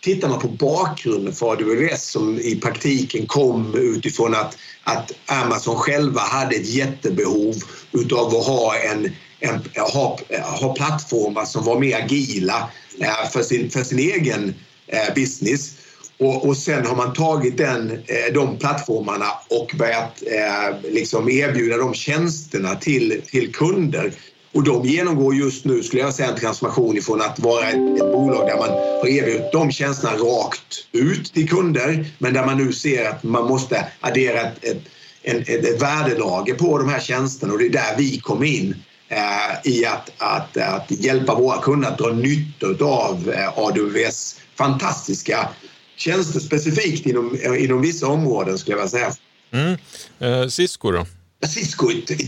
tittar 0.01 0.29
man 0.29 0.39
på 0.39 0.47
bakgrunden 0.47 1.33
för 1.33 1.51
AWS 1.51 2.03
som 2.03 2.39
i 2.39 2.55
praktiken 2.55 3.27
kom 3.27 3.75
utifrån 3.75 4.35
att, 4.35 4.57
att 4.83 5.11
Amazon 5.25 5.75
själva 5.75 6.21
hade 6.21 6.55
ett 6.55 6.69
jättebehov 6.69 7.55
utav 7.91 8.35
att 8.35 8.45
ha, 8.45 8.75
en, 8.75 9.11
en, 9.39 9.63
ha, 9.93 10.19
ha 10.59 10.73
plattformar 10.73 11.45
som 11.45 11.63
var 11.63 11.79
mer 11.79 11.97
agila 11.97 12.69
eh, 12.99 13.29
för 13.31 13.43
sin, 13.43 13.69
för 13.69 13.83
sin 13.83 13.99
egen 13.99 14.53
eh, 14.87 15.13
business. 15.15 15.71
Och, 16.19 16.47
och 16.47 16.57
sen 16.57 16.85
har 16.85 16.95
man 16.95 17.13
tagit 17.13 17.57
den, 17.57 17.91
eh, 17.91 18.33
de 18.33 18.57
plattformarna 18.57 19.25
och 19.49 19.71
börjat 19.77 20.23
eh, 20.25 20.91
liksom 20.91 21.29
erbjuda 21.29 21.77
de 21.77 21.93
tjänsterna 21.93 22.75
till, 22.75 23.21
till 23.27 23.53
kunder. 23.53 24.13
Och 24.53 24.63
de 24.63 24.85
genomgår 24.85 25.35
just 25.35 25.65
nu, 25.65 25.83
skulle 25.83 26.01
jag 26.01 26.13
säga, 26.13 26.29
en 26.29 26.39
transformation 26.39 26.97
ifrån 26.97 27.21
att 27.21 27.39
vara 27.39 27.69
ett, 27.69 28.01
ett 28.01 28.11
bolag 28.11 28.47
där 28.47 28.57
man 28.57 28.69
har 28.69 29.07
erbjudit 29.07 29.51
de 29.51 29.71
tjänsterna 29.71 30.13
rakt 30.17 30.87
ut 30.91 31.33
till 31.33 31.49
kunder, 31.49 32.05
men 32.17 32.33
där 32.33 32.45
man 32.45 32.57
nu 32.57 32.73
ser 32.73 33.09
att 33.09 33.23
man 33.23 33.47
måste 33.47 33.87
addera 33.99 34.41
ett, 34.41 34.63
ett, 34.63 34.81
ett, 35.23 35.49
ett 35.49 35.81
värdelager 35.81 36.53
på 36.53 36.77
de 36.77 36.89
här 36.89 36.99
tjänsterna. 36.99 37.53
Och 37.53 37.59
det 37.59 37.65
är 37.65 37.69
där 37.69 37.95
vi 37.97 38.19
kommer 38.19 38.45
in 38.45 38.75
eh, 39.09 39.71
i 39.71 39.85
att, 39.85 40.11
att, 40.17 40.57
att 40.57 40.91
hjälpa 40.91 41.35
våra 41.35 41.61
kunder 41.61 41.89
att 41.89 41.97
dra 41.97 42.09
nytta 42.09 42.85
av 42.85 43.33
eh, 43.35 43.59
AWS 43.59 44.35
fantastiska 44.57 45.49
tjänster 45.95 46.39
specifikt 46.39 47.05
inom, 47.05 47.37
inom 47.57 47.81
vissa 47.81 48.07
områden 48.07 48.57
skulle 48.57 48.77
jag 48.77 48.83
vilja 48.83 48.89
säga. 48.89 49.15
Mm. 49.51 49.77
Eh, 50.19 50.47
Cisco 50.47 50.91
då? 50.91 51.05
Cisco 51.47 51.91
är 51.91 51.97
ett, 51.97 52.21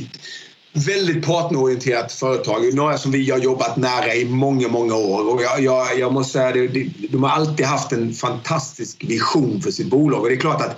väldigt 0.85 1.25
partnerorienterat 1.25 2.11
företag. 2.11 2.73
Några 2.73 2.97
som 2.97 3.11
vi 3.11 3.31
har 3.31 3.37
jobbat 3.37 3.77
nära 3.77 4.15
i 4.15 4.25
många, 4.25 4.67
många 4.67 4.95
år. 4.95 5.33
Och 5.33 5.41
jag, 5.41 5.61
jag, 5.61 5.99
jag 5.99 6.13
måste 6.13 6.33
säga 6.33 6.51
det, 6.51 6.89
de 7.09 7.23
har 7.23 7.29
alltid 7.29 7.65
haft 7.65 7.91
en 7.91 8.13
fantastisk 8.13 9.03
vision 9.03 9.61
för 9.61 9.71
sitt 9.71 9.87
bolag. 9.87 10.21
Och 10.21 10.29
det 10.29 10.35
är 10.35 10.39
klart 10.39 10.61
att 10.61 10.77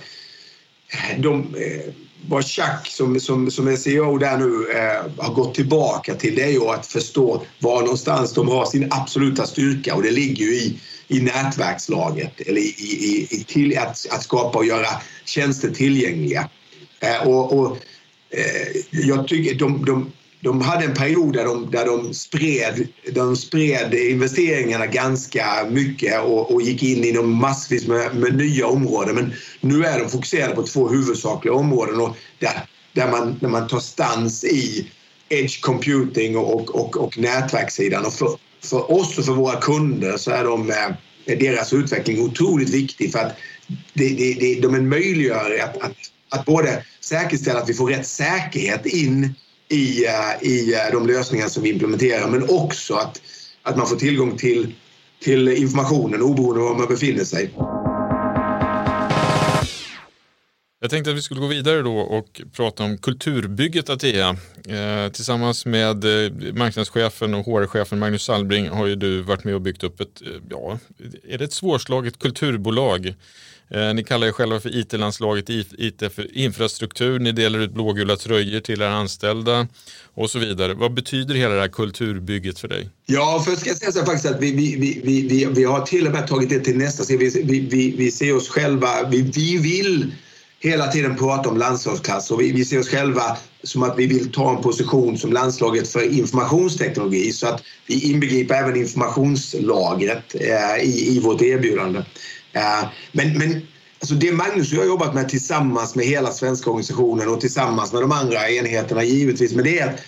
de, 1.17 1.55
eh, 1.55 1.93
vad 2.27 2.45
Chuck 2.45 2.87
som, 2.87 3.19
som, 3.19 3.51
som 3.51 3.67
är 3.67 3.75
CEO 3.75 4.17
där 4.17 4.37
nu 4.37 4.71
eh, 4.71 5.25
har 5.25 5.33
gått 5.33 5.55
tillbaka 5.55 6.15
till 6.15 6.35
det 6.35 6.43
är 6.43 6.51
ju 6.51 6.69
att 6.69 6.85
förstå 6.85 7.41
var 7.59 7.81
någonstans 7.81 8.33
de 8.33 8.47
har 8.47 8.65
sin 8.65 8.87
absoluta 8.91 9.45
styrka 9.45 9.95
och 9.95 10.03
det 10.03 10.11
ligger 10.11 10.45
ju 10.45 10.55
i, 10.55 10.79
i 11.09 11.19
nätverkslaget 11.19 12.41
eller 12.41 12.61
i, 12.61 12.75
i, 12.77 13.27
i 13.31 13.43
till, 13.43 13.77
att, 13.77 14.05
att 14.11 14.23
skapa 14.23 14.57
och 14.57 14.65
göra 14.65 14.87
tjänster 15.25 15.69
tillgängliga. 15.69 16.49
Eh, 16.99 17.27
och, 17.27 17.59
och 17.59 17.77
Eh, 18.31 18.81
jag 18.91 19.27
tycker 19.27 19.55
de, 19.55 19.85
de, 19.85 20.11
de 20.41 20.61
hade 20.61 20.85
en 20.85 20.93
period 20.93 21.33
där 21.33 21.45
de, 21.45 21.71
där 21.71 21.85
de, 21.85 22.13
spred, 22.13 22.87
de 23.13 23.35
spred 23.35 23.93
investeringarna 23.93 24.85
ganska 24.85 25.67
mycket 25.69 26.21
och, 26.21 26.51
och 26.51 26.61
gick 26.61 26.83
in 26.83 27.03
inom 27.03 27.35
massvis 27.35 27.87
med, 27.87 28.15
med, 28.15 28.35
nya 28.35 28.67
områden. 28.67 29.15
Men 29.15 29.33
nu 29.61 29.85
är 29.85 29.99
de 29.99 30.09
fokuserade 30.09 30.55
på 30.55 30.63
två 30.63 30.87
huvudsakliga 30.87 31.53
områden 31.53 32.01
och 32.01 32.15
där, 32.39 32.67
där, 32.93 33.11
man, 33.11 33.37
där 33.41 33.47
man 33.47 33.67
tar 33.67 33.79
stans 33.79 34.43
i 34.43 34.91
edge 35.29 35.61
computing 35.61 36.37
och, 36.37 36.75
och, 36.75 36.97
och 36.97 37.17
nätverkssidan. 37.17 38.05
Och 38.05 38.13
för, 38.13 38.37
för 38.61 38.91
oss 38.91 39.17
och 39.17 39.25
för 39.25 39.33
våra 39.33 39.59
kunder 39.59 40.17
så 40.17 40.31
är 40.31 40.43
de, 40.43 40.69
eh, 40.69 41.37
deras 41.37 41.73
utveckling 41.73 42.21
otroligt 42.21 42.69
viktig 42.69 43.11
för 43.11 43.19
att 43.19 43.37
det, 43.93 44.09
det, 44.09 44.33
det, 44.33 44.61
de 44.61 44.89
möjliggör 44.89 45.59
att, 45.63 45.77
att 45.81 45.95
att 46.29 46.45
både 46.45 46.83
säkerställa 46.99 47.59
att 47.59 47.69
vi 47.69 47.73
får 47.73 47.89
rätt 47.89 48.07
säkerhet 48.07 48.85
in 48.85 49.33
i, 49.69 50.05
eh, 50.05 50.47
i 50.47 50.73
eh, 50.73 50.91
de 50.91 51.07
lösningar 51.07 51.47
som 51.47 51.63
vi 51.63 51.69
implementerar 51.69 52.27
men 52.27 52.49
också 52.49 52.93
att, 52.93 53.21
att 53.63 53.77
man 53.77 53.87
får 53.87 53.95
tillgång 53.95 54.37
till, 54.37 54.73
till 55.19 55.47
informationen 55.47 56.21
oberoende 56.21 56.61
av 56.61 56.69
var 56.69 56.75
man 56.75 56.87
befinner 56.87 57.23
sig. 57.23 57.51
Jag 60.81 60.91
tänkte 60.91 61.11
att 61.11 61.17
vi 61.17 61.21
skulle 61.21 61.39
gå 61.39 61.47
vidare 61.47 61.81
då 61.81 61.97
och 61.97 62.41
prata 62.53 62.83
om 62.83 62.97
kulturbygget 62.97 63.89
Atea. 63.89 64.29
Eh, 64.67 65.11
tillsammans 65.11 65.65
med 65.65 66.05
eh, 66.05 66.31
marknadschefen 66.53 67.33
och 67.33 67.45
HR-chefen 67.45 67.99
Magnus 67.99 68.23
Salbring 68.23 68.69
har 68.69 68.85
ju 68.85 68.95
du 68.95 69.21
varit 69.21 69.43
med 69.43 69.55
och 69.55 69.61
byggt 69.61 69.83
upp 69.83 69.99
ett, 69.99 70.21
eh, 70.21 70.27
ja, 70.49 70.79
är 71.29 71.37
det 71.37 71.43
ett 71.43 71.53
svårslaget 71.53 72.19
kulturbolag 72.19 73.15
Eh, 73.71 73.93
ni 73.93 74.03
kallar 74.03 74.27
er 74.27 74.31
själva 74.31 74.59
för 74.59 74.77
IT-landslaget, 74.77 75.49
IT 75.49 76.03
för 76.15 76.37
infrastruktur, 76.37 77.19
ni 77.19 77.31
delar 77.31 77.59
ut 77.59 77.73
blågula 77.73 78.15
tröjor 78.15 78.59
till 78.59 78.81
era 78.81 78.93
anställda 78.93 79.67
och 80.13 80.29
så 80.29 80.39
vidare. 80.39 80.73
Vad 80.73 80.93
betyder 80.93 81.35
hela 81.35 81.53
det 81.53 81.61
här 81.61 81.67
kulturbygget 81.67 82.59
för 82.59 82.67
dig? 82.67 82.89
Ja, 83.05 83.43
först 83.45 83.59
ska 83.59 83.69
jag 83.69 83.77
säga 83.77 83.91
så 83.91 84.05
faktiskt 84.05 84.25
att 84.25 84.41
vi, 84.41 84.51
vi, 84.51 84.75
vi, 85.03 85.27
vi, 85.27 85.45
vi 85.45 85.63
har 85.63 85.85
till 85.85 86.07
och 86.07 86.13
med 86.13 86.27
tagit 86.27 86.49
det 86.49 86.59
till 86.59 86.77
nästa 86.77 87.03
steg. 87.03 87.19
Vi, 87.19 87.43
vi, 87.43 87.59
vi, 87.59 87.95
vi 87.97 88.11
ser 88.11 88.35
oss 88.35 88.49
själva, 88.49 89.09
vi, 89.09 89.21
vi 89.21 89.57
vill 89.57 90.11
hela 90.59 90.87
tiden 90.87 91.15
prata 91.15 91.49
om 91.49 91.57
landslagsklass 91.57 92.31
och 92.31 92.41
vi, 92.41 92.51
vi 92.51 92.65
ser 92.65 92.79
oss 92.79 92.89
själva 92.89 93.37
som 93.63 93.83
att 93.83 93.97
vi 93.97 94.07
vill 94.07 94.31
ta 94.31 94.55
en 94.55 94.61
position 94.61 95.17
som 95.17 95.33
landslaget 95.33 95.87
för 95.87 96.19
informationsteknologi 96.19 97.31
så 97.31 97.47
att 97.47 97.63
vi 97.87 98.11
inbegriper 98.11 98.55
även 98.55 98.75
informationslagret 98.75 100.35
eh, 100.35 100.83
i, 100.83 101.15
i 101.15 101.19
vårt 101.19 101.41
erbjudande. 101.41 101.99
Eh, 102.53 102.87
men, 103.11 103.37
men 103.37 103.61
alltså 103.99 104.15
det 104.15 104.31
Magnus 104.31 104.71
och 104.71 104.77
jag 104.77 104.81
har 104.81 104.87
jobbat 104.87 105.13
med 105.13 105.29
tillsammans 105.29 105.95
med 105.95 106.05
hela 106.05 106.31
svenska 106.31 106.69
organisationen 106.69 107.29
och 107.29 107.41
tillsammans 107.41 107.93
med 107.93 108.01
de 108.01 108.11
andra 108.11 108.49
enheterna 108.49 109.03
givetvis, 109.03 109.53
men 109.53 109.63
det 109.63 109.79
är 109.79 109.99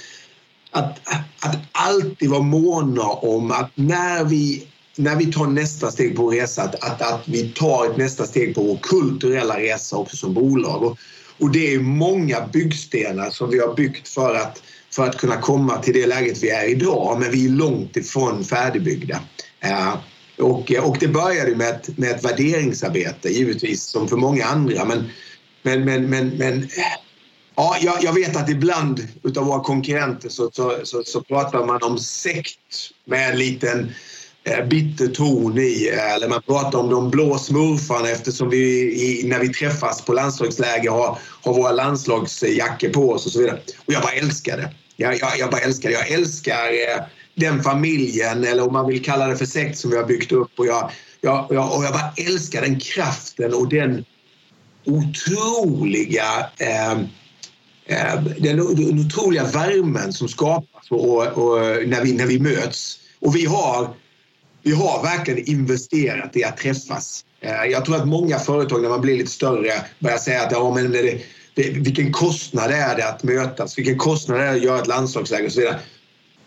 att, 0.72 1.00
att, 1.08 1.46
att 1.46 1.58
alltid 1.72 2.30
vara 2.30 2.42
måna 2.42 3.04
om 3.04 3.52
att 3.52 3.72
när 3.76 4.24
vi 4.24 4.68
när 5.02 5.16
vi 5.16 5.26
tar 5.26 5.48
nästa 5.48 5.92
steg 5.92 6.16
på 6.16 6.30
resa, 6.30 6.62
att, 6.62 6.84
att, 6.84 7.02
att 7.02 7.22
vi 7.26 7.50
tar 7.50 7.86
ett 7.86 7.98
nästa 7.98 8.26
steg 8.26 8.56
på 8.56 8.64
vår 8.64 8.78
kulturella 8.82 9.60
resa 9.60 9.98
också 9.98 10.18
som 10.18 10.34
bolag. 10.34 10.84
Och, 10.84 10.98
och 11.40 11.52
det 11.52 11.74
är 11.74 11.80
många 11.80 12.48
byggstenar 12.48 13.30
som 13.30 13.50
vi 13.50 13.60
har 13.60 13.74
byggt 13.74 14.08
för 14.08 14.36
att, 14.36 14.64
för 14.92 15.08
att 15.08 15.18
kunna 15.18 15.38
komma 15.38 15.78
till 15.78 15.94
det 15.94 16.08
läget 16.08 16.44
vi 16.44 16.50
är 16.50 16.70
idag, 16.70 17.20
men 17.20 17.32
vi 17.32 17.46
är 17.46 17.50
långt 17.50 17.98
ifrån 17.98 18.44
färdigbyggda. 18.44 19.20
Eh, 19.60 19.94
och, 20.38 20.72
och 20.72 20.98
det 21.00 21.08
började 21.08 21.56
med 21.56 21.70
ett, 21.70 21.98
med 21.98 22.12
ett 22.12 22.26
värderingsarbete, 22.26 23.30
givetvis, 23.30 23.84
som 23.84 24.08
för 24.08 24.18
många 24.18 24.46
andra. 24.46 24.86
Men, 24.86 25.10
men, 25.64 25.86
men, 25.86 26.10
men, 26.10 26.30
men 26.30 26.70
ja, 27.56 27.78
jag, 27.82 28.04
jag 28.04 28.14
vet 28.14 28.36
att 28.36 28.50
ibland 28.50 29.08
utav 29.24 29.46
våra 29.46 29.64
konkurrenter 29.64 30.30
så, 30.30 30.50
så, 30.54 30.80
så, 30.84 31.04
så 31.04 31.22
pratar 31.22 31.66
man 31.66 31.84
om 31.84 31.98
sekt 31.98 32.92
med 33.06 33.30
en 33.30 33.40
liten 33.40 33.92
Eh, 34.44 34.66
bitter 34.66 35.08
ton 35.08 35.58
i. 35.58 35.90
Eh, 35.94 36.14
eller 36.14 36.30
man 36.30 36.42
pratar 36.42 36.80
om 36.80 36.90
de 36.90 37.10
blå 37.10 37.38
smurfarna 37.38 38.10
eftersom 38.10 38.50
vi 38.50 39.22
när 39.26 39.40
vi 39.40 39.50
träffas 39.50 40.06
på 40.06 40.14
landslagsläger 40.14 40.92
har, 40.92 41.18
har 41.42 41.54
våra 41.54 41.72
landslagsjackor 41.72 42.90
på 42.90 43.12
oss 43.12 43.26
och 43.26 43.32
så 43.32 43.40
vidare. 43.40 43.60
Och 43.86 43.94
jag 43.94 44.02
bara 44.02 44.12
älskar 44.12 44.58
det. 44.58 44.72
Jag, 44.96 45.20
jag, 45.20 45.40
jag 45.40 45.52
bara 45.52 45.62
älskar 45.62 45.90
det. 45.90 45.96
Jag 45.96 46.12
älskar 46.12 46.66
eh, 46.68 47.04
den 47.36 47.64
familjen 47.64 48.44
eller 48.44 48.68
om 48.68 48.74
man 48.74 48.88
vill 48.88 49.04
kalla 49.04 49.28
det 49.28 49.38
för 49.38 49.46
sekt 49.46 49.78
som 49.78 49.92
vi 49.92 49.98
har 49.98 50.06
byggt 50.06 50.32
upp. 50.32 50.52
Och 50.60 50.66
jag, 50.66 50.92
jag, 51.22 51.48
jag, 51.50 51.78
och 51.78 51.84
jag 51.84 51.94
bara 51.94 52.14
älskar 52.18 52.62
den 52.62 52.80
kraften 52.80 53.54
och 53.54 53.70
den 53.70 54.06
otroliga 54.86 56.50
eh, 56.58 56.92
eh, 57.86 58.24
den, 58.38 58.60
otroliga 58.60 59.44
värmen 59.44 60.14
som 60.14 60.28
skapas 60.28 60.92
och, 60.92 61.28
och, 61.28 61.60
när, 61.88 62.04
vi, 62.04 62.14
när 62.14 62.26
vi 62.26 62.40
möts. 62.40 62.98
Och 63.20 63.36
vi 63.36 63.46
har, 63.46 63.94
vi 64.64 64.72
har 64.72 65.04
verkligen 65.04 65.50
investerat 65.50 66.36
i 66.38 66.44
att 66.44 66.58
träffas. 66.58 67.26
Eh, 67.42 67.66
jag 67.72 67.86
tror 67.86 67.96
att 67.96 68.08
många 68.08 68.40
företag 68.40 68.82
när 68.82 68.90
man 68.90 69.02
blir 69.02 69.18
lite 69.18 69.32
större 69.32 69.74
börjar 70.00 70.18
säga 70.18 70.42
att 70.42 70.52
ja, 70.52 70.74
men 70.76 70.92
det, 70.92 71.22
det, 71.54 71.70
vilken 71.70 72.12
kostnad 72.12 72.72
är 72.72 72.96
det 72.96 73.08
att 73.08 73.24
mötas? 73.24 73.78
Vilken 73.78 73.98
kostnad 73.98 74.40
är 74.40 74.46
det 74.46 74.52
att 74.52 74.64
göra 74.64 74.82
ett 74.82 74.88
landslagsläger 74.88 75.46
och 75.46 75.52
så 75.52 75.60
vidare 75.60 75.80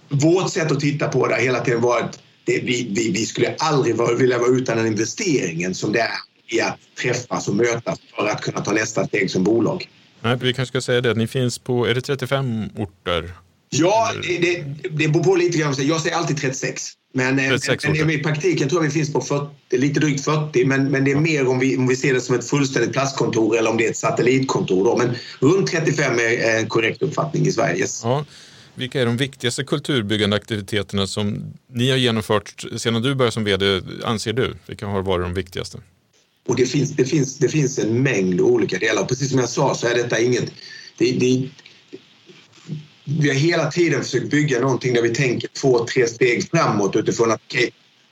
vårt 0.08 0.50
sätt 0.50 0.72
att 0.72 0.80
titta 0.80 1.08
på 1.08 1.26
det 1.26 1.34
har 1.34 1.40
hela 1.40 1.60
tiden 1.60 1.80
varit 1.80 2.18
det, 2.44 2.60
vi, 2.60 2.88
vi, 2.90 3.10
vi 3.10 3.26
skulle 3.26 3.54
aldrig 3.58 3.96
vara, 3.96 4.14
vilja 4.14 4.38
vara 4.38 4.50
utan 4.50 4.76
den 4.76 4.86
investeringen 4.86 5.74
som 5.74 5.92
det 5.92 6.00
är 6.00 6.10
i 6.46 6.60
att 6.60 6.78
träffas 7.02 7.48
och 7.48 7.56
mötas 7.56 7.98
för 8.16 8.26
att 8.26 8.40
kunna 8.40 8.60
ta 8.60 8.72
nästa 8.72 9.06
steg 9.06 9.30
som 9.30 9.44
bolag. 9.44 9.88
Nej, 10.20 10.36
vi 10.40 10.54
kanske 10.54 10.72
ska 10.72 10.80
säga 10.80 11.00
det, 11.00 11.14
ni 11.14 11.26
finns 11.26 11.58
på, 11.58 11.86
är 11.86 11.94
det 11.94 12.00
35 12.00 12.68
orter? 12.76 13.30
Ja, 13.78 14.12
det, 14.22 14.64
det, 14.90 15.08
beror 15.08 15.24
på 15.24 15.34
lite 15.34 15.58
grann. 15.58 15.74
Jag 15.78 16.00
säger 16.00 16.16
alltid 16.16 16.36
36. 16.36 16.92
Men, 17.16 17.36
36 17.36 17.84
men 17.84 18.10
i 18.10 18.18
praktiken 18.18 18.68
tror 18.68 18.82
jag 18.82 18.88
vi 18.88 18.94
finns 18.94 19.12
på 19.12 19.20
40, 19.20 19.76
lite 19.76 20.00
drygt 20.00 20.24
40, 20.24 20.64
men, 20.64 20.90
men 20.90 21.04
det 21.04 21.10
är 21.10 21.16
mer 21.16 21.48
om 21.48 21.58
vi, 21.58 21.76
om 21.76 21.86
vi 21.86 21.96
ser 21.96 22.14
det 22.14 22.20
som 22.20 22.34
ett 22.34 22.48
fullständigt 22.48 22.92
plastkontor 22.92 23.56
eller 23.58 23.70
om 23.70 23.76
det 23.76 23.86
är 23.86 23.90
ett 23.90 23.96
satellitkontor. 23.96 24.84
Då. 24.84 24.96
Men 24.96 25.16
runt 25.38 25.70
35 25.70 26.18
är 26.18 26.58
en 26.58 26.68
korrekt 26.68 27.02
uppfattning 27.02 27.46
i 27.46 27.52
Sverige. 27.52 27.78
Yes. 27.78 28.00
Ja. 28.04 28.24
Vilka 28.74 29.00
är 29.00 29.06
de 29.06 29.16
viktigaste 29.16 29.64
kulturbyggande 29.64 30.36
aktiviteterna 30.36 31.06
som 31.06 31.52
ni 31.72 31.90
har 31.90 31.96
genomfört 31.96 32.64
sedan 32.76 33.02
du 33.02 33.14
började 33.14 33.32
som 33.32 33.44
VD, 33.44 33.80
anser 34.04 34.32
du? 34.32 34.54
Vilka 34.66 34.86
har 34.86 35.02
varit 35.02 35.24
de 35.24 35.34
viktigaste? 35.34 35.78
Och 36.46 36.56
det, 36.56 36.66
finns, 36.66 36.90
det, 36.90 37.04
finns, 37.04 37.38
det 37.38 37.48
finns 37.48 37.78
en 37.78 38.02
mängd 38.02 38.40
olika 38.40 38.78
delar. 38.78 39.04
Precis 39.04 39.30
som 39.30 39.38
jag 39.38 39.48
sa 39.48 39.74
så 39.74 39.86
är 39.86 39.94
detta 39.94 40.20
inget... 40.20 40.52
Det, 40.98 41.12
det, 41.12 41.48
vi 43.04 43.28
har 43.28 43.34
hela 43.34 43.70
tiden 43.70 44.02
försökt 44.02 44.30
bygga 44.30 44.60
någonting 44.60 44.94
där 44.94 45.02
vi 45.02 45.14
tänker 45.14 45.48
två, 45.48 45.86
tre 45.86 46.06
steg 46.06 46.50
framåt 46.50 46.96
utifrån 46.96 47.30
att 47.30 47.40
okay, 47.46 47.70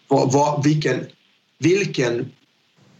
vad, 0.09 0.33
vad, 0.33 0.65
vilken, 0.65 1.07
vilken, 1.59 2.33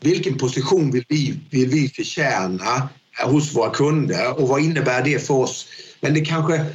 vilken 0.01 0.39
position 0.39 0.91
vill 0.91 1.05
vi, 1.09 1.35
vill 1.51 1.69
vi 1.69 1.89
förtjäna 1.89 2.89
hos 3.25 3.57
våra 3.57 3.71
kunder 3.71 4.41
och 4.41 4.49
vad 4.49 4.63
innebär 4.63 5.05
det 5.05 5.27
för 5.27 5.35
oss? 5.35 5.67
Men 6.01 6.15
det 6.15 6.21
kanske 6.21 6.67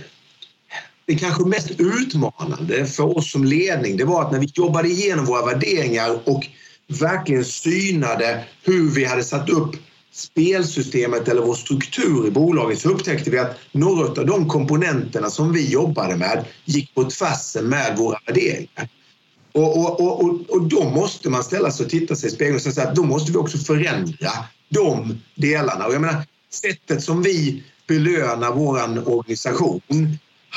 det 1.05 1.15
kanske 1.15 1.45
mest 1.45 1.72
utmanande 1.80 2.86
för 2.86 3.18
oss 3.18 3.32
som 3.32 3.43
ledning 3.43 3.97
det 3.97 4.05
var 4.05 4.26
att 4.26 4.32
när 4.32 4.39
vi 4.39 4.51
jobbade 4.53 4.89
igenom 4.89 5.26
våra 5.26 5.45
värderingar 5.45 6.20
och 6.30 6.47
verkligen 6.88 7.45
synade 7.45 8.43
hur 8.63 8.89
vi 8.89 9.05
hade 9.05 9.24
satt 9.24 9.49
upp 9.49 9.76
spelsystemet 10.12 11.28
eller 11.28 11.41
vår 11.41 11.55
struktur 11.55 12.28
i 12.28 12.32
bolaget 12.32 12.80
så 12.80 12.89
upptäckte 12.89 13.30
vi 13.30 13.39
att 13.39 13.58
några 13.72 14.08
av 14.08 14.26
de 14.26 14.47
komponenterna 14.47 15.30
som 15.30 15.53
vi 15.53 15.72
jobbade 15.72 16.16
med 16.16 16.45
gick 16.66 16.95
på 16.95 17.03
tvärsen 17.03 17.70
med 17.70 17.97
våra 17.97 18.20
värderingar. 18.26 18.89
Och, 19.51 19.78
och, 19.78 20.22
och, 20.22 20.49
och 20.49 20.62
då 20.62 20.89
måste 20.89 21.30
man 21.30 21.43
ställa 21.43 21.72
sig 21.72 21.84
och 21.84 21.89
titta 21.89 22.16
sig 22.16 22.30
i 22.30 22.34
spegeln 22.34 22.55
och 22.55 22.62
säga 22.62 22.88
att 22.88 22.95
då 22.95 23.03
måste 23.03 23.32
vi 23.32 23.38
också 23.38 23.58
förändra 23.58 24.32
de 24.70 25.18
delarna. 25.36 25.86
Och 25.86 25.93
jag 25.93 26.01
menar, 26.01 26.26
sättet 26.51 27.03
som 27.03 27.24
vi 27.24 27.64
belönar 27.88 28.53
vår 28.53 29.10
organisation 29.10 29.82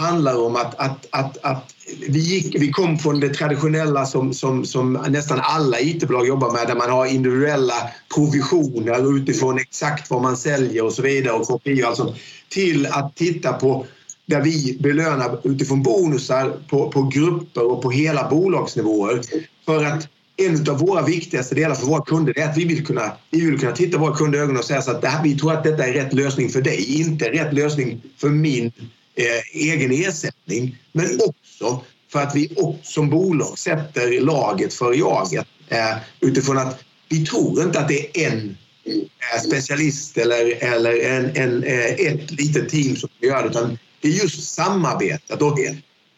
handlar 0.01 0.47
om 0.47 0.57
att, 0.57 0.75
att, 0.75 1.07
att, 1.11 1.39
att 1.43 1.75
vi, 2.09 2.19
gick, 2.19 2.57
vi 2.61 2.71
kom 2.71 2.99
från 2.99 3.21
det 3.21 3.29
traditionella 3.29 4.07
som, 4.07 4.35
som, 4.35 4.65
som 4.65 4.93
nästan 4.93 5.41
alla 5.43 5.81
IT-bolag 5.81 6.27
jobbar 6.27 6.53
med 6.53 6.67
där 6.67 6.75
man 6.75 6.91
har 6.91 7.07
individuella 7.07 7.75
provisioner 8.15 9.17
utifrån 9.17 9.59
exakt 9.59 10.11
vad 10.11 10.23
man 10.23 10.37
säljer 10.37 10.85
och 10.85 10.93
så 10.93 11.03
vidare 11.03 11.35
och 11.35 11.47
kopior 11.47 11.91
och 11.91 11.97
sånt, 11.97 12.17
till 12.49 12.87
att 12.87 13.17
titta 13.17 13.53
på 13.53 13.87
där 14.27 14.41
vi 14.41 14.79
belönar 14.81 15.39
utifrån 15.45 15.83
bonusar 15.83 16.53
på, 16.69 16.91
på 16.91 17.03
grupper 17.03 17.71
och 17.71 17.83
på 17.83 17.91
hela 17.91 18.31
bolagsnivåer. 18.31 19.21
För 19.67 19.85
att 19.85 20.09
en 20.37 20.71
av 20.71 20.79
våra 20.79 21.03
viktigaste 21.03 21.55
delar 21.55 21.75
för 21.75 21.87
våra 21.87 22.05
kunder 22.05 22.39
är 22.39 22.49
att 22.49 22.57
vi 22.57 22.65
vill 22.65 22.87
kunna, 22.87 23.13
vi 23.31 23.41
vill 23.41 23.61
kunna 23.61 23.73
titta 23.73 23.99
våra 23.99 24.15
kunder 24.15 24.39
i 24.39 24.43
ögonen 24.43 24.59
och 24.59 24.65
säga 24.65 24.83
så 24.83 24.91
att 24.91 25.03
det 25.03 25.09
här, 25.09 25.23
vi 25.23 25.39
tror 25.39 25.53
att 25.53 25.65
detta 25.65 25.87
är 25.87 25.93
rätt 25.93 26.13
lösning 26.13 26.49
för 26.49 26.63
dig, 26.63 27.01
inte 27.01 27.25
rätt 27.25 27.53
lösning 27.53 28.03
för 28.17 28.29
min 28.29 28.73
Eh, 29.15 29.63
egen 29.63 29.93
ersättning. 29.93 30.79
Men 30.93 31.21
också 31.25 31.85
för 32.13 32.23
att 32.23 32.37
vi 32.37 32.57
som 32.83 33.11
bolag 33.11 33.59
sätter 33.59 34.21
laget 34.21 34.75
för 34.75 34.93
jaget 34.93 35.47
eh, 35.69 35.97
utifrån 36.21 36.59
att 36.59 36.85
vi 37.09 37.27
tror 37.27 37.63
inte 37.63 37.81
att 37.81 37.89
det 37.89 38.25
är 38.25 38.33
en 38.33 38.57
eh, 38.85 39.43
specialist 39.43 40.19
eller, 40.19 40.65
eller 40.65 41.05
en, 41.05 41.37
en, 41.37 41.65
eh, 41.65 41.85
ett 41.85 42.31
litet 42.31 42.69
team 42.69 42.97
som 42.97 43.09
gör 43.21 43.43
det 43.43 43.49
utan 43.49 43.79
det 44.01 44.09
är 44.09 44.13
just 44.13 44.55
samarbetet. 44.55 45.43
Och 45.43 45.59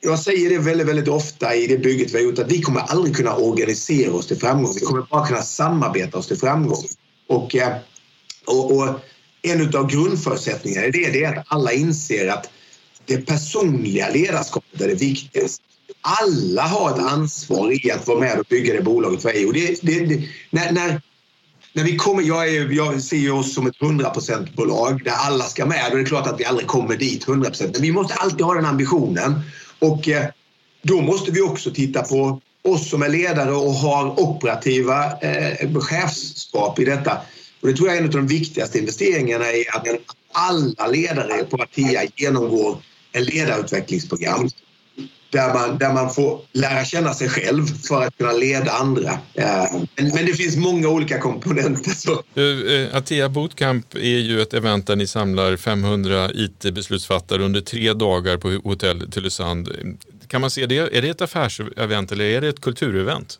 jag 0.00 0.18
säger 0.18 0.50
det 0.50 0.58
väldigt, 0.58 0.88
väldigt 0.88 1.08
ofta 1.08 1.54
i 1.54 1.66
det 1.66 1.78
bygget 1.78 2.10
vi 2.10 2.18
har 2.18 2.24
gjort 2.24 2.38
att 2.38 2.52
vi 2.52 2.62
kommer 2.62 2.80
aldrig 2.80 3.16
kunna 3.16 3.36
organisera 3.36 4.12
oss 4.12 4.26
till 4.26 4.36
framgång. 4.36 4.74
Vi 4.74 4.80
kommer 4.80 5.02
bara 5.10 5.26
kunna 5.26 5.42
samarbeta 5.42 6.18
oss 6.18 6.26
till 6.26 6.38
framgång. 6.38 6.84
Och, 7.28 7.56
eh, 7.56 7.76
och, 8.46 8.76
och 8.76 8.88
en 9.42 9.76
av 9.76 9.90
grundförutsättningarna 9.90 10.86
i 10.86 10.90
det, 10.90 11.10
det 11.10 11.24
är 11.24 11.38
att 11.38 11.44
alla 11.48 11.72
inser 11.72 12.28
att 12.28 12.50
det 13.06 13.26
personliga 13.26 14.08
ledarskapet 14.08 14.80
är 14.80 14.88
det 14.88 14.94
viktigaste. 14.94 15.64
Alla 16.00 16.62
har 16.62 16.90
ett 16.90 17.12
ansvar 17.12 17.86
i 17.86 17.90
att 17.90 18.06
vara 18.06 18.20
med 18.20 18.38
och 18.38 18.46
bygga 18.48 18.74
det 18.74 18.82
bolaget 18.82 19.24
vi 19.24 19.42
är. 19.42 19.52
Det, 19.52 19.82
det, 19.82 20.06
det, 20.06 20.28
när, 20.50 20.72
när, 20.72 21.02
när 21.72 21.84
vi 21.84 21.96
kommer, 21.96 22.22
jag, 22.22 22.48
är, 22.48 22.70
jag 22.70 23.02
ser 23.02 23.32
oss 23.32 23.54
som 23.54 23.66
ett 23.66 23.78
100% 23.78 24.56
bolag 24.56 25.04
där 25.04 25.12
alla 25.12 25.44
ska 25.44 25.66
med 25.66 25.90
och 25.90 25.96
det 25.96 26.02
är 26.02 26.06
klart 26.06 26.26
att 26.26 26.40
vi 26.40 26.44
aldrig 26.44 26.68
kommer 26.68 26.96
dit 26.96 27.26
100% 27.26 27.70
men 27.72 27.82
vi 27.82 27.92
måste 27.92 28.14
alltid 28.14 28.40
ha 28.40 28.54
den 28.54 28.66
ambitionen. 28.66 29.40
Och 29.78 30.08
eh, 30.08 30.26
då 30.82 31.00
måste 31.00 31.30
vi 31.30 31.40
också 31.40 31.70
titta 31.70 32.02
på 32.02 32.40
oss 32.64 32.90
som 32.90 33.02
är 33.02 33.08
ledare 33.08 33.52
och 33.52 33.72
har 33.72 34.20
operativa 34.20 35.12
eh, 35.20 35.78
chefskap 35.80 36.78
i 36.78 36.84
detta. 36.84 37.18
Och 37.60 37.68
det 37.68 37.74
tror 37.74 37.88
jag 37.88 37.96
är 37.96 38.00
en 38.00 38.06
av 38.06 38.12
de 38.12 38.26
viktigaste 38.26 38.78
investeringarna 38.78 39.44
är 39.44 39.76
att 39.76 39.86
alla 40.32 40.86
ledare 40.86 41.44
på 41.44 41.62
Atea 41.62 42.02
genomgår 42.16 42.76
ledarutvecklingsprogram 43.20 44.48
där 45.32 45.54
man, 45.54 45.78
där 45.78 45.92
man 45.92 46.10
får 46.10 46.40
lära 46.52 46.84
känna 46.84 47.14
sig 47.14 47.28
själv 47.28 47.66
för 47.66 48.02
att 48.02 48.18
kunna 48.18 48.32
leda 48.32 48.72
andra. 48.72 49.10
Eh, 49.34 49.46
men, 49.96 50.08
men 50.14 50.26
det 50.26 50.34
finns 50.34 50.56
många 50.56 50.88
olika 50.88 51.18
komponenter. 51.18 51.90
Så. 51.90 52.22
Uh, 52.40 52.96
Atea 52.96 53.28
Bootcamp 53.28 53.94
är 53.94 54.18
ju 54.18 54.42
ett 54.42 54.54
event 54.54 54.86
där 54.86 54.96
ni 54.96 55.06
samlar 55.06 55.56
500 55.56 56.30
IT-beslutsfattare 56.34 57.42
under 57.42 57.60
tre 57.60 57.92
dagar 57.92 58.36
på 58.36 58.68
hotell 58.68 59.10
Tylösand. 59.10 59.68
Kan 60.28 60.40
man 60.40 60.50
se 60.50 60.66
det? 60.66 60.96
Är 60.96 61.02
det 61.02 61.08
ett 61.08 61.22
affärsevent 61.22 62.12
eller 62.12 62.24
är 62.24 62.40
det 62.40 62.48
ett 62.48 62.60
kulturevent? 62.60 63.38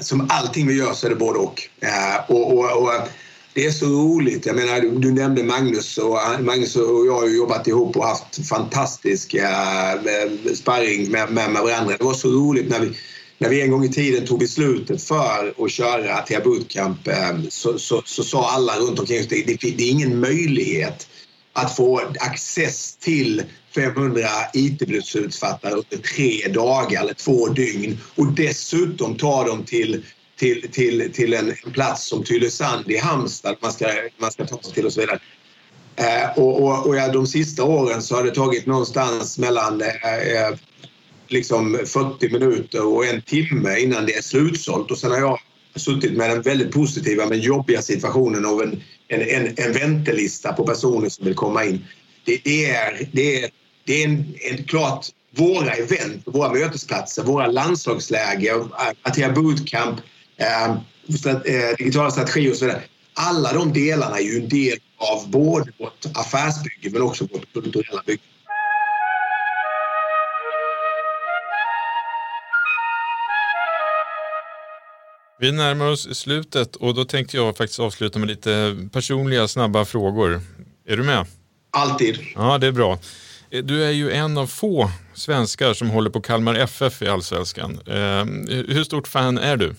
Som 0.00 0.26
allting 0.30 0.66
vi 0.66 0.74
gör 0.74 0.92
så 0.92 1.06
är 1.06 1.10
det 1.10 1.16
både 1.16 1.38
och. 1.38 1.62
Uh, 1.82 2.30
och, 2.30 2.58
och, 2.58 2.82
och 2.82 3.08
det 3.54 3.66
är 3.66 3.70
så 3.70 3.86
roligt. 3.86 4.46
Jag 4.46 4.56
menar, 4.56 4.80
du 4.80 5.12
nämnde 5.12 5.42
Magnus 5.42 5.98
och 5.98 6.18
Magnus 6.40 6.76
och 6.76 7.06
jag 7.06 7.20
har 7.20 7.28
jobbat 7.28 7.66
ihop 7.66 7.96
och 7.96 8.06
haft 8.06 8.48
fantastiska 8.48 9.48
eh, 9.92 10.54
sparring 10.54 11.10
med, 11.10 11.32
med, 11.32 11.50
med 11.50 11.62
varandra. 11.62 11.96
Det 11.98 12.04
var 12.04 12.14
så 12.14 12.28
roligt 12.28 12.68
när 12.68 12.80
vi, 12.80 12.96
när 13.38 13.48
vi 13.48 13.62
en 13.62 13.70
gång 13.70 13.84
i 13.84 13.92
tiden 13.92 14.26
tog 14.26 14.38
beslutet 14.38 15.02
för 15.02 15.54
att 15.64 15.70
köra 15.70 16.14
Atea 16.14 16.40
Bootcamp 16.40 17.08
eh, 17.08 17.38
så, 17.48 17.78
så, 17.78 18.02
så, 18.04 18.22
sa 18.24 18.50
alla 18.50 18.78
runt 18.78 18.98
omkring 18.98 19.20
oss 19.20 19.28
det, 19.28 19.42
det, 19.46 19.56
det 19.76 19.84
är 19.84 19.90
ingen 19.90 20.20
möjlighet 20.20 21.08
att 21.52 21.76
få 21.76 22.00
access 22.20 22.96
till 22.96 23.42
500 23.74 24.28
IT-beslutsfattare 24.54 25.72
under 25.72 26.08
tre 26.14 26.48
dagar 26.48 27.02
eller 27.02 27.14
två 27.14 27.48
dygn 27.48 27.98
och 28.14 28.32
dessutom 28.32 29.16
ta 29.16 29.44
dem 29.44 29.64
till 29.64 30.04
till, 30.42 30.70
till, 30.70 31.12
till 31.12 31.34
en, 31.34 31.54
en 31.64 31.72
plats 31.72 32.08
som 32.08 32.24
Tylösand 32.24 32.90
i 32.90 32.98
Halmstad 32.98 33.56
man 33.60 33.72
ska, 33.72 33.86
man 34.18 34.32
ska 34.32 34.46
ta 34.46 34.62
sig 34.62 34.74
till 34.74 34.86
och 34.86 34.92
så 34.92 35.00
vidare. 35.00 35.18
Eh, 35.96 36.38
och, 36.38 36.62
och, 36.62 36.86
och 36.86 36.96
ja, 36.96 37.12
de 37.12 37.26
sista 37.26 37.64
åren 37.64 38.02
så 38.02 38.16
har 38.16 38.24
det 38.24 38.34
tagit 38.34 38.66
någonstans 38.66 39.38
mellan 39.38 39.80
eh, 39.80 39.88
eh 39.88 40.54
liksom 41.28 41.78
40 41.86 42.32
minuter 42.32 42.86
och 42.86 43.06
en 43.06 43.22
timme 43.22 43.78
innan 43.78 44.06
det 44.06 44.14
är 44.14 44.22
slutsålt. 44.22 44.90
Och 44.90 44.98
sen 44.98 45.10
har 45.10 45.18
jag 45.18 45.38
suttit 45.76 46.12
med 46.12 46.30
den 46.30 46.42
väldigt 46.42 46.72
positiva 46.72 47.26
men 47.26 47.40
jobbiga 47.40 47.82
situationen 47.82 48.46
av 48.46 48.62
en, 48.62 48.82
en, 49.08 49.20
en, 49.20 49.54
en 49.56 49.72
väntelista 49.72 50.52
på 50.52 50.66
personer 50.66 51.08
som 51.08 51.24
vill 51.24 51.34
komma 51.34 51.64
in. 51.64 51.84
Det, 52.24 52.40
det 52.44 52.70
är, 52.70 53.08
det 53.12 53.44
är, 53.44 53.50
det 53.84 54.02
är 54.02 54.08
en, 54.08 54.34
en 54.50 54.64
klart 54.64 55.06
våra 55.36 55.70
event, 55.70 56.22
våra 56.24 56.52
mötesplatser, 56.52 57.22
våra 57.22 57.46
landslagsläger, 57.46 58.66
Atea 59.02 59.32
Bootcamp, 59.32 60.00
digitala 61.78 62.10
strategier 62.10 62.50
och 62.50 62.56
så 62.56 62.64
vidare. 62.64 62.82
Alla 63.14 63.52
de 63.52 63.72
delarna 63.72 64.18
är 64.18 64.22
ju 64.22 64.36
en 64.36 64.48
del 64.48 64.78
av 64.96 65.30
både 65.30 65.72
vårt 65.78 66.06
affärsbygge 66.14 66.90
men 66.90 67.02
också 67.02 67.24
vårt 67.32 67.52
kulturella 67.52 68.02
bygge. 68.06 68.22
Vi 75.42 75.52
närmar 75.52 75.86
oss 75.90 76.14
slutet 76.18 76.76
och 76.76 76.94
då 76.94 77.04
tänkte 77.04 77.36
jag 77.36 77.56
faktiskt 77.56 77.80
avsluta 77.80 78.18
med 78.18 78.28
lite 78.28 78.76
personliga 78.92 79.48
snabba 79.48 79.84
frågor. 79.84 80.40
Är 80.88 80.96
du 80.96 81.02
med? 81.02 81.26
Alltid. 81.70 82.18
Ja, 82.34 82.58
det 82.58 82.66
är 82.66 82.72
bra. 82.72 82.98
Du 83.50 83.84
är 83.84 83.90
ju 83.90 84.10
en 84.10 84.38
av 84.38 84.46
få 84.46 84.90
svenskar 85.14 85.74
som 85.74 85.90
håller 85.90 86.10
på 86.10 86.20
Kalmar 86.20 86.54
FF 86.54 87.02
i 87.02 87.08
Allsvenskan. 87.08 87.80
Eh, 87.86 88.24
hur 88.74 88.84
stort 88.84 89.08
fan 89.08 89.38
är 89.38 89.56
du? 89.56 89.74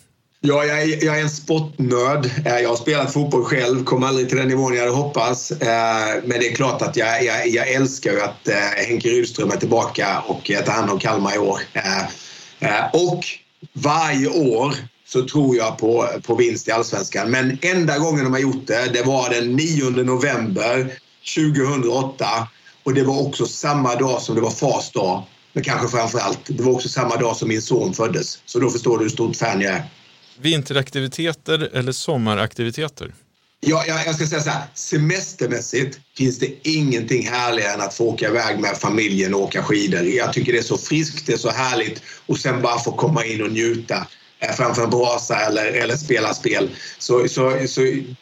Ja, 0.45 0.65
jag 0.65 0.81
är, 0.81 1.05
jag 1.05 1.17
är 1.17 1.21
en 1.21 1.29
sportnörd. 1.29 2.25
Eh, 2.45 2.59
jag 2.59 2.69
har 2.69 2.75
spelat 2.75 3.13
fotboll 3.13 3.43
själv, 3.43 3.83
kom 3.83 4.03
aldrig 4.03 4.29
till 4.29 4.37
den 4.37 4.47
nivån 4.47 4.73
jag 4.73 4.79
hade 4.79 4.95
hoppats. 4.95 5.51
Eh, 5.51 6.23
men 6.23 6.39
det 6.39 6.51
är 6.51 6.55
klart 6.55 6.81
att 6.81 6.95
jag, 6.95 7.23
jag, 7.23 7.47
jag 7.47 7.71
älskar 7.71 8.11
ju 8.11 8.21
att 8.21 8.47
eh, 8.47 8.55
Henke 8.87 9.09
Rydström 9.09 9.51
är 9.51 9.57
tillbaka 9.57 10.23
och 10.27 10.51
tar 10.65 10.73
hand 10.73 10.91
om 10.91 10.99
Kalmar 10.99 11.35
i 11.35 11.37
år. 11.37 11.59
Och 12.93 13.25
varje 13.73 14.27
år 14.27 14.75
så 15.07 15.27
tror 15.27 15.55
jag 15.55 15.77
på, 15.77 16.07
på 16.23 16.35
vinst 16.35 16.67
i 16.67 16.71
Allsvenskan. 16.71 17.31
Men 17.31 17.57
enda 17.61 17.97
gången 17.97 18.23
de 18.23 18.33
har 18.33 18.39
gjort 18.39 18.67
det, 18.67 18.93
det 18.93 19.03
var 19.03 19.29
den 19.29 19.55
9 19.55 19.89
november 19.89 20.93
2008. 21.35 22.25
Och 22.83 22.93
det 22.93 23.03
var 23.03 23.27
också 23.27 23.45
samma 23.45 23.95
dag 23.95 24.21
som 24.21 24.35
det 24.35 24.41
var 24.41 24.51
fars 24.51 24.91
dag. 24.91 25.23
Men 25.53 25.63
kanske 25.63 25.97
framför 25.97 26.19
allt, 26.19 26.39
det 26.45 26.63
var 26.63 26.71
också 26.71 26.89
samma 26.89 27.15
dag 27.15 27.35
som 27.35 27.47
min 27.47 27.61
son 27.61 27.93
föddes. 27.93 28.39
Så 28.45 28.59
då 28.59 28.69
förstår 28.69 28.97
du 28.97 29.03
hur 29.03 29.09
stort 29.09 29.35
fan 29.35 29.61
jag 29.61 29.73
är. 29.73 29.83
Vinteraktiviteter 30.41 31.69
eller 31.73 31.91
sommaraktiviteter? 31.91 33.13
Ja, 33.59 33.85
jag 33.87 34.15
ska 34.15 34.27
säga 34.27 34.41
så 34.41 34.49
här, 34.49 34.63
semestermässigt 34.73 35.99
finns 36.17 36.39
det 36.39 36.67
ingenting 36.67 37.27
härligare 37.27 37.73
än 37.73 37.81
att 37.81 37.93
få 37.93 38.09
åka 38.09 38.27
iväg 38.27 38.59
med 38.59 38.77
familjen 38.77 39.33
och 39.33 39.41
åka 39.41 39.63
skidor. 39.63 40.03
Jag 40.03 40.33
tycker 40.33 40.53
det 40.53 40.59
är 40.59 40.63
så 40.63 40.77
friskt, 40.77 41.25
det 41.25 41.33
är 41.33 41.37
så 41.37 41.49
härligt 41.49 42.01
och 42.25 42.37
sen 42.37 42.61
bara 42.61 42.79
få 42.79 42.91
komma 42.91 43.25
in 43.25 43.41
och 43.41 43.51
njuta 43.51 44.07
eh, 44.39 44.51
framför 44.51 44.83
en 44.83 44.89
brasa 44.89 45.39
eller, 45.39 45.65
eller 45.65 45.95
spela 45.95 46.33
spel. 46.33 46.69
Så, 46.99 47.27
så, 47.27 47.67
så 47.67 47.81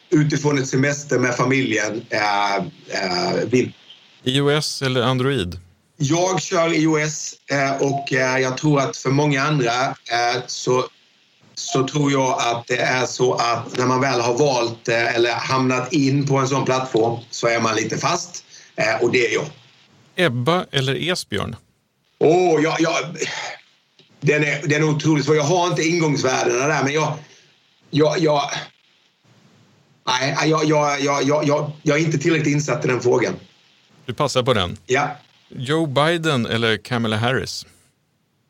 utifrån 0.09 0.57
ett 0.57 0.67
semester 0.67 1.19
med 1.19 1.35
familjen, 1.35 2.05
äh, 2.09 2.55
äh, 2.55 3.33
vinter. 3.45 3.75
iOS 4.23 4.81
eller 4.81 5.01
Android? 5.01 5.59
jag 6.01 6.41
kör 6.41 6.73
iOS 6.73 7.33
eh, 7.51 7.81
och 7.81 8.13
eh, 8.13 8.37
jag 8.37 8.57
tror 8.57 8.79
att 8.79 8.97
för 8.97 9.09
många 9.09 9.43
andra 9.43 9.85
eh, 9.85 10.41
så, 10.47 10.85
så 11.55 11.87
tror 11.87 12.11
jag 12.11 12.39
att 12.39 12.67
det 12.67 12.77
är 12.77 13.05
så 13.05 13.33
att 13.33 13.77
när 13.77 13.85
man 13.85 14.01
väl 14.01 14.21
har 14.21 14.37
valt 14.37 14.87
eller 14.87 15.31
hamnat 15.31 15.93
in 15.93 16.27
på 16.27 16.37
en 16.37 16.47
sån 16.47 16.65
plattform 16.65 17.19
så 17.29 17.47
är 17.47 17.61
man 17.61 17.75
lite 17.75 17.97
fast 17.97 18.43
och 19.01 19.11
det 19.11 19.27
är 19.27 19.33
jag. 19.33 19.45
Ebba 20.15 20.65
eller 20.71 21.11
Esbjörn? 21.11 21.55
Åh, 22.19 22.55
oh, 22.55 22.63
jag, 22.63 22.75
jag, 22.81 22.93
den, 24.19 24.43
är, 24.43 24.67
den 24.67 24.83
är 24.83 24.89
otroligt 24.89 25.25
svår. 25.25 25.35
Jag 25.35 25.43
har 25.43 25.67
inte 25.67 25.83
ingångsvärdena 25.83 26.67
där 26.67 26.83
men 26.83 26.93
jag... 26.93 27.13
jag, 27.89 28.19
jag 28.19 28.51
nej, 30.07 30.49
jag, 30.49 30.65
jag, 30.65 31.01
jag, 31.01 31.23
jag, 31.47 31.71
jag 31.81 31.99
är 31.99 32.01
inte 32.01 32.17
tillräckligt 32.17 32.53
insatt 32.53 32.85
i 32.85 32.87
den 32.87 33.01
frågan. 33.01 33.33
Du 34.05 34.13
passar 34.13 34.43
på 34.43 34.53
den? 34.53 34.77
Ja. 34.85 35.17
Joe 35.49 35.85
Biden 35.85 36.45
eller 36.45 36.77
Kamala 36.77 37.17
Harris? 37.17 37.65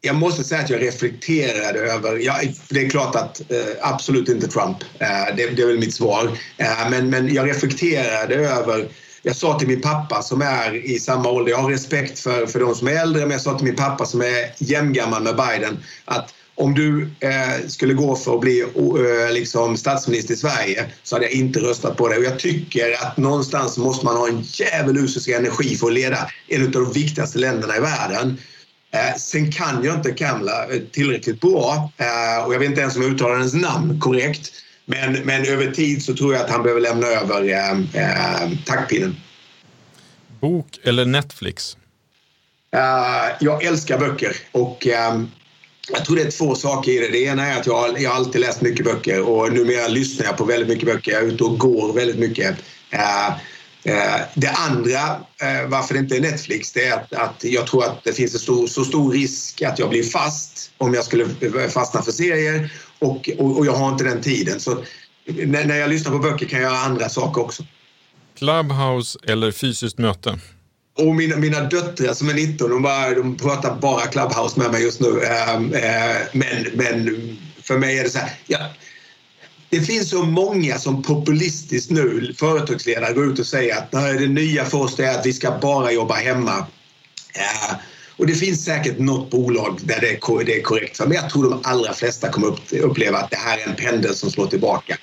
Jag 0.04 0.16
måste 0.16 0.44
säga 0.44 0.62
att 0.62 0.70
jag 0.70 0.82
reflekterade 0.82 1.80
över... 1.80 2.18
Ja, 2.18 2.36
det 2.70 2.86
är 2.86 2.90
klart 2.90 3.16
att 3.16 3.52
eh, 3.52 3.58
absolut 3.82 4.30
inte 4.30 4.48
Trump. 4.48 4.78
Eh, 5.00 5.36
det, 5.38 5.48
det, 5.48 5.62
är 5.62 5.68
väl 5.68 5.80
mitt 5.80 5.94
svar. 5.94 6.38
Eh, 6.58 6.90
men, 6.90 7.10
men 7.10 7.34
jag 7.34 7.50
reflekterade 7.50 8.36
över... 8.36 8.88
Jag 9.24 9.36
sa 9.36 9.60
till 9.60 9.68
min 9.68 9.82
pappa 9.82 10.22
som 10.22 10.42
är 10.42 10.76
i 10.76 11.00
samma 11.00 11.30
ålder, 11.30 11.52
jag 11.52 11.58
har 11.58 11.70
respekt 11.70 12.20
för, 12.20 12.46
för 12.46 12.60
de 12.60 12.76
som 12.76 12.88
är 12.88 12.92
äldre, 12.92 13.22
men 13.22 13.32
jag 13.32 13.42
sa 13.42 13.58
till 13.58 13.68
min 13.68 13.76
pappa 13.76 14.06
som 14.06 14.22
är 14.22 14.54
jämngammal 14.58 15.24
med 15.24 15.36
Biden 15.36 15.80
att 16.06 16.34
om 16.56 16.74
du 16.74 17.10
eh, 17.20 17.68
skulle 17.68 17.94
gå 17.94 18.16
för 18.16 18.34
att 18.34 18.42
bli 18.42 18.62
eh, 18.62 19.34
liksom 19.34 19.78
statsminister 19.78 20.34
i 20.34 20.38
Sverige 20.38 20.86
så 21.04 21.16
hade 21.16 21.26
jag 21.26 21.34
inte 21.34 21.60
röstat 21.60 21.98
på 21.98 22.08
dig. 22.08 22.18
Och 22.18 22.24
jag 22.24 22.40
tycker 22.40 23.06
att 23.06 23.18
någonstans 23.18 23.78
måste 23.78 24.06
man 24.06 24.18
ha 24.18 24.28
en 24.28 24.42
djävulusisk 24.42 25.30
energi 25.30 25.76
för 25.76 25.88
att 25.88 25.94
leda 25.94 26.18
en 26.48 26.66
av 26.66 26.72
de 26.72 26.92
viktigaste 26.92 27.40
länderna 27.40 27.78
i 27.78 27.80
världen. 27.80 28.38
Eh, 28.94 29.16
sen 29.18 29.52
kan 29.52 29.84
jag 29.84 29.96
inte 29.96 30.12
Kamala 30.12 30.66
eh, 30.66 30.82
tillräckligt 30.92 31.42
bra 31.42 31.92
eh, 31.98 32.46
och 32.46 32.54
jag 32.54 32.60
vet 32.60 32.70
inte 32.70 32.82
ens 32.82 32.96
om 32.96 33.02
jag 33.02 33.12
uttalar 33.12 33.36
hennes 33.36 33.54
namn 33.54 34.00
korrekt. 34.00 34.52
Men, 34.86 35.14
men 35.14 35.46
över 35.46 35.72
tid 35.72 36.04
så 36.04 36.16
tror 36.16 36.34
jag 36.34 36.44
att 36.44 36.50
han 36.50 36.64
behöver 36.64 36.82
lämna 36.82 37.08
över 37.08 37.50
eh, 37.50 37.72
eh, 37.72 38.50
taktpinnen. 38.66 39.16
Bok 40.40 40.80
eller 40.84 41.06
Netflix? 41.06 41.78
jag 43.40 43.64
älskar 43.64 44.00
böcker 44.00 44.36
och 44.52 44.88
jag 45.92 46.06
tror 46.06 46.16
det 46.16 46.22
är 46.22 46.32
två 46.32 46.56
saker 46.56 46.92
i 46.92 46.98
det. 47.00 47.08
Det 47.08 47.24
ena 47.24 47.46
är 47.46 47.60
att 47.60 47.68
jag, 47.68 48.02
jag 48.02 48.10
har 48.10 48.18
alltid 48.18 48.42
läst 48.42 48.62
mycket 48.62 48.86
böcker 48.86 49.22
och 49.22 49.54
numera 49.54 49.88
lyssnar 49.88 50.26
jag 50.26 50.38
på 50.38 50.46
väldigt 50.46 50.70
mycket 50.70 50.86
böcker. 50.86 51.12
Jag 51.12 51.22
är 51.24 51.28
ute 51.28 51.44
och 51.44 51.58
går 51.58 51.94
väldigt 51.94 52.20
mycket. 52.20 52.56
Uh, 52.94 53.38
det 54.34 54.50
andra, 54.50 55.16
uh, 55.16 55.68
varför 55.70 55.94
det 55.94 56.00
inte 56.00 56.18
är 56.18 56.22
Netflix, 56.22 56.72
det 56.72 56.86
är 56.86 56.94
att, 56.94 57.14
att 57.14 57.44
jag 57.44 57.68
tror 57.68 57.86
att 57.86 58.04
det 58.04 58.14
finns 58.14 58.34
en 58.34 58.40
stor, 58.40 58.68
så 58.68 58.84
stor 58.84 59.12
risk 59.12 59.62
att 59.62 59.80
jag 59.80 59.90
blir 59.90 60.04
fast 60.04 60.72
om 60.78 60.94
jag 60.94 61.06
skulle 61.06 61.26
fastna 61.70 62.02
för 62.02 62.12
serier 62.12 62.74
och, 63.00 63.30
och, 63.38 63.58
och 63.58 63.66
jag 63.66 63.74
har 63.74 63.90
inte 63.90 64.04
den 64.04 64.22
tiden. 64.22 64.60
Så 64.60 64.84
när, 65.26 65.66
när 65.66 65.76
jag 65.76 65.90
lyssnar 65.90 66.12
på 66.12 66.20
böcker 66.20 66.46
kan 66.46 66.62
jag 66.62 66.72
göra 66.72 66.82
andra 66.82 67.10
saker 67.10 67.42
också. 67.42 67.64
Clubhouse 68.38 69.20
eller 69.28 69.52
fysiskt 69.52 69.98
möte? 69.98 70.40
Och 70.98 71.16
mina, 71.16 71.36
mina 71.36 71.62
döttrar 71.62 72.14
som 72.14 72.30
är 72.30 72.34
19, 72.34 72.70
de, 72.70 72.82
bara, 72.82 73.10
de 73.10 73.38
pratar 73.38 73.76
bara 73.76 74.08
Clubhouse 74.08 74.60
med 74.60 74.72
mig 74.72 74.84
just 74.84 75.00
nu. 75.00 75.22
Men, 76.32 76.66
men 76.74 77.38
för 77.62 77.78
mig 77.78 78.00
är 78.00 78.04
det 78.04 78.10
så 78.10 78.20
här. 78.20 78.32
Ja, 78.48 78.60
det 79.72 79.82
finns 79.82 80.10
så 80.10 80.24
många 80.24 80.78
som 80.78 81.04
populistiskt 81.04 81.92
nu, 81.92 82.34
företagsledare, 82.40 83.14
går 83.14 83.32
ut 83.32 83.40
och 83.40 83.46
säger 83.46 83.78
att 83.78 83.92
Nej, 83.94 84.18
det 84.18 84.28
nya 84.28 84.66
för 84.66 84.78
oss 84.78 85.00
är 85.00 85.20
att 85.20 85.26
vi 85.26 85.34
ska 85.34 85.52
bara 85.62 85.92
jobba 85.92 86.14
hemma. 86.14 86.58
Äh, 87.34 87.76
och 88.18 88.28
det 88.28 88.34
finns 88.34 88.66
säkert 88.66 89.00
något 89.00 89.30
bolag 89.30 89.80
där 89.84 90.00
det 90.02 90.10
är, 90.10 90.46
det 90.46 90.58
är 90.58 90.62
korrekt. 90.62 91.00
Men 91.00 91.12
jag 91.12 91.30
tror 91.30 91.50
de 91.50 91.62
allra 91.64 91.94
flesta 91.94 92.30
kommer 92.30 92.56
uppleva 92.82 93.18
att 93.18 93.30
det 93.30 93.38
här 93.38 93.58
är 93.58 93.70
en 93.70 93.76
pendel 93.76 94.16
som 94.16 94.32
slår 94.32 94.48
tillbaka. 94.48 94.98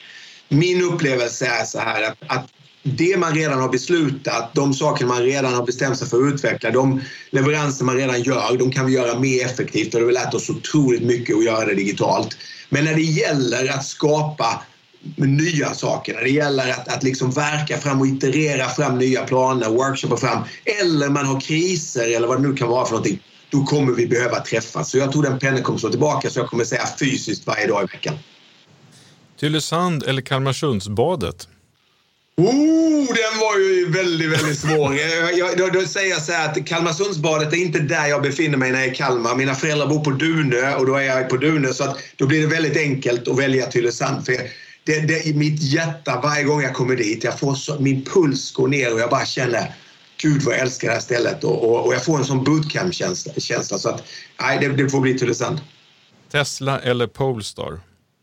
Min 0.49 0.83
upplevelse 0.83 1.47
är 1.47 1.65
så 1.65 1.79
här 1.79 2.03
att, 2.03 2.17
att 2.27 2.47
det 2.83 3.17
man 3.19 3.35
redan 3.35 3.61
har 3.61 3.69
beslutat, 3.69 4.51
de 4.55 4.75
saker 4.75 5.07
man 5.07 5.23
redan 5.23 5.55
har 5.55 5.67
bestämt 5.67 5.99
sig 5.99 6.09
för 6.09 6.27
att 6.27 6.35
utveckla, 6.35 6.71
de 6.71 7.01
leveranser 7.31 7.85
man 7.85 7.97
redan 7.97 8.23
gör, 8.23 8.59
de 8.59 8.71
kan 8.71 8.87
vi 8.87 8.93
göra 8.93 9.19
mer 9.19 9.45
effektivt 9.45 9.95
och 9.95 10.01
det 10.01 10.07
har 10.07 10.07
vi 10.07 10.13
lärt 10.13 10.35
oss 10.35 10.51
otroligt 10.51 11.03
mycket 11.03 11.37
att 11.37 11.45
göra 11.45 11.65
det 11.65 11.75
digitalt. 11.75 12.37
Men 12.69 12.85
när 12.85 12.95
det 12.95 13.03
gäller 13.03 13.69
att 13.69 13.85
skapa 13.85 14.63
nya 15.17 15.75
saker, 15.75 16.15
när 16.15 16.23
det 16.23 16.31
gäller 16.31 16.71
att, 16.71 16.89
att 16.89 17.03
liksom 17.03 17.31
verka 17.31 17.79
fram 17.79 18.01
och 18.01 18.07
iterera 18.07 18.69
fram 18.69 18.99
nya 18.99 19.25
planer, 19.25 19.69
workshoppa 19.69 20.17
fram, 20.17 20.43
eller 20.83 21.09
man 21.09 21.27
har 21.27 21.41
kriser 21.41 22.17
eller 22.17 22.29
vad 22.29 22.43
det 22.43 22.49
nu 22.49 22.55
kan 22.55 22.69
vara 22.69 22.85
för 22.85 22.93
någonting, 22.93 23.23
då 23.51 23.65
kommer 23.65 23.93
vi 23.93 24.07
behöva 24.07 24.41
träffas. 24.41 24.91
Så 24.91 24.99
jag 24.99 25.13
tror 25.13 25.23
den 25.23 25.39
pendeln 25.39 25.65
kommer 25.65 25.79
slå 25.79 25.91
tillbaka 25.91 26.31
så 26.31 26.39
jag 26.39 26.49
kommer 26.49 26.65
säga 26.65 26.87
fysiskt 26.99 27.47
varje 27.47 27.67
dag 27.67 27.83
i 27.83 27.87
veckan. 27.87 28.15
Tylösand 29.41 30.03
eller 30.03 30.23
Kalmarsundsbadet? 30.23 31.49
Oh, 32.39 33.07
den 33.07 33.41
var 33.41 33.59
ju 33.59 33.91
väldigt, 33.91 34.31
väldigt 34.31 34.59
svår. 34.59 34.95
Jag, 35.39 35.59
jag, 35.59 35.73
då 35.73 35.81
säger 35.81 36.11
jag 36.11 36.23
så 36.23 36.33
här 36.33 36.49
att 36.49 36.67
Kalmarsundsbadet 36.67 37.53
är 37.53 37.57
inte 37.57 37.79
där 37.79 38.07
jag 38.07 38.23
befinner 38.23 38.59
mig 38.59 38.73
när 38.73 38.79
jag 38.79 38.89
är 38.89 38.93
i 38.93 38.95
Kalmar. 38.95 39.35
Mina 39.35 39.55
föräldrar 39.55 39.87
bor 39.87 40.05
på 40.05 40.11
Dunö 40.11 40.75
och 40.75 40.87
då 40.87 40.95
är 40.95 41.03
jag 41.03 41.29
på 41.29 41.37
Dunö 41.37 41.73
så 41.73 41.85
att 41.85 41.99
då 42.17 42.27
blir 42.27 42.41
det 42.41 42.47
väldigt 42.47 42.77
enkelt 42.77 43.29
att 43.29 43.39
välja 43.39 43.67
Tylösand. 43.67 44.27
För 44.27 44.33
det, 44.85 45.01
det, 45.01 45.27
I 45.27 45.35
mitt 45.35 45.63
hjärta 45.63 46.21
varje 46.23 46.45
gång 46.45 46.63
jag 46.63 46.75
kommer 46.75 46.97
dit, 46.97 47.25
jag 47.25 47.39
får 47.39 47.55
så, 47.55 47.81
min 47.81 48.05
puls 48.05 48.53
går 48.53 48.69
ner 48.69 48.93
och 48.93 49.01
jag 49.01 49.11
bara 49.11 49.27
känner 49.27 49.75
Gud 50.23 50.43
vad 50.43 50.55
jag 50.55 50.61
älskar 50.61 50.89
det 50.89 50.95
här 50.95 51.01
stället 51.01 51.45
och, 51.45 51.65
och, 51.65 51.87
och 51.87 51.95
jag 51.95 52.05
får 52.05 52.19
en 52.19 52.25
sån 52.25 52.45
bootcamp-känsla. 52.45 53.79
Så 53.79 53.89
att 53.89 54.03
nej, 54.41 54.59
det, 54.61 54.69
det 54.69 54.91
får 54.91 55.01
bli 55.01 55.19
Tylösand. 55.19 55.61
Tesla 56.31 56.81
eller 56.81 57.07
Polestar? 57.07 57.81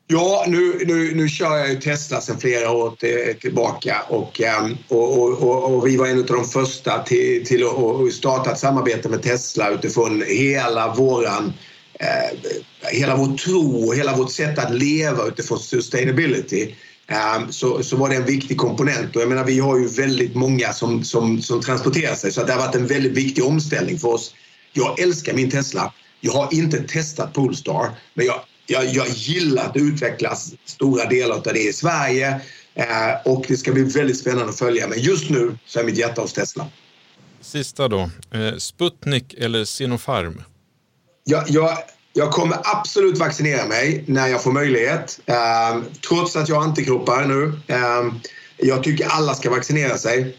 Ja, 0.08 0.46
nu, 0.48 0.84
nu, 0.86 1.16
nu 1.16 1.30
kör 1.30 1.58
jag 1.58 1.70
ju 1.70 1.76
Tesla 1.76 2.22
sedan 2.22 2.40
flera 2.40 2.72
år 2.72 2.96
tillbaka 3.34 3.96
ehm, 4.40 4.78
och, 4.88 5.22
och, 5.22 5.44
och, 5.44 5.76
och, 5.76 5.88
vi 5.88 5.98
var 5.98 6.08
en 6.08 6.20
av 6.20 6.26
de 6.26 6.46
första 6.46 7.04
till, 7.04 7.46
till 7.46 7.64
att 7.64 8.14
starta 8.14 8.52
ett 8.52 8.60
samarbete 8.60 9.10
med 9.10 9.22
Tesla 9.24 9.70
utifrån 9.70 10.24
hela 10.28 10.94
våran 10.94 11.54
eh, 12.00 12.52
hela 12.92 13.16
vår 13.16 13.38
tro 13.38 13.88
och 13.88 13.96
hela 13.96 14.16
vårt 14.16 14.32
sätt 14.32 14.60
att 14.60 14.74
leva 14.74 15.26
utifrån 15.26 15.60
sustainability 15.60 16.76
ehm, 17.08 17.52
så, 17.52 17.84
så 17.84 17.98
var 17.98 18.10
det 18.10 18.16
en 18.16 18.26
viktig 18.26 18.58
komponent. 18.58 19.16
Och 19.16 19.22
jag 19.22 19.30
menar, 19.30 19.44
vi 19.44 19.60
har 19.60 19.80
ju 19.80 19.88
väldigt 19.88 20.36
många 20.36 20.74
som, 20.74 21.04
som, 21.04 21.42
som 21.42 21.62
transporterar 21.62 22.16
sig 22.16 22.32
så 22.32 22.44
det 22.44 22.54
har 22.54 22.60
varit 22.60 22.76
en 22.76 22.88
väldigt 22.88 23.14
viktig 23.14 23.46
omställning 23.46 24.00
för 24.00 24.08
oss. 24.08 24.36
Jag 24.74 25.00
älskar 25.00 25.34
min 25.34 25.52
Tesla. 25.52 25.94
Jag 26.22 26.34
har 26.34 26.54
inte 26.54 26.84
testat 26.84 27.34
Polestar 27.34 27.90
men 28.14 28.26
jag 28.26 28.42
jag, 28.68 28.86
jag 28.86 29.08
gillar 29.08 29.66
att 29.66 29.74
det 29.74 29.80
utvecklas 29.80 30.54
stora 30.66 31.06
delar 31.06 31.36
av 31.36 31.44
det 31.44 31.60
i 31.60 31.74
Sverige 31.74 32.42
eh, 32.74 32.86
och 33.26 33.46
det 33.48 33.58
ska 33.58 33.72
bli 33.72 33.84
väldigt 33.84 34.20
spännande 34.20 34.50
att 34.50 34.60
följa. 34.60 34.88
Men 34.88 35.00
just 35.00 35.30
nu 35.30 35.58
så 35.66 35.80
är 35.80 35.84
mitt 35.84 35.98
hjärta 35.98 36.22
hos 36.22 36.34
Tesla. 36.34 36.68
Sista 37.42 37.88
då. 37.88 38.10
Eh, 38.32 38.58
Sputnik 38.58 39.34
eller 39.38 39.66
Sinopharm? 39.66 40.44
Jag, 41.24 41.44
jag, 41.48 41.78
jag 42.14 42.32
kommer 42.32 42.58
absolut 42.64 43.18
vaccinera 43.18 43.68
mig 43.68 44.04
när 44.08 44.28
jag 44.28 44.44
får 44.44 44.52
möjlighet. 44.52 45.20
Eh, 45.26 45.82
trots 46.08 46.36
att 46.36 46.50
jag 46.50 46.56
har 46.56 46.64
antikroppar 46.64 47.26
nu. 47.26 47.60
Eh, 47.68 48.14
jag 48.58 48.84
tycker 48.84 49.08
alla 49.08 49.34
ska 49.34 49.50
vaccinera 49.50 49.98
sig. 49.98 50.38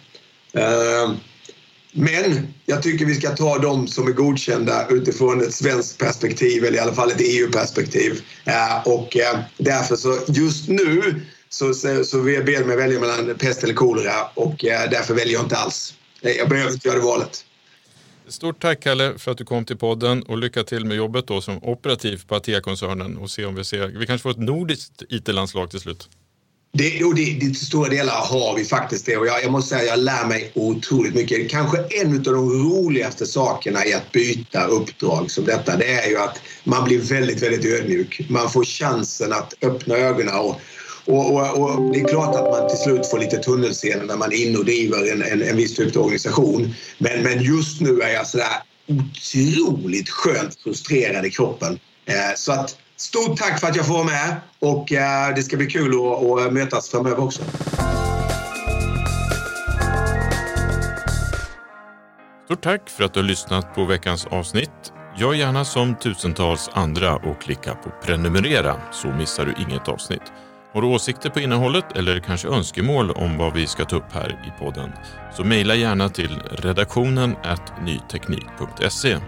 Men 1.98 2.48
jag 2.66 2.82
tycker 2.82 3.04
vi 3.04 3.14
ska 3.14 3.30
ta 3.30 3.58
de 3.58 3.88
som 3.88 4.08
är 4.08 4.12
godkända 4.12 4.88
utifrån 4.88 5.42
ett 5.42 5.54
svenskt 5.54 5.98
perspektiv 5.98 6.64
eller 6.64 6.76
i 6.76 6.80
alla 6.80 6.94
fall 6.94 7.10
ett 7.10 7.20
EU-perspektiv. 7.20 8.20
Eh, 8.44 8.88
och 8.88 9.16
eh, 9.16 9.38
därför 9.56 9.96
så 9.96 10.18
just 10.28 10.68
nu 10.68 11.20
så, 11.48 11.74
så, 11.74 12.04
så 12.04 12.22
ber 12.22 12.50
jag 12.50 12.66
mig 12.66 12.76
välja 12.76 13.00
mellan 13.00 13.34
pest 13.38 13.64
eller 13.64 13.74
kolera 13.74 14.12
och 14.34 14.64
eh, 14.64 14.90
därför 14.90 15.14
väljer 15.14 15.34
jag 15.34 15.42
inte 15.42 15.56
alls. 15.56 15.94
Jag 16.20 16.48
behöver 16.48 16.72
inte 16.72 16.88
göra 16.88 16.98
det 16.98 17.04
valet. 17.04 17.44
Stort 18.28 18.62
tack 18.62 18.82
Kalle 18.82 19.18
för 19.18 19.30
att 19.30 19.38
du 19.38 19.44
kom 19.44 19.64
till 19.64 19.76
podden 19.76 20.22
och 20.22 20.38
lycka 20.38 20.64
till 20.64 20.84
med 20.84 20.96
jobbet 20.96 21.26
då 21.26 21.40
som 21.40 21.64
operativ 21.64 22.22
på 22.26 22.34
Atea-koncernen 22.34 23.16
och 23.16 23.30
se 23.30 23.44
om 23.44 23.54
vi 23.54 23.64
ser, 23.64 23.86
vi 23.86 24.06
kanske 24.06 24.22
får 24.22 24.30
ett 24.30 24.38
nordiskt 24.38 25.02
IT-landslag 25.08 25.70
till 25.70 25.80
slut. 25.80 26.08
Det, 26.78 27.04
och 27.04 27.14
det, 27.14 27.24
det, 27.24 27.46
till 27.46 27.66
stora 27.66 27.88
delar 27.88 28.12
har 28.12 28.56
vi 28.56 28.64
faktiskt 28.64 29.06
det 29.06 29.16
och 29.16 29.26
jag, 29.26 29.42
jag 29.42 29.52
måste 29.52 29.76
säga 29.76 29.90
jag 29.90 29.98
lär 29.98 30.26
mig 30.26 30.50
otroligt 30.54 31.14
mycket. 31.14 31.50
Kanske 31.50 31.78
en 31.78 32.16
av 32.16 32.22
de 32.22 32.50
roligaste 32.50 33.26
sakerna 33.26 33.86
i 33.86 33.94
att 33.94 34.12
byta 34.12 34.66
uppdrag 34.66 35.30
som 35.30 35.44
detta 35.44 35.76
det 35.76 35.94
är 35.94 36.08
ju 36.08 36.18
att 36.18 36.40
man 36.64 36.84
blir 36.84 36.98
väldigt, 36.98 37.42
väldigt 37.42 37.64
ödmjuk. 37.64 38.20
Man 38.30 38.50
får 38.50 38.64
chansen 38.64 39.32
att 39.32 39.54
öppna 39.62 39.96
ögonen 39.96 40.34
och, 40.34 40.60
och, 41.04 41.34
och, 41.34 41.60
och 41.60 41.92
det 41.92 42.00
är 42.00 42.08
klart 42.08 42.36
att 42.36 42.50
man 42.50 42.68
till 42.68 42.78
slut 42.78 43.10
får 43.10 43.18
lite 43.18 43.36
tunnelseende 43.36 44.06
när 44.06 44.16
man 44.16 44.32
är 44.32 44.46
inne 44.46 44.58
och 44.58 44.64
driver 44.64 45.12
en, 45.12 45.22
en, 45.22 45.42
en 45.42 45.56
viss 45.56 45.76
typ 45.76 45.96
av 45.96 46.02
organisation. 46.02 46.74
Men, 46.98 47.22
men 47.22 47.42
just 47.42 47.80
nu 47.80 48.00
är 48.00 48.12
jag 48.12 48.26
sådär 48.26 48.62
otroligt 48.88 50.08
skönt 50.08 50.56
frustrerad 50.62 51.26
i 51.26 51.30
kroppen. 51.30 51.78
Eh, 52.06 52.36
så 52.36 52.52
att 52.52 52.76
Stort 52.96 53.38
tack 53.38 53.60
för 53.60 53.66
att 53.66 53.76
jag 53.76 53.86
får 53.86 53.94
vara 53.94 54.04
med 54.04 54.36
och 54.58 54.92
eh, 54.92 55.34
det 55.34 55.42
ska 55.42 55.56
bli 55.56 55.66
kul 55.66 55.94
att, 55.94 56.46
eh, 56.46 56.50
mötas 56.50 56.88
framöver 56.88 57.24
också. 57.24 57.42
Stort 62.44 62.62
tack 62.62 62.90
för 62.90 63.04
att 63.04 63.14
du 63.14 63.20
har 63.20 63.26
lyssnat 63.26 63.74
på 63.74 63.84
veckans 63.84 64.26
avsnitt. 64.26 64.92
Gör 65.18 65.34
gärna 65.34 65.64
som 65.64 65.94
tusentals 65.94 66.70
andra 66.72 67.16
och 67.16 67.42
klicka 67.42 67.74
på 67.74 67.90
prenumerera 68.04 68.76
så 68.92 69.08
missar 69.08 69.44
du 69.44 69.54
inget 69.62 69.88
avsnitt. 69.88 70.32
Har 70.72 70.82
du 70.82 70.88
åsikter 70.88 71.30
på 71.30 71.40
innehållet 71.40 71.96
eller 71.96 72.20
kanske 72.20 72.48
önskemål 72.48 73.10
om 73.10 73.38
vad 73.38 73.52
vi 73.54 73.66
ska 73.66 73.84
ta 73.84 73.96
upp 73.96 74.12
här 74.12 74.44
i 74.46 74.64
podden 74.64 74.92
så 75.34 75.44
mejla 75.44 75.74
gärna 75.74 76.08
till 76.08 76.42
redaktionen 76.50 77.36
nyteknik.se. 77.84 79.18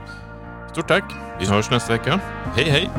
Stort 0.73 0.89
tack! 0.89 1.05
Vi 1.41 1.47
hörs 1.47 1.71
nästa 1.71 1.93
vecka. 1.93 2.21
Hej 2.57 2.71
hej! 2.71 2.91